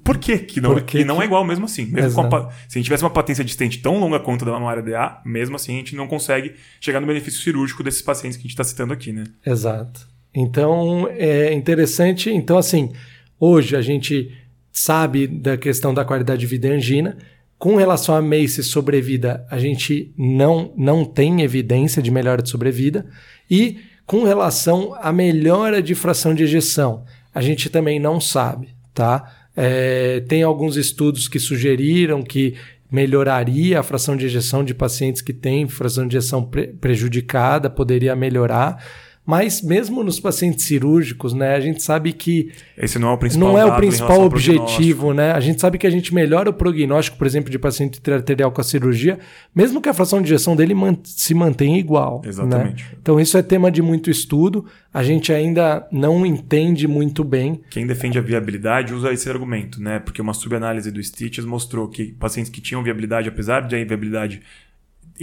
Por 0.04 0.18
que, 0.18 0.38
que 0.38 0.60
não, 0.60 0.80
que 0.80 1.04
não 1.04 1.16
que- 1.16 1.22
é 1.22 1.24
igual 1.26 1.44
mesmo 1.44 1.64
assim? 1.66 1.86
Mesmo 1.86 2.20
a 2.22 2.30
se 2.30 2.36
a 2.36 2.78
gente 2.78 2.84
tivesse 2.84 3.04
uma 3.04 3.10
patência 3.10 3.44
de 3.44 3.52
stent 3.52 3.80
tão 3.82 3.98
longa 3.98 4.18
quanto 4.18 4.42
a 4.42 4.46
da 4.46 4.52
mamária 4.52 4.82
DA, 4.82 5.20
mesmo 5.24 5.54
assim 5.56 5.74
a 5.74 5.78
gente 5.78 5.94
não 5.94 6.08
consegue 6.08 6.54
chegar 6.80 7.00
no 7.00 7.06
benefício 7.06 7.40
cirúrgico 7.40 7.82
desses 7.82 8.02
pacientes 8.02 8.36
que 8.36 8.42
a 8.42 8.44
gente 8.44 8.52
está 8.52 8.64
citando 8.64 8.92
aqui, 8.92 9.12
né? 9.12 9.24
Exato. 9.44 10.11
Então, 10.34 11.08
é 11.10 11.52
interessante. 11.52 12.30
Então, 12.30 12.56
assim, 12.58 12.92
hoje 13.38 13.76
a 13.76 13.82
gente 13.82 14.30
sabe 14.70 15.26
da 15.26 15.56
questão 15.56 15.92
da 15.92 16.04
qualidade 16.04 16.40
de 16.40 16.46
vida 16.46 16.68
e 16.68 16.72
angina. 16.72 17.16
Com 17.58 17.76
relação 17.76 18.14
a 18.16 18.22
MACE 18.22 18.62
sobrevida, 18.62 19.46
a 19.50 19.58
gente 19.58 20.12
não, 20.16 20.72
não 20.76 21.04
tem 21.04 21.42
evidência 21.42 22.02
de 22.02 22.10
melhora 22.10 22.42
de 22.42 22.48
sobrevida. 22.48 23.06
E 23.48 23.78
com 24.04 24.24
relação 24.24 24.94
à 25.00 25.12
melhora 25.12 25.80
de 25.80 25.94
fração 25.94 26.34
de 26.34 26.42
ejeção, 26.42 27.04
a 27.32 27.40
gente 27.40 27.70
também 27.70 28.00
não 28.00 28.20
sabe, 28.20 28.70
tá? 28.92 29.32
É, 29.54 30.20
tem 30.26 30.42
alguns 30.42 30.76
estudos 30.76 31.28
que 31.28 31.38
sugeriram 31.38 32.22
que 32.22 32.54
melhoraria 32.90 33.78
a 33.78 33.82
fração 33.82 34.16
de 34.16 34.26
ejeção 34.26 34.64
de 34.64 34.74
pacientes 34.74 35.22
que 35.22 35.32
têm 35.32 35.68
fração 35.68 36.08
de 36.08 36.16
ejeção 36.16 36.42
pre- 36.42 36.68
prejudicada, 36.68 37.70
poderia 37.70 38.16
melhorar. 38.16 38.84
Mas 39.24 39.62
mesmo 39.62 40.02
nos 40.02 40.18
pacientes 40.18 40.64
cirúrgicos, 40.64 41.32
né, 41.32 41.54
a 41.54 41.60
gente 41.60 41.80
sabe 41.80 42.12
que 42.12 42.50
Esse 42.76 42.98
não 42.98 43.08
é 43.10 43.12
o 43.12 43.18
principal 43.18 43.48
não 43.52 43.56
é 43.58 43.64
o 43.64 43.76
principal 43.76 44.20
objetivo, 44.22 45.14
né? 45.14 45.30
A 45.30 45.38
gente 45.38 45.60
sabe 45.60 45.78
que 45.78 45.86
a 45.86 45.90
gente 45.90 46.12
melhora 46.12 46.50
o 46.50 46.52
prognóstico, 46.52 47.16
por 47.16 47.26
exemplo, 47.26 47.48
de 47.48 47.56
paciente 47.56 48.00
arterial 48.10 48.50
com 48.50 48.60
a 48.60 48.64
cirurgia, 48.64 49.20
mesmo 49.54 49.80
que 49.80 49.88
a 49.88 49.94
fração 49.94 50.20
de 50.20 50.24
injeção 50.26 50.56
dele 50.56 50.74
man- 50.74 50.98
se 51.04 51.34
mantenha 51.34 51.78
igual. 51.78 52.20
Exatamente. 52.24 52.82
né? 52.82 52.90
Então 53.00 53.20
isso 53.20 53.38
é 53.38 53.42
tema 53.42 53.70
de 53.70 53.80
muito 53.80 54.10
estudo. 54.10 54.64
A 54.92 55.04
gente 55.04 55.32
ainda 55.32 55.86
não 55.92 56.26
entende 56.26 56.88
muito 56.88 57.22
bem. 57.22 57.60
Quem 57.70 57.86
defende 57.86 58.18
a 58.18 58.22
viabilidade 58.22 58.92
usa 58.92 59.12
esse 59.12 59.30
argumento, 59.30 59.80
né? 59.80 60.00
Porque 60.00 60.20
uma 60.20 60.34
subanálise 60.34 60.90
do 60.90 61.00
Stitches 61.02 61.44
mostrou 61.44 61.86
que 61.88 62.06
pacientes 62.12 62.50
que 62.50 62.60
tinham 62.60 62.82
viabilidade, 62.82 63.28
apesar 63.28 63.60
de 63.68 63.76
a 63.76 63.84
viabilidade 63.84 64.42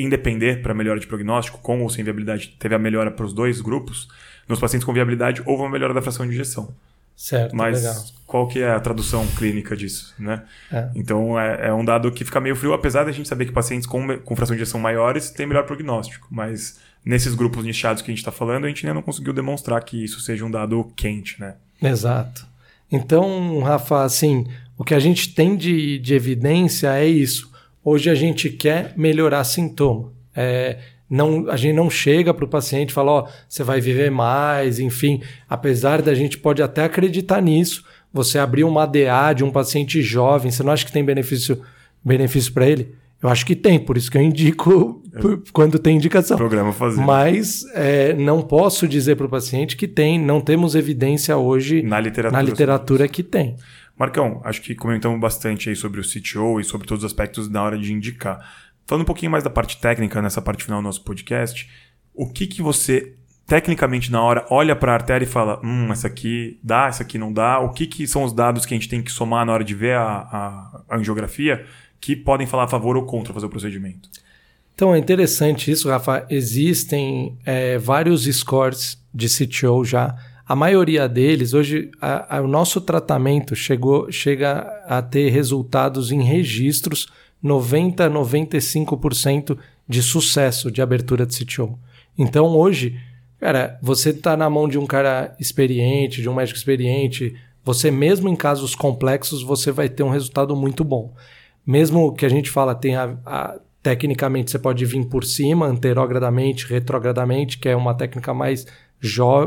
independer 0.01 0.61
para 0.61 0.73
melhora 0.73 0.99
de 0.99 1.07
prognóstico, 1.07 1.59
com 1.59 1.81
ou 1.81 1.89
sem 1.89 2.03
viabilidade, 2.03 2.55
teve 2.59 2.75
a 2.75 2.79
melhora 2.79 3.11
para 3.11 3.25
os 3.25 3.33
dois 3.33 3.61
grupos. 3.61 4.07
Nos 4.47 4.59
pacientes 4.59 4.85
com 4.85 4.93
viabilidade, 4.93 5.41
houve 5.45 5.63
uma 5.63 5.69
melhora 5.69 5.93
da 5.93 6.01
fração 6.01 6.25
de 6.25 6.33
injeção. 6.33 6.73
Certo, 7.15 7.53
Mas 7.53 7.83
legal. 7.83 8.05
qual 8.25 8.47
que 8.47 8.59
é 8.59 8.71
a 8.71 8.79
tradução 8.79 9.27
clínica 9.37 9.75
disso, 9.75 10.15
né? 10.17 10.43
É. 10.71 10.89
Então 10.95 11.37
é, 11.37 11.67
é 11.67 11.73
um 11.73 11.83
dado 11.83 12.09
que 12.13 12.23
fica 12.23 12.39
meio 12.39 12.55
frio, 12.55 12.71
apesar 12.71 13.03
da 13.03 13.11
gente 13.11 13.27
saber 13.27 13.45
que 13.45 13.51
pacientes 13.51 13.85
com, 13.85 14.17
com 14.19 14.35
fração 14.37 14.55
de 14.55 14.61
injeção 14.61 14.79
maiores 14.79 15.29
têm 15.29 15.45
melhor 15.45 15.65
prognóstico. 15.65 16.27
Mas 16.31 16.79
nesses 17.03 17.35
grupos 17.35 17.65
nichados 17.65 18.01
que 18.01 18.09
a 18.09 18.13
gente 18.13 18.19
está 18.19 18.31
falando, 18.31 18.63
a 18.63 18.67
gente 18.69 18.85
ainda 18.85 18.93
não 18.93 19.01
conseguiu 19.01 19.33
demonstrar 19.33 19.83
que 19.83 20.01
isso 20.01 20.21
seja 20.21 20.45
um 20.45 20.51
dado 20.51 20.91
quente, 20.95 21.37
né? 21.41 21.55
Exato. 21.81 22.47
Então, 22.89 23.59
Rafa, 23.59 24.03
assim, 24.03 24.47
o 24.77 24.85
que 24.85 24.93
a 24.93 24.99
gente 24.99 25.35
tem 25.35 25.57
de, 25.57 25.99
de 25.99 26.13
evidência 26.13 26.97
é 26.97 27.05
isso. 27.05 27.48
Hoje 27.83 28.09
a 28.09 28.15
gente 28.15 28.49
quer 28.49 28.93
melhorar 28.97 29.43
sintoma. 29.43 30.11
É, 30.35 30.77
não, 31.09 31.49
a 31.49 31.57
gente 31.57 31.73
não 31.75 31.89
chega 31.89 32.33
para 32.33 32.45
o 32.45 32.47
paciente 32.47 32.89
e 32.89 32.93
fala, 32.93 33.11
ó, 33.11 33.27
você 33.47 33.63
vai 33.63 33.81
viver 33.81 34.11
mais, 34.11 34.79
enfim. 34.79 35.21
Apesar 35.47 36.01
da 36.01 36.13
gente 36.13 36.37
pode 36.37 36.61
até 36.61 36.83
acreditar 36.83 37.41
nisso, 37.41 37.83
você 38.13 38.37
abrir 38.37 38.63
uma 38.63 38.83
ADA 38.83 39.33
de 39.35 39.43
um 39.43 39.51
paciente 39.51 40.01
jovem, 40.01 40.51
você 40.51 40.61
não 40.63 40.71
acha 40.71 40.85
que 40.85 40.91
tem 40.91 41.03
benefício, 41.03 41.61
benefício 42.03 42.53
para 42.53 42.67
ele? 42.67 42.93
Eu 43.21 43.27
acho 43.27 43.45
que 43.45 43.53
tem, 43.55 43.77
por 43.77 43.97
isso 43.97 44.09
que 44.09 44.17
eu 44.17 44.21
indico 44.21 45.01
por- 45.19 45.41
quando 45.51 45.77
tem 45.77 45.97
indicação. 45.97 46.37
Programa 46.37 46.71
fazer. 46.71 47.01
Mas 47.01 47.65
é, 47.73 48.13
não 48.13 48.41
posso 48.41 48.87
dizer 48.87 49.15
para 49.17 49.25
o 49.25 49.29
paciente 49.29 49.75
que 49.75 49.87
tem, 49.89 50.17
não 50.17 50.39
temos 50.39 50.73
evidência 50.73 51.35
hoje 51.35 51.81
Na 51.81 51.99
literatura. 51.99 52.41
na 52.41 52.49
literatura 52.49 53.07
que 53.09 53.21
tem. 53.21 53.57
Marcão, 53.99 54.39
acho 54.45 54.61
que 54.61 54.73
comentamos 54.73 55.19
bastante 55.19 55.67
aí 55.67 55.75
sobre 55.75 55.99
o 55.99 56.03
CTO 56.03 56.61
e 56.61 56.63
sobre 56.63 56.87
todos 56.87 57.03
os 57.03 57.11
aspectos 57.11 57.49
na 57.49 57.61
hora 57.61 57.77
de 57.77 57.91
indicar. 57.91 58.39
Falando 58.87 59.01
um 59.01 59.05
pouquinho 59.05 59.29
mais 59.29 59.43
da 59.43 59.49
parte 59.49 59.77
técnica 59.77 60.21
nessa 60.21 60.41
parte 60.41 60.63
final 60.63 60.79
do 60.79 60.85
nosso 60.85 61.03
podcast, 61.03 61.69
o 62.13 62.31
que 62.31 62.47
que 62.47 62.61
você 62.61 63.13
tecnicamente 63.45 64.09
na 64.09 64.21
hora 64.21 64.45
olha 64.49 64.73
para 64.73 64.93
a 64.93 64.95
artéria 64.95 65.25
e 65.25 65.27
fala, 65.27 65.59
hum, 65.61 65.91
essa 65.91 66.07
aqui 66.07 66.57
dá, 66.63 66.87
essa 66.87 67.03
aqui 67.03 67.17
não 67.17 67.33
dá? 67.33 67.59
O 67.59 67.73
que 67.73 67.85
que 67.85 68.07
são 68.07 68.23
os 68.23 68.31
dados 68.31 68.65
que 68.65 68.73
a 68.73 68.77
gente 68.77 68.87
tem 68.87 69.01
que 69.01 69.11
somar 69.11 69.45
na 69.45 69.51
hora 69.51 69.65
de 69.65 69.75
ver 69.75 69.95
a, 69.95 70.01
a, 70.01 70.83
a 70.87 70.97
angiografia 70.97 71.65
que 71.99 72.15
podem 72.15 72.47
falar 72.47 72.63
a 72.63 72.67
favor 72.69 72.95
ou 72.95 73.05
contra 73.05 73.33
fazer 73.33 73.47
o 73.47 73.49
procedimento? 73.49 74.07
Então 74.75 74.95
é 74.95 74.97
interessante 74.97 75.69
isso, 75.69 75.89
Rafa. 75.89 76.25
Existem 76.29 77.37
é, 77.45 77.77
vários 77.77 78.23
scores 78.33 78.97
de 79.13 79.27
CTO 79.27 79.83
já. 79.83 80.15
A 80.49 80.55
maioria 80.55 81.07
deles, 81.07 81.53
hoje, 81.53 81.91
a- 82.01 82.37
a- 82.37 82.41
o 82.41 82.47
nosso 82.47 82.81
tratamento 82.81 83.55
chegou, 83.55 84.11
chega 84.11 84.61
a 84.87 84.99
ter 84.99 85.29
resultados 85.29 86.11
em 86.11 86.23
registros 86.23 87.07
90 87.39 88.05
a 88.05 88.09
95% 88.09 89.55
de 89.87 90.01
sucesso 90.01 90.71
de 90.71 90.81
abertura 90.81 91.23
de 91.23 91.35
CTO. 91.35 91.77
Então 92.17 92.47
hoje, 92.47 92.99
cara, 93.39 93.77
você 93.79 94.09
está 94.09 94.35
na 94.35 94.49
mão 94.49 94.67
de 94.67 94.79
um 94.79 94.87
cara 94.87 95.35
experiente, 95.39 96.19
de 96.19 96.27
um 96.27 96.33
médico 96.33 96.57
experiente, 96.57 97.35
você 97.63 97.91
mesmo 97.91 98.27
em 98.27 98.35
casos 98.35 98.73
complexos, 98.73 99.43
você 99.43 99.71
vai 99.71 99.87
ter 99.87 100.01
um 100.01 100.09
resultado 100.09 100.55
muito 100.55 100.83
bom. 100.83 101.13
Mesmo 101.63 102.11
que 102.11 102.25
a 102.25 102.29
gente 102.29 102.49
fala, 102.49 102.73
tem 102.73 102.95
a, 102.95 103.15
a- 103.23 103.59
tecnicamente 103.83 104.49
você 104.49 104.57
pode 104.57 104.83
vir 104.83 105.05
por 105.05 105.23
cima, 105.23 105.67
anterogradamente, 105.67 106.65
retrogradamente, 106.65 107.59
que 107.59 107.69
é 107.69 107.75
uma 107.75 107.93
técnica 107.93 108.33
mais, 108.33 108.65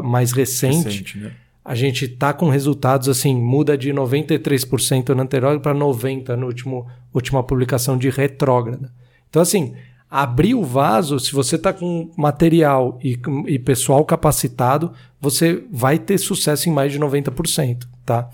mais 0.02 0.32
recente. 0.32 0.84
Recente, 0.84 1.18
né? 1.18 1.32
A 1.64 1.74
gente 1.76 2.08
tá 2.08 2.32
com 2.32 2.48
resultados 2.48 3.08
assim, 3.08 3.36
muda 3.36 3.78
de 3.78 3.92
93% 3.92 5.10
na 5.10 5.22
anterógrada 5.22 5.60
para 5.60 5.74
90% 5.74 6.36
na 6.36 6.46
último, 6.46 6.88
última 7.14 7.42
publicação 7.42 7.96
de 7.96 8.10
retrógrada. 8.10 8.92
Então, 9.30 9.40
assim, 9.40 9.74
abrir 10.10 10.54
o 10.54 10.64
vaso, 10.64 11.20
se 11.20 11.32
você 11.32 11.56
tá 11.56 11.72
com 11.72 12.10
material 12.16 12.98
e, 13.02 13.18
e 13.46 13.58
pessoal 13.58 14.04
capacitado, 14.04 14.92
você 15.20 15.64
vai 15.70 15.98
ter 15.98 16.18
sucesso 16.18 16.68
em 16.68 16.72
mais 16.72 16.92
de 16.92 16.98
90%, 16.98 17.86
tá? 18.04 18.28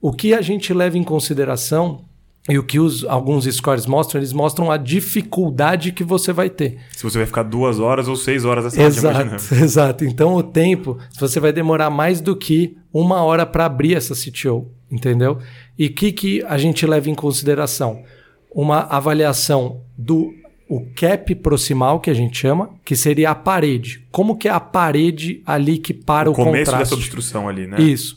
O 0.00 0.12
que 0.12 0.34
a 0.34 0.42
gente 0.42 0.72
leva 0.74 0.98
em 0.98 1.02
consideração 1.02 2.04
e 2.48 2.58
o 2.58 2.62
que 2.62 2.78
os, 2.78 3.04
alguns 3.04 3.44
scores 3.44 3.86
mostram, 3.86 4.20
eles 4.20 4.32
mostram 4.32 4.70
a 4.70 4.76
dificuldade 4.76 5.90
que 5.92 6.04
você 6.04 6.32
vai 6.32 6.48
ter. 6.48 6.78
Se 6.92 7.02
você 7.02 7.18
vai 7.18 7.26
ficar 7.26 7.42
duas 7.42 7.80
horas 7.80 8.06
ou 8.06 8.14
seis 8.14 8.44
horas 8.44 8.66
essa 8.66 8.80
noite, 8.80 8.98
Exato, 8.98 9.20
imaginando. 9.20 9.42
exato. 9.64 10.04
Então 10.04 10.34
o 10.34 10.42
tempo, 10.42 10.96
você 11.18 11.40
vai 11.40 11.52
demorar 11.52 11.90
mais 11.90 12.20
do 12.20 12.36
que 12.36 12.76
uma 12.92 13.22
hora 13.22 13.44
para 13.44 13.66
abrir 13.66 13.96
essa 13.96 14.14
CTO, 14.14 14.70
entendeu? 14.90 15.38
E 15.76 15.86
o 15.86 15.92
que, 15.92 16.12
que 16.12 16.44
a 16.44 16.56
gente 16.56 16.86
leva 16.86 17.10
em 17.10 17.14
consideração? 17.14 18.02
Uma 18.50 18.80
avaliação 18.80 19.80
do 19.98 20.32
o 20.68 20.84
cap 20.96 21.32
proximal, 21.36 22.00
que 22.00 22.10
a 22.10 22.14
gente 22.14 22.36
chama, 22.36 22.70
que 22.84 22.96
seria 22.96 23.30
a 23.30 23.34
parede. 23.34 24.04
Como 24.10 24.36
que 24.36 24.48
é 24.48 24.50
a 24.50 24.58
parede 24.58 25.40
ali 25.46 25.78
que 25.78 25.94
para 25.94 26.28
o, 26.28 26.34
Começo 26.34 26.72
contraste? 26.72 26.78
dessa 26.78 26.94
obstrução 26.94 27.48
ali, 27.48 27.68
né? 27.68 27.80
Isso. 27.80 28.16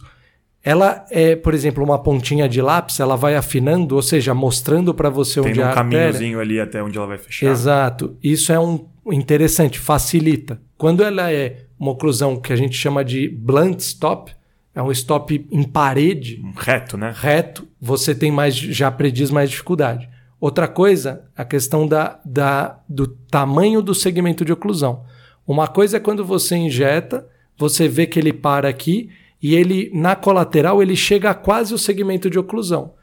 Ela 0.64 1.06
é, 1.10 1.36
por 1.36 1.54
exemplo, 1.54 1.84
uma 1.84 1.98
pontinha 1.98 2.48
de 2.50 2.62
lápis, 2.62 3.00
ela 3.00 3.16
vai 3.16 3.36
afinando, 3.36 3.96
ou 3.96 4.02
seja, 4.02 4.34
mostrando 4.34 4.94
para 4.94 5.10
você 5.10 5.42
Tem 5.42 5.52
onde 5.52 5.60
um 5.62 5.64
a 5.64 5.68
artéria. 5.68 5.90
caminhozinho 5.92 6.40
ali 6.40 6.60
até 6.60 6.84
onde 6.84 6.98
ela 6.98 7.08
vai 7.08 7.18
fechar. 7.18 7.48
Exato. 7.50 8.18
Isso 8.22 8.52
é 8.52 8.60
um 8.60 8.86
interessante, 9.10 9.80
facilita. 9.80 10.62
Quando 10.78 11.02
ela 11.04 11.32
é 11.32 11.66
uma 11.80 11.92
oclusão 11.92 12.36
que 12.40 12.52
a 12.52 12.56
gente 12.58 12.76
chama 12.76 13.06
de 13.06 13.30
blunt 13.30 13.80
stop, 13.80 14.34
é 14.76 14.82
um 14.84 14.92
stop 14.92 15.48
em 15.50 15.64
parede, 15.64 16.42
Um 16.44 16.52
Reto, 16.56 16.98
né? 16.98 17.14
reto, 17.16 17.68
você 17.82 18.14
tem 18.14 18.32
mais, 18.32 18.54
já 18.56 18.92
prediz 18.92 19.32
mais 19.32 19.50
dificuldade. 19.50 20.10
Outra 20.42 20.68
coisa, 20.68 21.24
a 21.36 21.44
questão 21.44 21.88
da, 21.88 22.20
da, 22.24 22.80
do 22.88 23.08
tamanho 23.08 23.82
do 23.82 23.96
segmento 23.96 24.46
de 24.46 24.52
oclusão. 24.54 25.04
Uma 25.48 25.68
coisa 25.68 25.98
é 25.98 26.00
quando 26.00 26.24
você 26.24 26.56
injeta, 26.56 27.28
você 27.58 27.88
vê 27.88 28.06
que 28.06 28.20
ele 28.20 28.32
para 28.32 28.70
aqui 28.70 29.10
e 29.42 29.56
ele, 29.56 29.90
na 29.94 30.16
colateral, 30.16 30.82
ele 30.82 30.96
chega 30.96 31.30
a 31.30 31.34
quase 31.34 31.74
o 31.74 31.78
segmento 31.78 32.30
de 32.30 32.38
oclusão. 32.40 32.94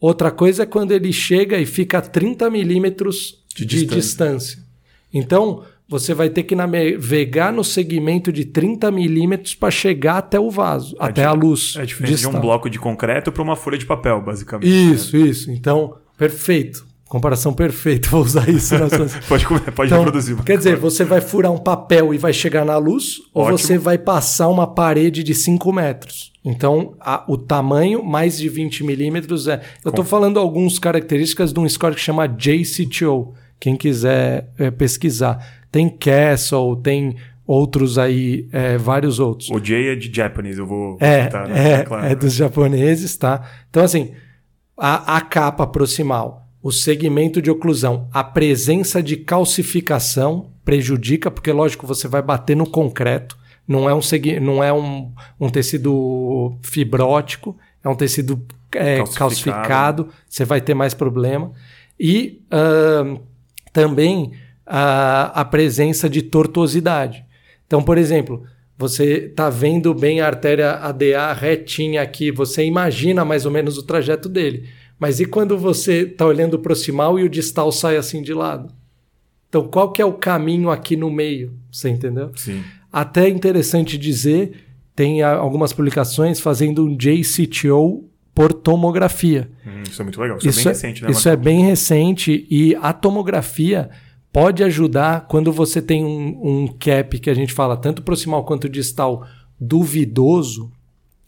Outra 0.00 0.30
coisa 0.30 0.62
é 0.62 0.66
quando 0.66 0.92
ele 0.92 1.12
chega 1.12 1.58
e 1.58 1.66
fica 1.66 1.98
a 1.98 2.02
30 2.02 2.48
milímetros 2.50 3.42
De 3.54 3.64
de, 3.66 3.76
distância. 3.86 4.00
distância. 4.00 4.58
Então, 5.12 5.62
você 5.88 6.14
vai 6.14 6.30
ter 6.30 6.44
que 6.44 6.54
navegar 6.54 7.52
no 7.52 7.64
segmento 7.64 8.32
de 8.32 8.44
30 8.44 8.90
milímetros 8.92 9.54
para 9.56 9.70
chegar 9.70 10.18
até 10.18 10.38
o 10.38 10.48
vaso, 10.50 10.94
até 11.00 11.22
di- 11.22 11.26
a 11.26 11.32
luz. 11.32 11.74
É 11.76 11.84
diferente 11.84 12.16
de 12.20 12.28
um 12.28 12.40
bloco 12.40 12.70
de 12.70 12.78
concreto 12.78 13.32
para 13.32 13.42
uma 13.42 13.56
folha 13.56 13.76
de 13.76 13.84
papel, 13.84 14.20
basicamente. 14.22 14.70
Isso, 14.70 15.16
isso. 15.16 15.50
Então, 15.50 15.96
perfeito. 16.16 16.86
Comparação 17.10 17.52
perfeita, 17.52 18.08
vou 18.08 18.22
usar 18.22 18.48
isso 18.48 18.78
na 18.78 18.88
sua... 18.88 19.04
pode 19.28 19.44
pode 19.44 19.88
então, 19.92 19.98
reproduzir. 19.98 20.36
Quer 20.44 20.56
dizer, 20.56 20.76
você 20.76 21.04
vai 21.04 21.20
furar 21.20 21.50
um 21.50 21.58
papel 21.58 22.14
e 22.14 22.18
vai 22.18 22.32
chegar 22.32 22.64
na 22.64 22.76
luz, 22.76 23.16
ou 23.34 23.42
Ótimo. 23.42 23.58
você 23.58 23.76
vai 23.76 23.98
passar 23.98 24.46
uma 24.48 24.64
parede 24.64 25.24
de 25.24 25.34
5 25.34 25.72
metros. 25.72 26.32
Então, 26.44 26.94
a, 27.00 27.24
o 27.26 27.36
tamanho, 27.36 28.04
mais 28.04 28.38
de 28.38 28.48
20 28.48 28.84
milímetros, 28.84 29.48
é. 29.48 29.60
Eu 29.84 29.88
estou 29.88 30.04
falando 30.04 30.38
algumas 30.38 30.78
características 30.78 31.52
de 31.52 31.58
um 31.58 31.68
score 31.68 31.96
que 31.96 32.00
chama 32.00 32.28
JCTO. 32.28 33.34
Quem 33.58 33.76
quiser 33.76 34.48
é, 34.56 34.70
pesquisar. 34.70 35.44
Tem 35.72 35.88
Castle, 35.88 36.76
tem 36.76 37.16
outros 37.44 37.98
aí, 37.98 38.46
é, 38.52 38.78
vários 38.78 39.18
outros. 39.18 39.50
O 39.50 39.58
J 39.58 39.88
é 39.88 39.96
de 39.96 40.14
Japanese, 40.14 40.60
eu 40.60 40.66
vou 40.66 40.96
É, 41.00 41.24
citar, 41.24 41.48
né? 41.48 41.72
é, 41.72 41.82
Claro. 41.82 42.06
é 42.06 42.14
dos 42.14 42.34
japoneses, 42.34 43.16
tá? 43.16 43.42
Então, 43.68 43.82
assim, 43.82 44.12
a, 44.78 45.16
a 45.16 45.20
capa 45.20 45.66
proximal, 45.66 46.39
o 46.62 46.70
segmento 46.70 47.40
de 47.40 47.50
oclusão, 47.50 48.08
a 48.12 48.22
presença 48.22 49.02
de 49.02 49.16
calcificação 49.16 50.50
prejudica, 50.64 51.30
porque, 51.30 51.50
lógico, 51.50 51.86
você 51.86 52.06
vai 52.06 52.22
bater 52.22 52.56
no 52.56 52.68
concreto, 52.68 53.38
não 53.66 53.88
é 53.88 53.94
um, 53.94 54.00
não 54.42 54.62
é 54.62 54.72
um, 54.72 55.12
um 55.40 55.48
tecido 55.48 56.56
fibrótico, 56.62 57.56
é 57.82 57.88
um 57.88 57.94
tecido 57.94 58.44
é, 58.72 58.96
Calcificado. 58.96 59.18
calcificado, 59.18 60.08
você 60.28 60.44
vai 60.44 60.60
ter 60.60 60.74
mais 60.74 60.92
problema. 60.92 61.52
E 61.98 62.40
ahn, 62.50 63.18
também 63.72 64.32
a, 64.66 65.40
a 65.40 65.44
presença 65.44 66.08
de 66.08 66.22
tortuosidade. 66.22 67.24
Então, 67.66 67.82
por 67.82 67.98
exemplo, 67.98 68.44
você 68.76 69.26
está 69.26 69.50
vendo 69.50 69.92
bem 69.92 70.20
a 70.20 70.26
artéria 70.26 70.72
ADA 70.72 71.32
retinha 71.32 72.02
aqui, 72.02 72.30
você 72.30 72.64
imagina 72.64 73.24
mais 73.24 73.44
ou 73.44 73.52
menos 73.52 73.76
o 73.76 73.82
trajeto 73.82 74.28
dele. 74.28 74.68
Mas 75.00 75.18
e 75.18 75.24
quando 75.24 75.56
você 75.56 76.02
está 76.02 76.26
olhando 76.26 76.54
o 76.54 76.58
proximal 76.58 77.18
e 77.18 77.24
o 77.24 77.28
distal 77.28 77.72
sai 77.72 77.96
assim 77.96 78.22
de 78.22 78.34
lado? 78.34 78.72
Então, 79.48 79.66
qual 79.66 79.90
que 79.90 80.00
é 80.00 80.04
o 80.04 80.12
caminho 80.12 80.70
aqui 80.70 80.94
no 80.94 81.10
meio? 81.10 81.54
Você 81.72 81.88
entendeu? 81.88 82.30
Sim. 82.36 82.62
Até 82.92 83.24
é 83.24 83.28
interessante 83.30 83.96
dizer, 83.96 84.52
tem 84.94 85.22
algumas 85.22 85.72
publicações 85.72 86.38
fazendo 86.38 86.84
um 86.84 86.96
JCTO 86.96 88.04
por 88.34 88.52
tomografia. 88.52 89.50
Hum, 89.66 89.82
isso 89.88 90.00
é 90.00 90.04
muito 90.04 90.20
legal. 90.20 90.38
Isso, 90.42 90.60
é 90.60 90.62
bem 90.62 90.72
recente, 90.72 91.02
né? 91.02 91.10
Isso 91.10 91.28
é 91.28 91.36
bem 91.36 91.64
recente 91.64 92.46
e 92.50 92.76
a 92.76 92.92
tomografia 92.92 93.90
pode 94.32 94.62
ajudar 94.62 95.26
quando 95.26 95.52
você 95.52 95.82
tem 95.82 96.04
um, 96.04 96.62
um 96.62 96.68
cap 96.68 97.18
que 97.18 97.30
a 97.30 97.34
gente 97.34 97.52
fala 97.52 97.76
tanto 97.76 98.02
proximal 98.02 98.44
quanto 98.44 98.68
distal 98.68 99.26
duvidoso. 99.58 100.70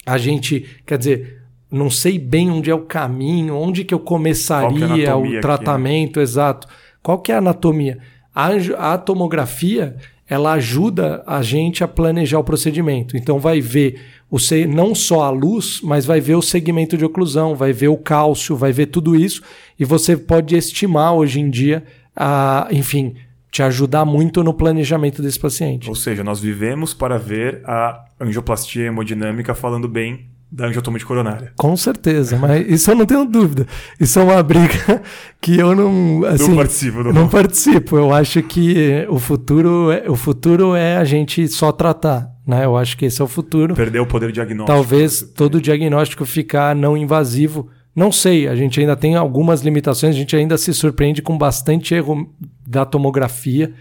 A 0.07 0.19
gente, 0.19 0.67
quer 0.87 0.99
dizer, 0.99 1.42
não 1.73 1.89
sei 1.89 2.19
bem 2.19 2.51
onde 2.51 2.71
é 2.71 2.75
o 2.75 2.83
caminho, 2.83 3.57
onde 3.57 3.85
que 3.85 3.95
eu 3.95 3.99
começaria 3.99 4.85
anatomia 4.85 5.15
aqui, 5.15 5.29
o 5.29 5.31
né? 5.33 5.41
tratamento 5.41 6.21
exato. 6.21 6.69
Qual 7.03 7.19
que 7.19 7.33
é 7.33 7.35
a 7.35 7.39
anatomia? 7.39 7.99
A, 8.35 8.93
a 8.93 8.99
tomografia 8.99 9.97
ela 10.29 10.53
ajuda 10.53 11.23
a 11.27 11.43
gente 11.43 11.85
a 11.85 11.89
planejar 11.89 12.39
o 12.39 12.45
procedimento. 12.45 13.17
Então 13.17 13.39
vai 13.39 13.61
ver 13.61 14.01
o 14.31 14.39
não 14.69 14.95
só 14.95 15.25
a 15.25 15.31
luz, 15.31 15.81
mas 15.83 16.07
vai 16.07 16.21
ver 16.21 16.37
o 16.37 16.43
segmento 16.43 16.97
de 16.97 17.05
oclusão, 17.05 17.55
vai 17.55 17.73
ver 17.73 17.89
o 17.89 17.99
cálcio, 17.99 18.57
vai 18.57 18.73
ver 18.73 18.87
tudo 18.87 19.15
isso 19.15 19.43
e 19.79 19.85
você 19.85 20.17
pode 20.17 20.57
estimar 20.57 21.13
hoje 21.15 21.39
em 21.39 21.51
dia, 21.51 21.85
a, 22.17 22.67
enfim, 22.71 23.15
te 23.51 23.63
ajudar 23.63 24.07
muito 24.07 24.43
no 24.43 24.55
planejamento 24.55 25.21
desse 25.21 25.39
paciente. 25.39 25.89
Ou 25.89 25.95
seja, 25.95 26.25
nós 26.25 26.41
vivemos 26.41 26.95
para 26.95 27.19
ver 27.19 27.61
a 27.67 28.03
angioplastia 28.19 28.87
hemodinâmica 28.87 29.55
falando 29.55 29.87
bem 29.87 30.31
da 30.53 30.67
angiotomia 30.67 31.03
coronária. 31.03 31.53
Com 31.57 31.75
certeza, 31.79 32.37
mas 32.37 32.69
isso 32.69 32.91
eu 32.91 32.95
não 32.95 33.07
tenho 33.07 33.25
dúvida. 33.25 33.67
Isso 33.99 34.19
é 34.19 34.23
uma 34.23 34.43
briga 34.43 35.03
que 35.41 35.59
eu 35.59 35.75
não, 35.75 36.27
assim, 36.27 36.49
não 36.49 36.57
participo. 36.57 37.03
Não. 37.03 37.13
não 37.13 37.29
participo. 37.29 37.97
Eu 37.97 38.13
acho 38.13 38.43
que 38.43 39.07
o 39.09 39.19
futuro, 39.19 39.91
é, 39.91 40.11
o 40.11 40.15
futuro 40.15 40.77
é 40.77 40.99
a 40.99 41.05
gente 41.05 41.49
só 41.49 41.73
tratar, 41.73 42.31
né? 42.47 42.67
Eu 42.67 42.77
acho 42.77 42.99
que 42.99 43.07
esse 43.07 43.23
é 43.23 43.25
o 43.25 43.29
futuro. 43.29 43.75
Perder 43.75 44.01
o 44.01 44.07
poder 44.07 44.31
diagnóstico. 44.31 44.77
Talvez 44.77 45.23
todo 45.35 45.55
o 45.55 45.61
diagnóstico 45.61 46.27
ficar 46.27 46.77
não 46.77 46.99
invasivo. 46.99 47.71
Não 47.97 48.13
sei, 48.13 48.47
a 48.47 48.55
gente 48.55 48.79
ainda 48.79 48.97
tem 48.97 49.17
algumas 49.17 49.63
limitações, 49.63 50.15
a 50.15 50.19
gente 50.19 50.37
ainda 50.37 50.59
se 50.59 50.73
surpreende 50.75 51.23
com 51.23 51.37
bastante 51.37 51.95
erro 51.95 52.31
da 52.67 52.85
tomografia. 52.85 53.73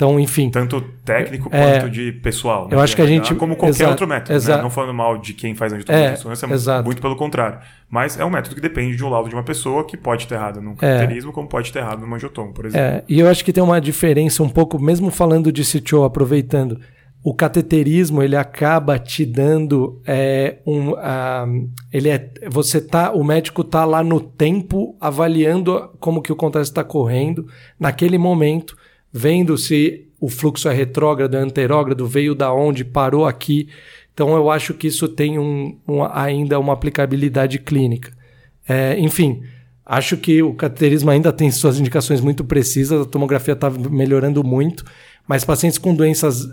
Então, 0.00 0.18
enfim, 0.18 0.48
Tanto 0.48 0.80
técnico 1.04 1.50
É. 1.52 1.78
quanto 1.80 1.90
de 1.90 2.10
pessoal. 2.10 2.66
né? 2.66 2.74
Eu 2.74 2.80
acho 2.80 2.96
que 2.96 3.02
a 3.02 3.06
gente- 3.06 3.34
Como 3.34 3.54
qualquer 3.54 3.68
exato, 3.76 3.90
outro 3.90 4.08
método. 4.08 4.32
exato. 4.34 4.56
Né? 4.56 4.62
Não 4.62 4.70
falando 4.70 4.94
mal 4.94 5.18
de 5.18 5.34
quem 5.34 5.54
faz 5.54 5.74
angiotomia 5.74 6.16
É, 6.16 6.52
exato. 6.54 6.86
muito 6.86 7.02
pelo 7.02 7.16
contrário. 7.16 7.58
Mas 7.86 8.18
é 8.18 8.24
um 8.24 8.30
método 8.30 8.54
que 8.54 8.62
depende 8.62 8.96
de 8.96 9.04
um 9.04 9.10
laudo 9.10 9.28
de 9.28 9.34
uma 9.34 9.42
pessoa 9.42 9.84
que 9.84 9.98
pode 9.98 10.26
ter 10.26 10.36
errado 10.36 10.62
num 10.62 10.74
caracterismo, 10.74 11.32
como 11.32 11.46
pode 11.48 11.70
ter 11.70 11.80
errado 11.80 12.00
numa 12.00 12.16
angiotomo, 12.16 12.54
por 12.54 12.64
exemplo. 12.64 12.86
É, 12.86 13.04
e 13.06 13.20
eu 13.20 13.28
acho 13.28 13.44
que 13.44 13.52
tem 13.52 13.62
uma 13.62 13.78
diferença 13.78 14.42
um 14.42 14.48
pouco, 14.48 14.80
mesmo 14.80 15.10
falando 15.10 15.52
de 15.52 15.62
CTO, 15.64 16.02
aproveitando, 16.04 16.80
o 17.22 17.34
cateterismo 17.34 18.22
ele 18.22 18.36
acaba 18.36 18.98
te 18.98 19.26
dando 19.26 20.00
é, 20.06 20.60
um, 20.66 20.94
ah, 20.96 21.44
ele 21.92 22.08
é, 22.08 22.30
você 22.48 22.80
tá, 22.80 23.12
o 23.12 23.22
médico 23.22 23.62
tá 23.62 23.84
lá 23.84 24.02
no 24.02 24.18
tempo 24.18 24.96
avaliando 24.98 25.90
como 26.00 26.22
que 26.22 26.32
o 26.32 26.36
contraste 26.36 26.70
está 26.72 26.82
correndo 26.82 27.46
naquele 27.78 28.16
momento, 28.16 28.74
vendo 29.12 29.56
se 29.58 30.06
o 30.20 30.28
fluxo 30.28 30.68
é 30.68 30.74
retrógrado, 30.74 31.36
é 31.36 31.40
anterógrado, 31.40 32.06
veio 32.06 32.34
da 32.34 32.52
onde, 32.52 32.84
parou 32.84 33.26
aqui. 33.26 33.68
Então 34.12 34.34
eu 34.36 34.50
acho 34.50 34.74
que 34.74 34.86
isso 34.86 35.08
tem 35.08 35.38
um, 35.38 35.76
um- 35.88 36.04
ainda 36.04 36.58
uma 36.58 36.72
aplicabilidade 36.74 37.58
clínica. 37.58 38.12
É, 38.68 38.98
enfim, 38.98 39.42
acho 39.84 40.16
que 40.16 40.42
o 40.42 40.52
cateterismo 40.54 41.10
ainda 41.10 41.32
tem 41.32 41.50
suas 41.50 41.80
indicações 41.80 42.20
muito 42.20 42.44
precisas, 42.44 43.02
a 43.06 43.08
tomografia 43.08 43.54
está 43.54 43.70
melhorando 43.70 44.44
muito, 44.44 44.84
mas 45.26 45.44
pacientes 45.44 45.78
com 45.78 45.94
doenças 45.94 46.46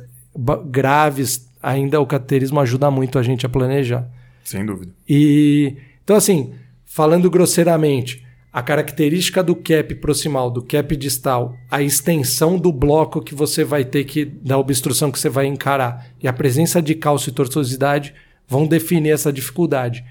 graves, 0.69 1.49
ainda 1.61 1.99
o 1.99 2.05
cateterismo 2.05 2.59
ajuda 2.59 2.89
muito 2.89 3.19
a 3.19 3.23
gente 3.23 3.45
a 3.45 3.49
planejar. 3.49 4.07
Sem 4.43 4.65
dúvida. 4.65 4.91
E 5.07 5.75
então 6.03 6.15
assim, 6.15 6.53
falando 6.85 7.29
grosseiramente, 7.29 8.23
a 8.57 8.61
característica 8.63 9.43
do 9.43 9.55
cap 9.55 9.93
proximal, 9.93 10.49
do 10.49 10.63
cap 10.63 10.95
distal, 10.95 11.55
a 11.69 11.79
extensão 11.83 12.57
do 12.57 12.73
bloco 12.73 13.21
que 13.21 13.35
você 13.35 13.63
vai 13.63 13.85
ter 13.85 14.03
que 14.03 14.25
da 14.25 14.57
obstrução 14.57 15.11
que 15.11 15.19
você 15.19 15.29
vai 15.29 15.45
encarar 15.45 16.07
e 16.19 16.27
a 16.27 16.33
presença 16.33 16.81
de 16.81 16.95
cálcio 16.95 17.29
e 17.29 17.33
tortuosidade 17.33 18.15
vão 18.47 18.65
definir 18.65 19.11
essa 19.11 19.31
dificuldade. 19.31 20.03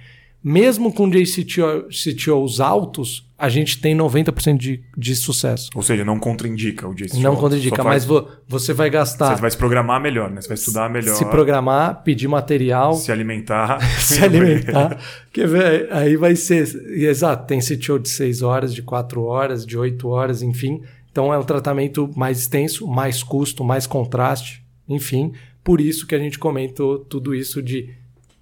Mesmo 0.48 0.92
com 0.92 1.10
JCTO, 1.10 1.88
CTOs 1.90 2.60
altos, 2.60 3.28
a 3.36 3.48
gente 3.48 3.80
tem 3.80 3.96
90% 3.96 4.56
de, 4.56 4.80
de 4.96 5.16
sucesso. 5.16 5.70
Ou 5.74 5.82
seja, 5.82 6.04
não 6.04 6.20
contraindica 6.20 6.86
o 6.86 6.94
JCTO. 6.94 7.18
Não 7.20 7.34
contraindica, 7.34 7.82
mas 7.82 8.04
vo- 8.04 8.28
você 8.46 8.72
vai 8.72 8.88
gastar, 8.88 9.34
Você 9.34 9.40
vai 9.40 9.50
se 9.50 9.56
programar 9.56 10.00
melhor, 10.00 10.30
né? 10.30 10.40
Você 10.40 10.46
vai 10.46 10.54
estudar 10.54 10.88
melhor. 10.88 11.16
se 11.16 11.24
programar, 11.24 12.04
pedir 12.04 12.28
material, 12.28 12.94
se 12.94 13.10
alimentar. 13.10 13.80
se 14.00 14.22
alimentar. 14.22 14.96
Quer 15.32 15.48
ver? 15.48 15.88
Aí 15.92 16.16
vai 16.16 16.36
ser. 16.36 16.62
Exato, 16.92 17.44
tem 17.48 17.58
CTO 17.58 17.98
de 17.98 18.08
6 18.08 18.42
horas, 18.42 18.72
de 18.72 18.82
4 18.82 19.20
horas, 19.24 19.66
de 19.66 19.76
8 19.76 20.06
horas, 20.08 20.42
enfim. 20.42 20.80
Então 21.10 21.34
é 21.34 21.38
um 21.38 21.42
tratamento 21.42 22.08
mais 22.14 22.38
extenso, 22.38 22.86
mais 22.86 23.20
custo, 23.20 23.64
mais 23.64 23.84
contraste, 23.84 24.62
enfim. 24.88 25.32
Por 25.64 25.80
isso 25.80 26.06
que 26.06 26.14
a 26.14 26.18
gente 26.20 26.38
comentou 26.38 27.00
tudo 27.00 27.34
isso 27.34 27.60
de 27.60 27.90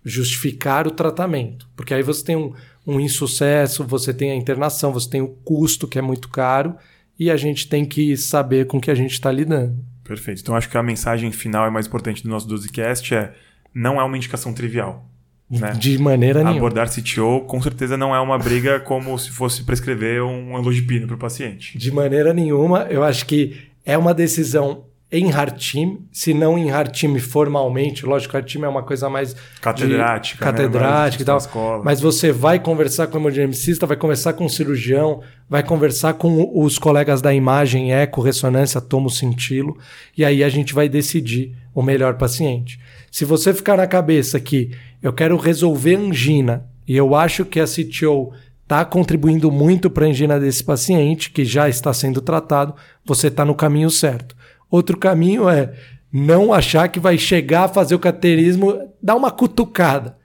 justificar 0.05 0.87
o 0.87 0.91
tratamento. 0.91 1.69
Porque 1.75 1.95
aí 1.95 2.03
você 2.03 2.25
tem 2.25 2.37
um, 2.37 2.53
um 2.87 3.01
insucesso, 3.01 3.85
você 3.85 4.13
tem 4.13 4.31
a 4.31 4.37
internação, 4.37 4.93
você 4.93 5.09
tem 5.09 5.23
o 5.23 5.29
custo 5.29 5.89
que 5.89 5.99
é 5.99 6.03
muito 6.03 6.29
caro, 6.29 6.77
e 7.19 7.31
a 7.31 7.37
gente 7.37 7.69
tem 7.69 7.85
que 7.85 8.17
saber 8.17 8.67
com 8.67 8.81
que 8.81 8.91
a 8.91 8.95
gente 8.95 9.13
está 9.13 9.33
lidando. 9.33 9.77
Perfeito. 10.03 10.43
Então 10.43 10.55
acho 10.55 10.69
que 10.69 10.77
a 10.77 10.83
mensagem 10.83 11.33
final 11.33 11.67
e 11.67 11.71
mais 11.71 11.87
importante 11.87 12.23
do 12.23 12.29
nosso 12.29 12.47
12cast 12.49 13.17
é 13.17 13.33
não 13.75 14.01
é 14.01 14.05
uma 14.05 14.17
indicação 14.17 14.53
trivial. 14.53 15.09
Né? 15.51 15.73
De 15.73 15.99
maneira 15.99 16.41
nenhuma. 16.41 16.59
Abordar 16.59 16.89
CTO 16.89 17.41
com 17.47 17.61
certeza 17.61 17.97
não 17.97 18.15
é 18.15 18.21
uma 18.21 18.39
briga 18.39 18.81
como 18.85 19.19
se 19.19 19.31
fosse 19.31 19.63
prescrever 19.63 20.23
um 20.23 20.57
anlogipino 20.57 21.07
para 21.07 21.17
o 21.17 21.19
paciente. 21.19 21.79
De 21.79 21.91
maneira 21.91 22.35
nenhuma. 22.35 22.83
Eu 22.91 23.03
acho 23.03 23.25
que 23.27 23.57
é 23.85 23.97
uma 23.97 24.15
decisão 24.15 24.85
em 25.17 25.31
hard 25.31 25.57
team, 25.57 26.01
se 26.11 26.35
não 26.35 26.59
em 26.59 26.69
hard 26.69 26.93
team 26.93 27.17
formalmente. 27.21 28.05
Lógico, 28.05 28.35
hard 28.35 28.51
team 28.51 28.65
é 28.65 28.69
uma 28.69 28.83
coisa 28.83 29.09
mais 29.09 29.37
Catedrática. 29.61 30.39
de, 30.39 30.45
né? 30.45 30.53
catedrática 30.53 31.23
e 31.23 31.27
tal. 31.27 31.39
Escola. 31.39 31.85
Mas 31.85 32.01
você 32.01 32.33
vai 32.33 32.59
conversar 32.59 33.07
com 33.07 33.17
o 33.17 33.21
hemodinamicista, 33.21 33.87
vai 33.87 33.97
conversar 33.97 34.33
com 34.33 34.45
o 34.45 34.51
cirurgião, 34.51 35.23
vai 35.49 35.63
conversar 35.63 36.15
com 36.15 36.51
os 36.53 36.79
colegas 36.79 37.23
da 37.23 37.33
imagem, 37.33 37.93
eco, 37.93 38.21
ressonância, 38.21 38.81
tomo 38.81 39.09
cintilo, 39.09 39.79
e 40.19 40.25
aí 40.25 40.43
a 40.43 40.49
gente 40.49 40.75
vai 40.75 40.89
decidir 40.89 41.57
o 41.73 41.81
melhor 41.83 42.15
paciente. 42.15 42.81
Se 43.11 43.25
você 43.25 43.55
ficar 43.55 43.77
na 43.77 43.87
cabeça 43.87 44.41
que 44.41 44.73
eu 45.01 45.13
quero 45.13 45.37
resolver 45.37 45.95
angina 45.95 46.67
e 46.89 46.97
eu 46.97 47.15
acho 47.15 47.45
que 47.45 47.61
a 47.61 47.67
CTO 47.67 48.33
está 48.65 48.85
contribuindo 48.85 49.53
muito 49.53 49.89
para 49.89 50.07
a 50.07 50.09
angina 50.09 50.41
desse 50.41 50.65
paciente, 50.65 51.31
que 51.31 51.45
já 51.45 51.69
está 51.69 51.93
sendo 51.95 52.21
tratado, 52.21 52.75
você 53.05 53.29
está 53.29 53.45
no 53.45 53.55
caminho 53.55 53.91
certo. 53.91 54.35
Outro 54.75 54.99
caminho 54.99 55.49
é 55.49 55.73
não 56.13 56.53
achar 56.53 56.89
que 56.89 56.99
vai 56.99 57.17
chegar 57.17 57.67
a 57.67 57.69
fazer 57.69 57.95
o 57.95 57.99
cateterismo, 58.01 58.77
dar 59.01 59.15
uma 59.15 59.31
cutucada. 59.31 60.17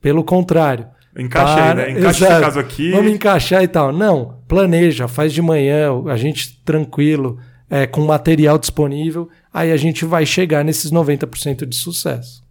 Pelo 0.00 0.24
contrário, 0.24 0.86
Encaixa 1.14 1.64
aí, 1.64 1.74
né? 1.74 1.90
Encaixa 1.90 2.24
esse 2.24 2.40
caso 2.40 2.58
aqui. 2.58 2.90
Vamos 2.92 3.12
encaixar 3.12 3.62
e 3.62 3.68
tal. 3.68 3.92
Não, 3.92 4.38
planeja, 4.48 5.06
faz 5.06 5.34
de 5.34 5.42
manhã, 5.42 5.90
a 6.06 6.16
gente 6.16 6.62
tranquilo, 6.64 7.38
é, 7.68 7.86
com 7.86 8.00
material 8.00 8.58
disponível, 8.58 9.28
aí 9.52 9.70
a 9.70 9.76
gente 9.76 10.06
vai 10.06 10.24
chegar 10.24 10.64
nesses 10.64 10.90
90% 10.90 11.66
de 11.66 11.76
sucesso. 11.76 12.42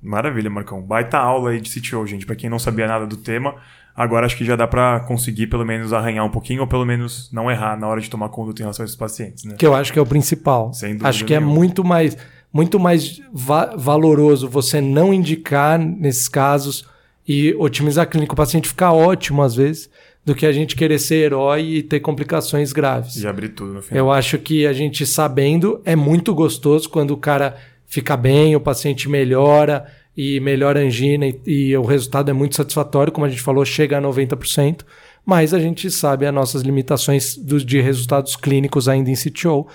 Maravilha, 0.00 0.48
Marcão. 0.48 0.80
Baita 0.80 1.18
aula 1.18 1.50
aí 1.50 1.60
de 1.60 1.68
CTO, 1.68 2.06
gente. 2.06 2.24
Para 2.24 2.36
quem 2.36 2.48
não 2.48 2.58
sabia 2.58 2.86
nada 2.86 3.06
do 3.06 3.18
tema, 3.18 3.56
agora 3.96 4.26
acho 4.26 4.36
que 4.36 4.44
já 4.44 4.54
dá 4.54 4.66
para 4.66 5.00
conseguir 5.00 5.46
pelo 5.46 5.64
menos 5.64 5.92
arranhar 5.92 6.24
um 6.24 6.30
pouquinho 6.30 6.60
ou 6.60 6.66
pelo 6.66 6.84
menos 6.84 7.30
não 7.32 7.50
errar 7.50 7.78
na 7.78 7.88
hora 7.88 8.00
de 8.00 8.10
tomar 8.10 8.28
conduta 8.28 8.60
em 8.60 8.64
relação 8.64 8.82
a 8.82 8.84
esses 8.84 8.96
pacientes, 8.96 9.44
né? 9.44 9.54
Que 9.58 9.66
eu 9.66 9.74
acho 9.74 9.92
que 9.92 9.98
é 9.98 10.02
o 10.02 10.06
principal. 10.06 10.72
Sem 10.74 10.90
dúvida 10.90 11.08
acho 11.08 11.24
que 11.24 11.32
é 11.32 11.38
nenhuma. 11.38 11.54
é 11.54 11.58
muito 11.58 11.84
mais 11.84 12.16
muito 12.52 12.78
mais 12.78 13.20
va 13.32 13.74
valoroso 13.76 14.48
você 14.48 14.80
não 14.80 15.12
indicar 15.12 15.78
nesses 15.78 16.28
casos 16.28 16.86
e 17.26 17.54
otimizar 17.58 18.04
a 18.04 18.06
clínica. 18.06 18.34
O 18.34 18.36
paciente 18.36 18.68
ficar 18.68 18.92
ótimo 18.92 19.42
às 19.42 19.56
vezes 19.56 19.90
do 20.24 20.34
que 20.34 20.44
a 20.44 20.52
gente 20.52 20.74
querer 20.74 20.98
ser 20.98 21.16
herói 21.16 21.62
e 21.62 21.82
ter 21.82 22.00
complicações 22.00 22.72
graves. 22.72 23.16
E 23.16 23.26
abrir 23.26 23.50
tudo 23.50 23.74
no 23.74 23.82
final. 23.82 24.04
Eu 24.04 24.10
acho 24.12 24.38
que 24.38 24.66
a 24.66 24.72
gente 24.72 25.06
sabendo 25.06 25.80
é 25.84 25.94
muito 25.94 26.34
gostoso 26.34 26.88
quando 26.88 27.12
o 27.12 27.16
cara 27.16 27.56
fica 27.86 28.16
bem, 28.16 28.56
o 28.56 28.60
paciente 28.60 29.08
melhora 29.08 29.86
e 30.16 30.40
melhora 30.40 30.80
a 30.80 30.82
angina 30.82 31.26
e, 31.26 31.40
e, 31.46 31.76
o 31.76 31.84
resultado 31.84 32.30
é 32.30 32.32
muito 32.32 32.56
satisfatório, 32.56 33.12
como 33.12 33.26
a 33.26 33.28
gente 33.28 33.42
falou, 33.42 33.64
chega 33.64 33.98
a 33.98 34.00
90%, 34.00 34.80
mas 35.24 35.52
a 35.52 35.58
gente 35.58 35.90
sabe 35.90 36.24
as 36.24 36.32
nossas 36.32 36.62
limitações 36.62 37.36
dos, 37.36 37.64
de 37.64 37.80
resultados 37.80 38.36
clínicos 38.36 38.88
ainda 38.88 39.10
em 39.10 39.14
CTO 39.14 39.66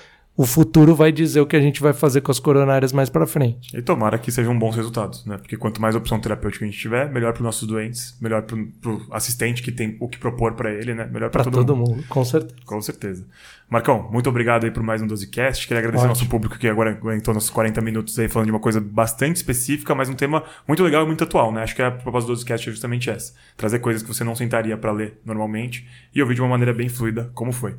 o 0.41 0.45
futuro 0.45 0.95
vai 0.95 1.11
dizer 1.11 1.39
o 1.39 1.45
que 1.45 1.55
a 1.55 1.61
gente 1.61 1.79
vai 1.79 1.93
fazer 1.93 2.21
com 2.21 2.31
as 2.31 2.39
coronárias 2.39 2.91
mais 2.91 3.11
para 3.11 3.27
frente. 3.27 3.77
E 3.77 3.81
tomara 3.81 4.17
que 4.17 4.31
sejam 4.31 4.57
bons 4.57 4.75
resultados, 4.75 5.23
né? 5.23 5.37
Porque 5.37 5.55
quanto 5.55 5.79
mais 5.79 5.95
opção 5.95 6.19
terapêutica 6.19 6.65
a 6.65 6.67
gente 6.67 6.79
tiver, 6.79 7.11
melhor 7.11 7.31
para 7.31 7.41
os 7.41 7.45
nossos 7.45 7.67
doentes, 7.67 8.17
melhor 8.19 8.41
para 8.41 8.57
o 8.57 9.01
assistente 9.11 9.61
que 9.61 9.71
tem 9.71 9.97
o 9.99 10.07
que 10.07 10.17
propor 10.17 10.53
para 10.53 10.71
ele, 10.71 10.95
né? 10.95 11.05
Melhor 11.05 11.29
para 11.29 11.43
todo, 11.43 11.53
todo 11.53 11.75
mundo. 11.75 11.91
mundo. 11.91 12.03
Com 12.09 12.25
certeza. 12.25 12.55
Com 12.65 12.81
certeza. 12.81 13.27
Marcão, 13.69 14.09
muito 14.11 14.27
obrigado 14.27 14.63
aí 14.63 14.71
por 14.71 14.81
mais 14.81 14.99
um 14.99 15.07
12cast. 15.07 15.67
Queria 15.67 15.77
agradecer 15.77 16.05
ao 16.05 16.09
nosso 16.09 16.27
público 16.27 16.57
que 16.57 16.67
agora 16.67 16.89
aguentou 16.89 17.35
nossos 17.35 17.51
40 17.51 17.79
minutos 17.81 18.17
aí 18.17 18.27
falando 18.27 18.47
de 18.47 18.51
uma 18.51 18.59
coisa 18.59 18.81
bastante 18.81 19.35
específica, 19.35 19.93
mas 19.93 20.09
um 20.09 20.15
tema 20.15 20.43
muito 20.67 20.81
legal 20.81 21.03
e 21.03 21.05
muito 21.05 21.23
atual, 21.23 21.51
né? 21.51 21.61
Acho 21.61 21.75
que 21.75 21.83
a 21.83 21.91
proposta 21.91 22.33
do 22.33 22.35
12cast 22.35 22.67
é 22.67 22.71
justamente 22.71 23.11
essa. 23.11 23.33
Trazer 23.55 23.77
coisas 23.77 24.01
que 24.01 24.07
você 24.07 24.23
não 24.23 24.33
sentaria 24.33 24.75
para 24.75 24.91
ler 24.91 25.19
normalmente 25.23 25.87
e 26.15 26.19
ouvir 26.19 26.33
de 26.33 26.41
uma 26.41 26.49
maneira 26.49 26.73
bem 26.73 26.89
fluida, 26.89 27.29
como 27.35 27.51
foi. 27.51 27.75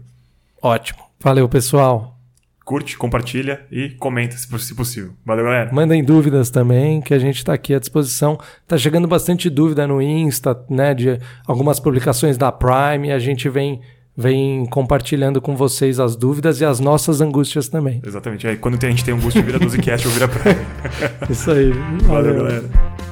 Ótimo. 0.62 1.00
Valeu, 1.18 1.48
pessoal 1.48 2.21
curte, 2.64 2.96
compartilha 2.96 3.62
e 3.70 3.90
comenta 3.90 4.36
se 4.36 4.74
possível. 4.74 5.12
Valeu, 5.24 5.44
galera. 5.44 5.72
Mandem 5.72 6.02
dúvidas 6.02 6.50
também, 6.50 7.00
que 7.00 7.14
a 7.14 7.18
gente 7.18 7.36
está 7.36 7.52
aqui 7.52 7.74
à 7.74 7.78
disposição. 7.78 8.38
Tá 8.66 8.78
chegando 8.78 9.08
bastante 9.08 9.48
dúvida 9.50 9.86
no 9.86 10.00
Insta, 10.00 10.58
né, 10.68 10.94
de 10.94 11.18
algumas 11.46 11.80
publicações 11.80 12.36
da 12.36 12.52
Prime, 12.52 13.12
a 13.12 13.18
gente 13.18 13.48
vem 13.48 13.80
vem 14.14 14.66
compartilhando 14.66 15.40
com 15.40 15.56
vocês 15.56 15.98
as 15.98 16.14
dúvidas 16.16 16.60
e 16.60 16.66
as 16.66 16.78
nossas 16.78 17.22
angústias 17.22 17.68
também. 17.68 18.02
Exatamente. 18.04 18.46
Aí 18.46 18.56
quando 18.56 18.82
a 18.84 18.88
gente 18.90 19.04
tem 19.04 19.14
angústia, 19.14 19.42
vira 19.42 19.58
12cast 19.58 20.04
ou 20.04 20.12
vira 20.12 20.28
Prime. 20.28 20.56
Isso 21.30 21.50
aí. 21.50 21.70
Valeu, 22.02 22.34
Valeu 22.34 22.34
galera. 22.34 23.11